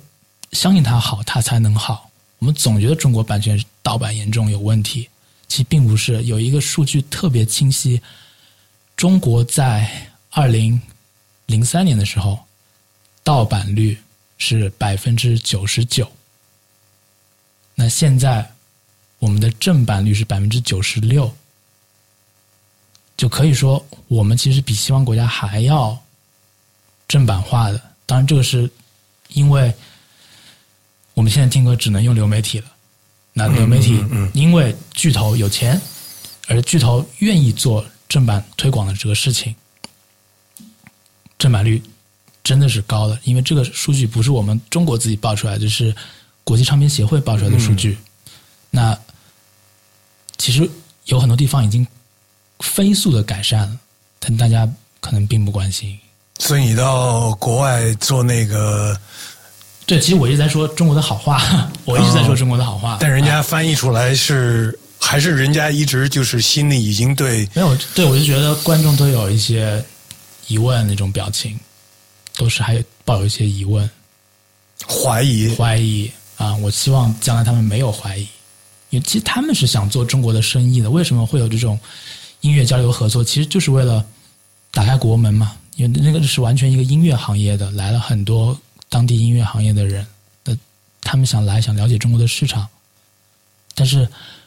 [0.52, 2.10] 相信它好，它才能好。
[2.38, 5.08] 我们总觉得中国版权盗版严重有问题，
[5.46, 6.24] 其实并不是。
[6.24, 8.00] 有一个数据特别清晰，
[8.96, 10.80] 中国在二零
[11.46, 12.38] 零三年的时候，
[13.22, 13.98] 盗版率
[14.38, 16.10] 是百分之九十九。
[17.74, 18.48] 那现在
[19.18, 21.34] 我们的正版率是百分之九十六，
[23.16, 26.00] 就可以说我们其实比西方国家还要
[27.08, 27.80] 正版化的。
[28.06, 28.70] 当然，这个是
[29.28, 29.72] 因为
[31.14, 32.72] 我们现在听歌只能用流媒体了。
[33.32, 34.04] 那流媒体
[34.34, 35.80] 因为巨头有钱，
[36.48, 39.54] 而巨头愿意做正版推广的这个事情，
[41.40, 41.82] 正版率
[42.44, 43.18] 真的是高的。
[43.24, 45.92] 因为这个数据不是我们中国自己报出来的，是
[46.44, 47.98] 国际唱片协会报出来的数据。
[48.70, 48.96] 那
[50.38, 50.70] 其实
[51.06, 51.84] 有很多地方已经
[52.60, 53.76] 飞速的改善了，
[54.20, 54.68] 但大家
[55.00, 55.98] 可能并不关心。
[56.38, 58.98] 所以你到国外做那个，
[59.84, 69.84] 对，其实我一直在说中国的好话，我一直在说中国的好话，但人家翻译出来是还是人家一直就是心里已经对没有，对我就觉得观众都有一些
[70.50, 71.56] 疑问那种表情，
[72.36, 73.88] 都是还抱有一些疑问、
[74.86, 75.54] 怀疑。
[75.54, 76.54] 怀疑啊。
[76.56, 78.26] 我希望将来他们没有怀疑，
[78.90, 80.90] 因为其实他们是想做中国的生意的。
[80.90, 81.78] 为什么会有这种
[82.40, 83.22] 音乐交流合作？
[83.22, 84.04] 其实就是为了
[84.72, 85.56] 打开国门嘛。
[85.76, 88.58] 因为那个是完全一个音乐行业的，来了很多
[88.90, 90.06] 当地音乐行业的人，
[90.44, 90.54] 那
[91.00, 92.68] 他们想来想了解中国的市场，
[93.74, 94.06] 但是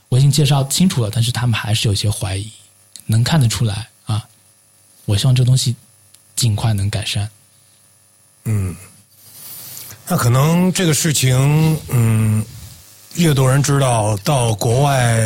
[0.09, 2.51] 我已经介绍清楚了，但是他们还是有些怀疑，
[3.07, 4.23] 能看得出来啊。
[5.05, 5.75] 我希望这东西
[6.35, 7.29] 尽快能改善。
[8.45, 8.75] 嗯
[10.05, 12.43] 那可能这个事情，嗯，
[13.15, 15.17] 越多人知道，到国外，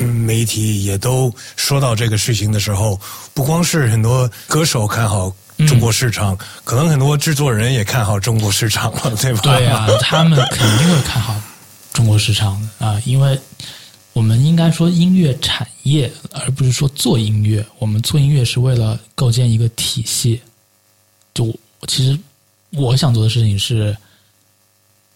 [0.00, 3.00] 嗯，媒体也都说到这个事情的时候，
[3.32, 5.32] 不光是很多歌手看好
[5.68, 9.40] 中国市场，可能很多制作人也看好中国市场了，对吧？
[9.42, 11.40] 对啊，他们肯定会看好
[11.92, 13.40] 中国市场的啊，因为
[14.16, 17.62] 我们应该说音乐产业，而不是说做音乐。
[17.78, 20.40] 我们做音乐是为了构建一个体系。
[21.34, 21.54] 就
[21.86, 22.18] 其实
[22.70, 23.94] 我想做的事情是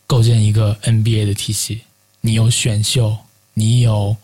[0.06, 1.80] 构建一个 NBA 的体系。
[2.20, 3.16] 你有选秀，
[3.54, 4.14] 你有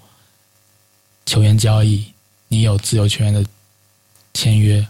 [1.24, 2.04] 球员交易，
[2.48, 3.42] 你有自由球员的
[4.34, 4.86] 签约，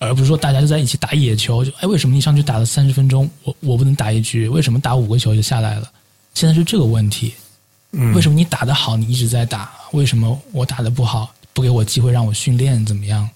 [0.00, 4.48] 而不是说大家就在一起打野球，就哎，为什么你上去打了三十分钟，我我不能打一局？
[4.48, 5.88] 为什么打五个球就下来了？
[6.34, 7.32] 现在是这个问题。
[7.96, 9.70] 嗯为什么你打得好，你一直在打？
[9.92, 12.84] 为什么我打得不好，不给我机会让我训练？
[12.84, 13.28] 怎么样？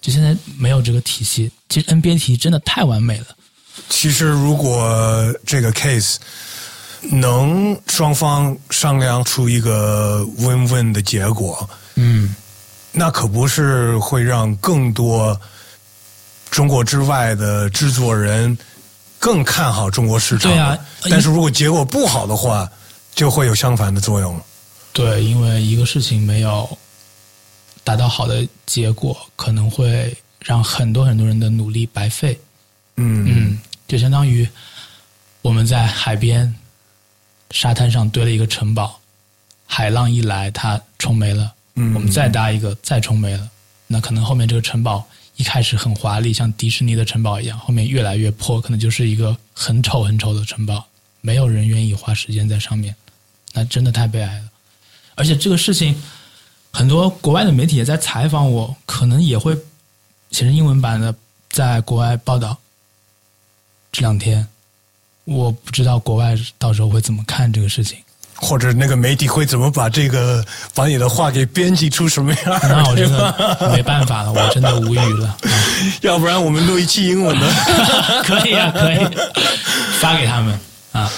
[0.00, 1.50] 就现在没有这个体系。
[1.68, 3.26] 其实 NBA 体系真的太完美了。
[3.88, 6.16] 其实，如果这个 case
[7.12, 12.34] 能双方商量出一个 win-win 的结果，嗯，
[12.90, 15.40] 那可不是会让更多
[16.50, 18.56] 中国之外的制作人
[19.18, 20.50] 更看好中国市场。
[20.50, 20.76] 对啊
[21.08, 22.68] 但是如果结果不好的话，
[23.18, 24.40] 就会有相反的作用。
[24.92, 26.78] 对，因为一个事情没有
[27.82, 32.38] 达到好的结果，可能会让很多很多人的努力白费。
[32.94, 33.58] 嗯嗯，
[33.88, 34.48] 就相当于
[35.42, 36.54] 我们在海边
[37.50, 39.00] 沙滩上堆了一个城堡，
[39.66, 41.52] 海浪一来，它冲没了。
[41.74, 43.50] 嗯我们再搭一个，再冲没了。
[43.88, 45.04] 那可能后面这个城堡
[45.34, 50.86] 一开始很华丽，像迪士尼的城堡一样，后面越来越破，可能就是一个很丑很丑的城堡，
[51.20, 52.94] 没有人愿意花时间在上面，
[53.58, 54.44] 那真的太悲哀了。
[55.16, 56.00] 而且这个事情，
[56.70, 59.52] 很多国外的媒体也在采访我，可能也会
[60.30, 61.12] 写成英文版的，
[61.50, 62.56] 在国外报道。
[63.90, 64.46] 这两天，
[65.24, 67.98] 我不知道国外到时候会怎么看这个事情。
[68.40, 72.60] 或者那个媒体会怎么把这个把你的话给编辑出什么样？
[72.62, 75.26] 那我真的 没办法了，我真的无语了。
[75.42, 75.50] 啊
[76.02, 77.46] 要不然我们录一期英文的。
[78.22, 78.98] 可以啊，可以
[79.98, 80.56] 发给他们
[80.92, 81.10] 啊。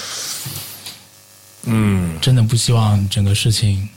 [1.65, 3.89] 嗯，真的不希望整个事情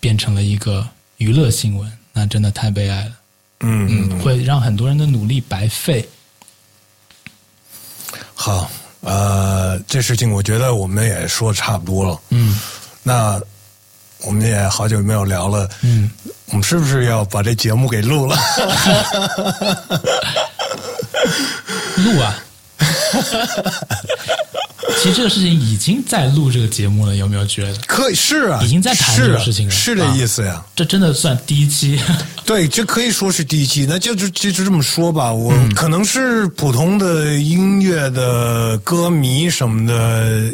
[0.00, 0.86] 变成了一个
[1.18, 3.12] 娱乐新闻，那真的太悲哀了。
[3.60, 6.08] 嗯嗯，会让很多人的努力白费。
[8.34, 8.70] 好，
[9.00, 12.20] 呃，这事情我觉得我们也说的差不多了。
[12.30, 12.58] 嗯
[13.02, 13.40] 那
[14.22, 16.10] 我们也好久没有聊了，嗯，
[16.46, 18.36] 我们是不是要把这节目给录了？
[21.96, 22.42] 录啊。
[25.02, 27.78] 其实这个事情已经在录这个节目了，有没有觉得？
[27.86, 30.64] 可以是啊，已经在谈这个事情了是这意思呀。
[30.74, 32.00] 这真的算第一期？
[32.44, 35.32] 对，这可以说是第一期，那就就就就这么说吧。
[35.32, 40.50] 我、嗯可能是普通的音乐的歌迷什么的，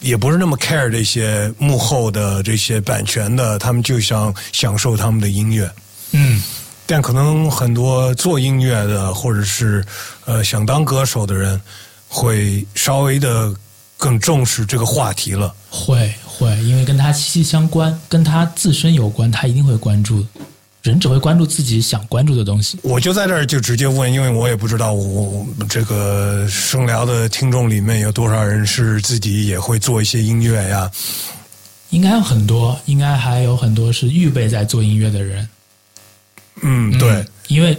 [0.00, 5.70] 也不是那么 care 这些幕后的这些版权的，他们就想享受他们的音乐。
[6.10, 6.42] 嗯，
[6.84, 9.84] 但可能很多做音乐的，或者是
[10.24, 11.60] 呃想当歌手的人，
[12.14, 13.50] 会稍微的
[13.96, 15.54] 更重视这个话题了。
[15.70, 20.24] 会会，因为跟他息息相关，跟他自身有关，他一定会关注。
[20.82, 22.76] 人只会关注自己想关注的东西。
[22.82, 30.90] 我就在这儿就直接问，因为我也不知道我我这个声聊的听众里面有多少人是自己也会做一些音乐呀？
[31.90, 35.48] 应该有很多，应该还有很多是预备在做音乐的人。
[36.62, 37.78] 嗯，对嗯，因为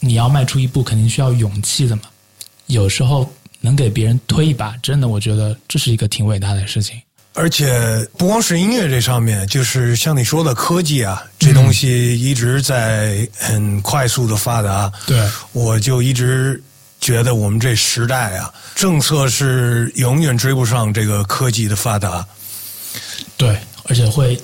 [0.00, 2.02] 你要迈出一步，肯定需要勇气的嘛。
[2.66, 7.00] 有时候能给别人推一把，真的，我觉得这是一个挺伟大的事情。
[7.34, 14.92] 而且不光是音乐这上面，就是像你说的科技啊，这东西一直在很快速的发达。
[15.06, 16.62] 对我就一直
[17.00, 22.22] 觉得我们这时代啊，政策是永远追不上这个科技的发达。
[23.38, 24.38] 对，而且会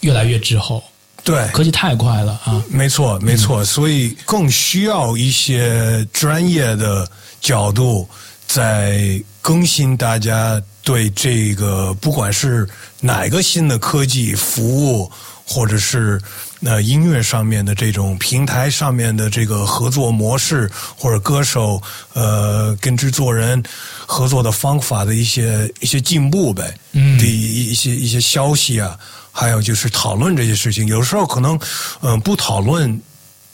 [0.00, 0.82] 越来越滞后，
[1.22, 2.64] 对，科技太快了啊。
[2.70, 7.06] 没错，没错，所以更需要一些专业的
[7.42, 8.08] 角度
[8.54, 12.68] 在更新大家对这个，不管是
[13.00, 15.10] 哪个新的科技服务，
[15.44, 16.22] 或者是
[16.62, 21.82] 呃音乐上面的这种平台上面的这个合作模式，或者歌手
[22.12, 23.60] 呃跟制作人
[24.06, 27.18] 合作的方法的一些一些进步呗，嗯。
[27.18, 28.96] 的一一些一些消息啊，
[29.32, 31.56] 还有就是讨论这些事情，有时候可能
[32.02, 33.00] 嗯、呃不讨论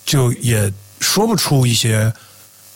[0.04, 0.70] 就也
[1.00, 2.12] 说不出一些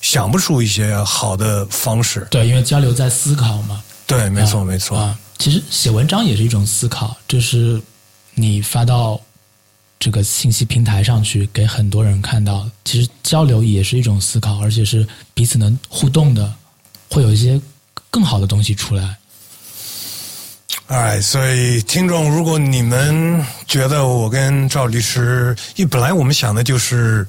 [0.05, 2.29] 想不出一些好的方式。
[2.31, 3.83] 对，因为交流在思考嘛。
[4.07, 4.99] 对，没错，啊没错。
[4.99, 5.19] 啊。
[5.39, 7.81] 其实写文章也是一种思考，就是
[8.35, 9.19] 你发到
[9.99, 12.69] 这个信息平台上去，给很多人看到。
[12.85, 16.53] 其实交流也是一种思考，而且是彼此能互动的，
[17.09, 17.59] 会有一些
[18.11, 19.17] 更好的东西出来。
[20.89, 27.27] 哎，所以听众，如果你们觉得我跟赵律师，因为本来我们想的就是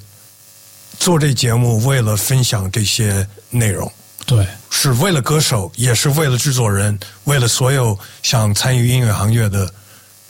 [0.98, 3.90] 做这节目，为了分享这些内容，
[4.26, 9.72] 对，是为了歌手，也是为了制作人，为了所有想参与音乐行业的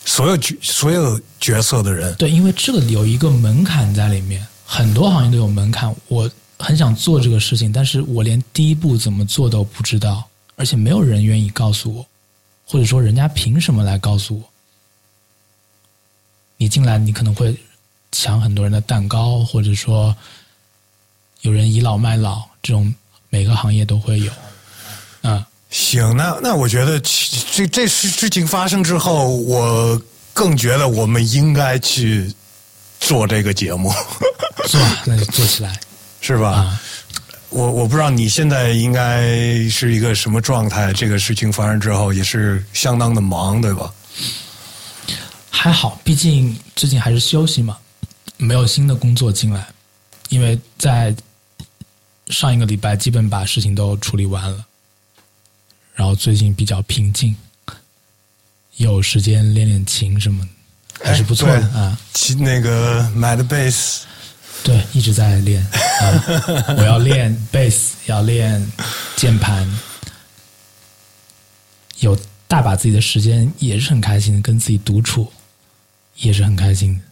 [0.04, 2.14] 所有角所有角色的人。
[2.16, 5.94] 对，因为这个有一个门槛在里面，很多行业都有门槛。
[6.08, 12.06] 我很想做这个事情，但是我连第一步怎么做都不知道，而且没有人愿意告诉我，
[12.66, 14.42] 或者说人家凭什么来告诉我？
[16.58, 17.54] 你进来，你可能会
[18.12, 20.16] 抢很多人的蛋糕，或者说
[21.42, 22.92] 有人倚老卖老，这种
[23.30, 24.32] 每个行业都会有。
[25.22, 30.00] 嗯，行，那那我觉得这这事事情发生之后，我
[30.32, 32.32] 更觉得我们应该去
[33.00, 33.92] 做这个节目，
[34.68, 35.78] 做那就做起来。
[36.20, 36.50] 是吧？
[36.50, 36.80] 啊
[37.48, 39.22] 我我不知道你现在应该
[39.70, 40.92] 是一个什么状态。
[40.92, 43.90] 这个事情发生之后，也是相当的忙，对吧？
[45.48, 47.78] 还好，毕竟最近还是休息嘛，
[48.36, 49.64] 没有新的工作进来，
[50.28, 51.14] 因为在
[52.28, 54.66] 上一个礼拜基本把事情都处理完了，
[55.94, 57.34] 然后最近比较平静，
[58.76, 60.44] 有时间练练琴什么
[60.98, 62.00] 的，还是不错的哎啊。
[62.12, 64.04] 其那个买的贝斯，
[64.64, 65.62] 对，一直在练。
[65.62, 68.60] 啊、我要练贝 斯，要练
[69.16, 69.66] 键盘，
[72.00, 75.32] 有大把自己的时间，也是很开心的，跟自己独处，
[76.16, 77.04] 也是很开心的。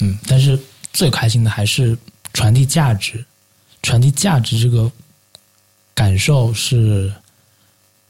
[0.00, 0.56] 嗯，但是
[0.92, 1.98] 最开心的还是
[2.32, 3.24] 传递价值，
[3.82, 4.90] 传递价值这个
[5.94, 7.12] 感受是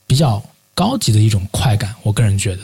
[0.07, 0.43] 比较
[0.75, 2.63] 高级的一种快感，我个人觉得。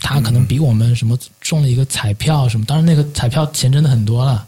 [0.00, 4.46] 它可能比我们什么中了一个彩票什么，当然那个彩票钱真的很多了，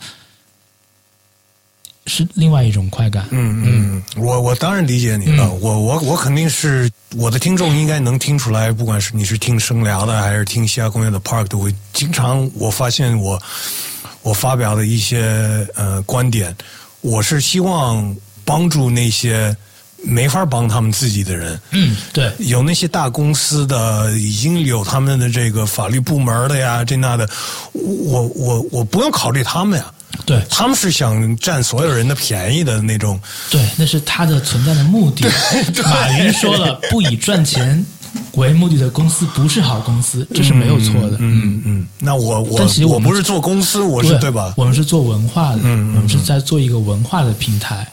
[2.06, 3.26] 是另外一种快感。
[3.32, 13.42] 嗯嗯，我我当然理解你了，我我我肯定是我的听众应该能听出来，不管是你是听声聊的还是听西雅公园的 Park 的，我经常我发现我
[14.22, 16.54] 我发表的一些呃观点，
[17.00, 18.14] 我是希望
[18.44, 19.56] 帮助那些
[20.02, 21.60] 没法帮他们自己的人。
[21.70, 27.28] 嗯，对，有那些大公司的，已经有他们的这个法律部门的呀，这那的，
[27.72, 29.92] 我我我不用考虑他们呀，
[30.26, 33.20] 对，他们是想占所有人的便宜的那种。
[33.50, 35.26] 对，那是他的存在的目的。
[35.84, 37.84] 马云说了，不以赚钱
[38.32, 41.16] 为目的的公司不是好公司，这是没有错的。
[41.20, 44.54] 嗯嗯，那我我但其实我我不是做公司，我是对吧？
[44.56, 47.86] 我们是做文化的，嗯嗯我们是在做一个文化的平台。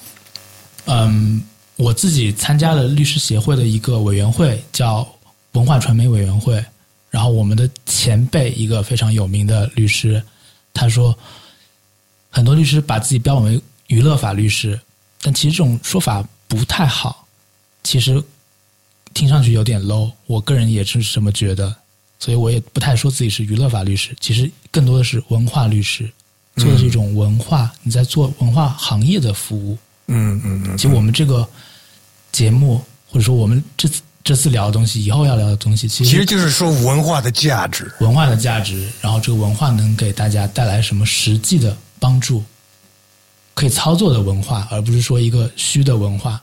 [0.85, 1.41] 嗯，
[1.75, 5.07] 我自己参加了律师协会的一个委员会，叫
[5.53, 6.63] 文化传媒委员会。
[7.09, 10.21] 然后我们的前辈一个非常有名的律师，
[10.73, 11.17] 他说，
[12.29, 14.79] 很多律师把自己标榜为娱乐法律师，
[15.21, 17.25] 但其实这种说法不太好，
[17.81, 18.21] 其实
[19.17, 20.11] 听上去有点 low。
[20.27, 21.75] 我个人也是这么觉得，
[22.19, 26.07] 所以我也不太说自己是娱乐法律师，其实更多的是文化律师，
[26.57, 29.75] 做的是一种文化，你在做文化行业的服务。
[30.05, 31.47] 嗯嗯嗯，其实我们这个
[32.31, 32.79] 节目，
[33.09, 37.91] 或者说我们这次这次聊的东西，以后要聊的东西，其实其实就是说文化的价值。
[37.99, 42.43] 文化的价值，然后这个文化能给大家带来什么实际的帮助，
[43.55, 46.39] 可以操作的文化，而不是说一个虚的文化，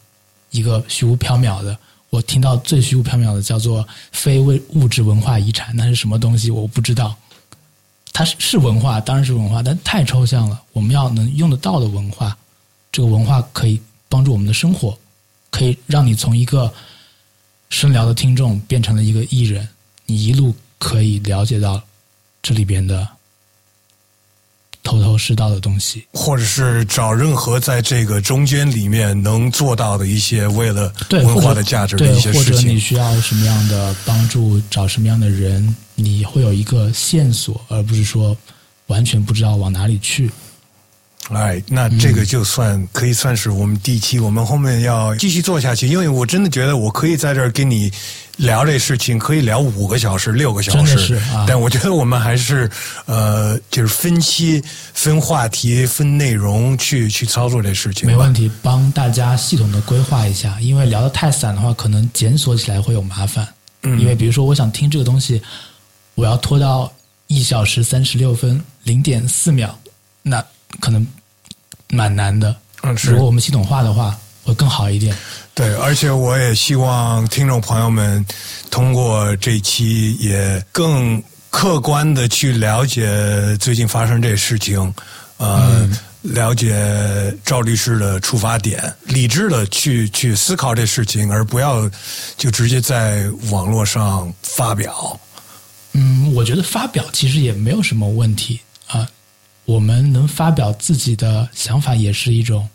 [0.50, 1.78] 一个虚无缥缈的。
[2.14, 6.48] 我听到最虚无缥缈的叫做非物物质文化遗产，那是什么东西？
[6.48, 7.16] 我不知道。
[8.12, 10.62] 它是是文化，当然是文化，但太抽象了。
[10.72, 12.36] 我们要能用得到的文化，
[12.92, 14.96] 这个文化可以帮助我们的生活，
[15.50, 16.72] 可以让你从一个
[17.70, 19.68] 深聊的听众变成了一个艺人，
[20.06, 21.82] 你一路可以了解到
[22.40, 23.08] 这里边的
[24.84, 26.04] 头头是道的东西。
[26.12, 32.78] 或者是找任何在这个中间里面能做到的一些为了对，文化的价值的一些事或者你。
[32.78, 38.36] 需要什么样的帮助，找什么样的人，你会有一个线索，而不是说
[38.88, 40.30] 完全不知道往哪里去。
[41.30, 47.90] 哎，那这个就算、可以算是我们第一期，我们后面要继续做下去，因为我真的觉得我可以在这儿跟你
[48.36, 52.68] 聊这事情，可以聊五个小时、六个小时，但我觉得我们还是
[53.06, 54.62] 呃，就是分期、
[54.92, 58.08] 分话题、分内容去去操作这事情。
[58.08, 63.46] 没问题，帮大家系统的规划一下，因为聊得太散的话，可能检索起来会有麻烦。
[63.82, 65.40] 嗯因为比如说，我想听这个东西，
[66.14, 66.92] 我要拖到
[67.26, 69.78] 一小时三十六分零点四秒，
[70.22, 70.44] 那
[70.80, 71.06] 可能
[71.90, 72.56] 蛮难的。
[72.82, 75.16] 嗯是如果我们系统化的话，会更好一点。
[75.54, 78.24] 对，而且我也希望听众朋友们
[78.70, 84.92] 通过这期也更客观的去了解最近发生这事情，
[85.36, 85.88] 呃，
[86.22, 91.88] 了解赵律师的出发点，理智的去去思考这事情，而不要
[92.36, 95.18] 就直接在网络上发表。
[95.92, 98.58] 嗯，我觉得发表其实也没有什么问题
[98.88, 99.08] 啊。
[99.66, 102.68] 我们能发表自己的想法，也是一种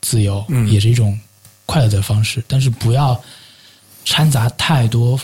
[0.00, 1.18] 自由，嗯也是一种
[1.66, 2.42] 快乐的方式。
[2.46, 3.20] 但是不要
[4.04, 5.18] 掺杂太多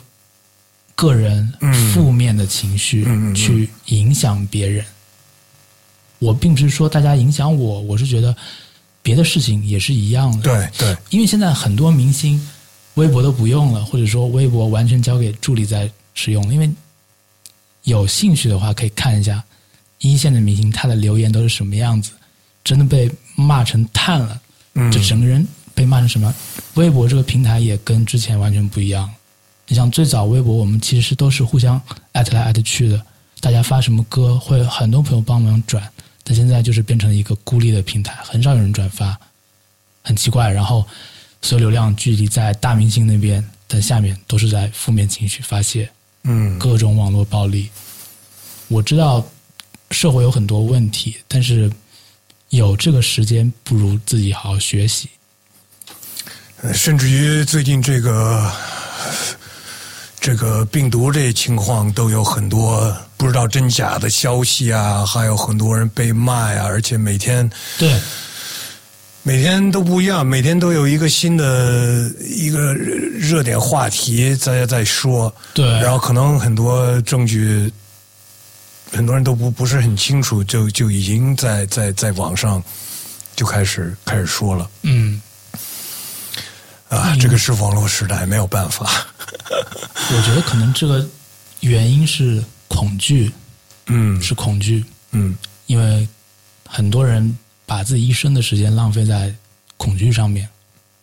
[0.94, 4.84] 个人嗯负面的情绪去影响别人。
[6.18, 8.36] 我并不是说大家影响我，我是觉得
[9.02, 10.42] 别的事情也是一样的。
[10.42, 12.38] 对对，因为现在很多明星
[12.94, 16.52] 微博都不用了，或者说微博完全交给助理在使用。
[16.52, 16.70] 因为
[17.84, 19.42] 有兴趣的话，可以看一下
[20.00, 22.12] 一线的明星他的留言都是什么样子，
[22.62, 24.38] 真的被骂成炭了，
[24.92, 25.48] 就整个人
[25.80, 26.34] 被骂成什么？
[26.74, 29.10] 微博这个平台也跟之前完全不一样。
[29.66, 31.80] 你像最早微博，我们其实都是互相
[32.12, 33.02] 艾特来艾特去的，
[33.40, 35.90] 大家发什么歌会很多朋友帮忙转，
[36.22, 39.18] 但现在就是变成了一个孤立的平台，很少有人转发，
[40.02, 40.50] 很奇怪。
[40.50, 40.86] 然后
[41.40, 45.90] 所有流量聚集在大明星那边，但下面都是在负面情绪发泄，
[46.24, 47.70] 嗯，各种网络暴力。
[48.68, 49.26] 我知道
[49.92, 51.72] 社会有很多问题，但是
[52.50, 55.08] 有这个时间，不如自己好好学习。
[56.62, 58.52] 呃甚至于最近这个
[60.20, 67.98] 这个病毒这情况都有很多不知道真假的消息啊，还有很多人被骂呀、而且每天对，
[69.22, 75.66] 每天都不一样，每天都有一个新的一个热点话题，大家在说，对。
[75.80, 77.72] 然后可能很多证据，
[78.92, 82.62] 很多人都不不是很清楚，就就已经在在在网上
[83.36, 84.68] 就开始开始说了。
[84.82, 85.20] 嗯，
[86.90, 88.84] 啊，这个是网络时代，没有办法，
[90.12, 91.08] 我觉得可能这个
[91.60, 93.32] 原因是恐惧，
[93.86, 95.36] 嗯是恐惧，嗯
[95.66, 96.06] 因为
[96.66, 99.32] 很多人把自己一生的时间浪费在
[99.76, 100.48] 恐惧上面，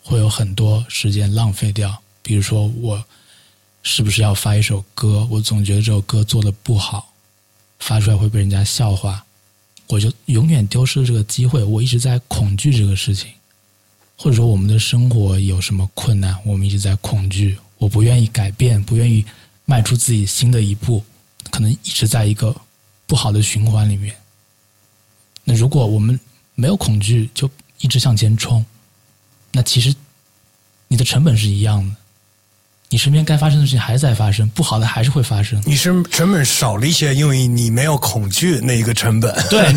[0.04, 1.98] 会有很多时间浪费掉。
[2.22, 3.02] 比如说，我
[3.82, 5.26] 是不是要发一首歌？
[5.32, 7.14] 我总觉得这首歌做的不好，
[7.80, 9.24] 发出来会被人家笑话，
[9.88, 11.64] 我就永远丢失了这个机会。
[11.64, 13.30] 我一直在恐惧这个事情，
[14.18, 17.58] 或者说我们的生活有什么困难，我们一直在恐惧。
[17.78, 19.24] 我不愿意改变，不愿意
[19.64, 21.04] 迈出自己新的一步，
[21.52, 22.56] 可能一直在一个
[23.06, 24.16] 不好的循环里面。
[25.44, 26.20] 那如果我们
[26.56, 27.48] 没有恐惧，就
[27.80, 28.66] 一直向前冲，
[29.52, 29.94] 那其实
[30.88, 31.96] 你的成本是一样的，
[32.90, 35.62] 你身边该发生的事情还在发生，不好的还是会发生。
[35.64, 39.32] 你是成本少了一些，因为你没有恐惧那一个成本。
[39.52, 39.72] 对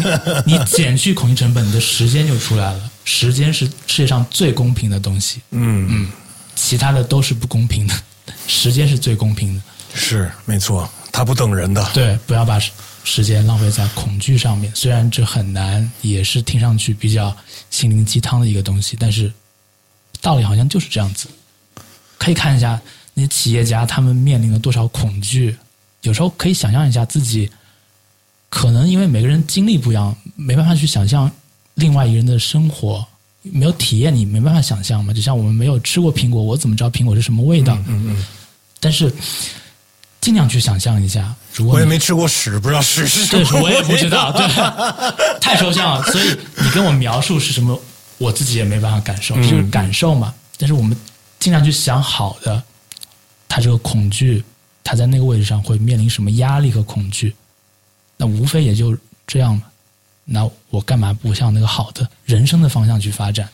[0.47, 2.90] 你，你减去恐惧成本，你的时间就出来了。
[3.05, 6.13] 时间是世界上最公平的东西，嗯嗯，
[6.55, 7.95] 其他的都是不公平的，
[8.47, 9.63] 时间是最公平的。
[9.93, 11.85] 是没错，它不等人的。
[11.93, 12.71] 对，不要把时
[13.03, 14.73] 时间浪费在恐惧上面。
[14.77, 17.37] 虽然这很难，也是听上去比较
[17.71, 19.33] 心灵鸡汤的一个东西，但是
[20.21, 21.27] 道理好像就是这样子。
[22.19, 22.81] 可以看一下
[23.15, 25.57] 那些企业家他们面临了多少恐惧，
[26.03, 27.51] 有时候可以想象一下自己，
[28.49, 31.29] 可能因为每个人经历不一样，没办法去想象
[31.81, 33.05] 另外一个人的生活。
[33.43, 35.15] 没有体验，你没办法想象嘛。
[35.15, 37.75] 就像我们没有吃过苹果，我怎么知道苹果是什么味道？
[37.89, 38.27] 嗯嗯，
[38.79, 39.11] 但是
[40.21, 44.47] 尽量去想象一下，如果我也没吃过屎，不知道屎是什对么，我也不知道，对，
[45.41, 46.03] 太抽象了。
[46.13, 47.81] 所以你跟我描述是什么，
[48.19, 50.35] 我自己也没办法感受，这就是感受嘛。
[50.59, 50.95] 但是我们
[51.39, 52.63] 尽量去想好的，
[53.49, 54.45] 他这个恐惧，
[54.85, 57.35] 他在那个位置上会面临什么压力和恐惧，
[58.19, 58.95] 那无非也就
[59.27, 59.63] 这样嘛。
[60.33, 63.49] 那我干嘛不向那个好的人生的方向去发展？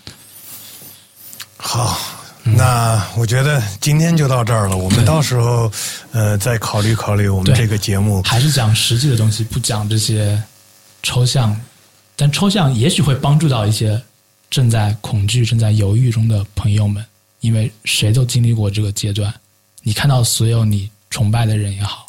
[1.56, 1.98] 好，
[2.44, 4.76] 那我觉得今天就到这儿了。
[4.76, 5.72] 我们到时候
[6.12, 8.22] 呃再考虑考虑我们这个节目。
[8.24, 10.40] 还是讲实际的东西，不讲这些
[11.02, 11.58] 抽象。
[12.14, 14.00] 但抽象也许会帮助到一些
[14.50, 17.04] 正在恐惧、正在犹豫中的朋友们，
[17.40, 19.32] 因为谁都经历过这个阶段。
[19.82, 22.06] 你看到所有你崇拜的人也好，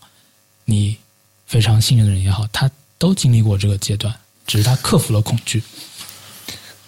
[0.65, 0.98] 你
[1.45, 4.14] 非常信任的人也好，他都经历过这个阶段，
[4.47, 5.61] 只是他克服了恐惧。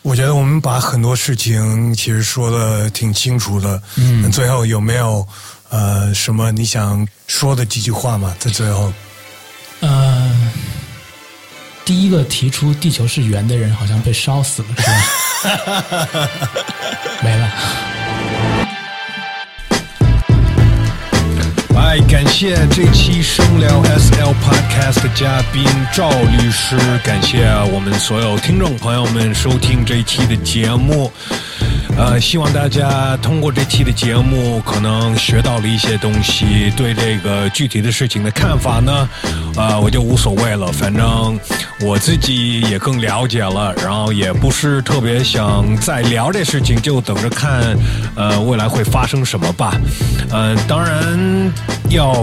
[0.02, 3.80] 我觉得我们把很多事情其实说的挺清楚的。
[3.98, 5.28] 嗯，最后有没有
[5.70, 8.34] 呃什么你想说的几句话吗？
[8.40, 8.92] 在最后，
[9.82, 10.52] 呃、
[11.84, 16.30] 第一个提出地球是圆的人好像被烧死了，是吧？
[17.22, 17.99] 没了。
[21.90, 31.12] 哎，感谢这期声聊 SL Podcast 的嘉宾赵律师，感谢我们所有听众朋友们收听这一期的节目。
[31.98, 39.10] 呃，希望大家通过这期的节目，可能学到了一些东西，对这个具体的事情的看法呢，
[39.58, 40.72] 呃，我就无所谓了。
[40.72, 41.38] 反正
[41.82, 47.76] 我自己也更了解了，然后也不是特别想再聊这事情，就等着看，
[48.16, 49.74] 呃，未来会发生什么吧。
[50.32, 51.52] 呃，当然
[51.90, 52.14] 要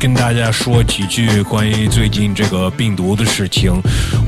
[0.00, 3.72] 跟大家说几句关于最近这个病毒的事情。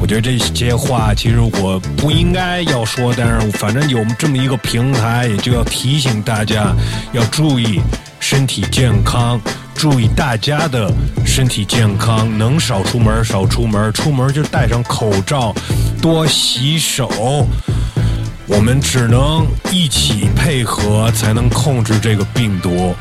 [0.00, 6.72] 我觉得这些话其实我不应该要说，但是反正有这么一个平台，也就要提醒大家
[7.12, 7.80] 要注意
[8.20, 9.40] 身体健康，
[9.74, 10.88] 注意大家的
[11.26, 15.52] 身体健康，能少出门少出门，出门就戴上口罩，
[16.00, 17.46] 多洗手。
[18.46, 22.94] 我们只能一起配合，才能控制这个病毒，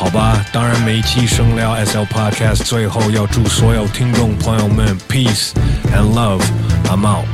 [0.00, 0.42] 好吧？
[0.50, 5.50] 当然，每一期生聊 SL Podcast 最后要祝所有听众朋友们 peace
[5.94, 6.40] and love。
[6.86, 7.26] I'm out。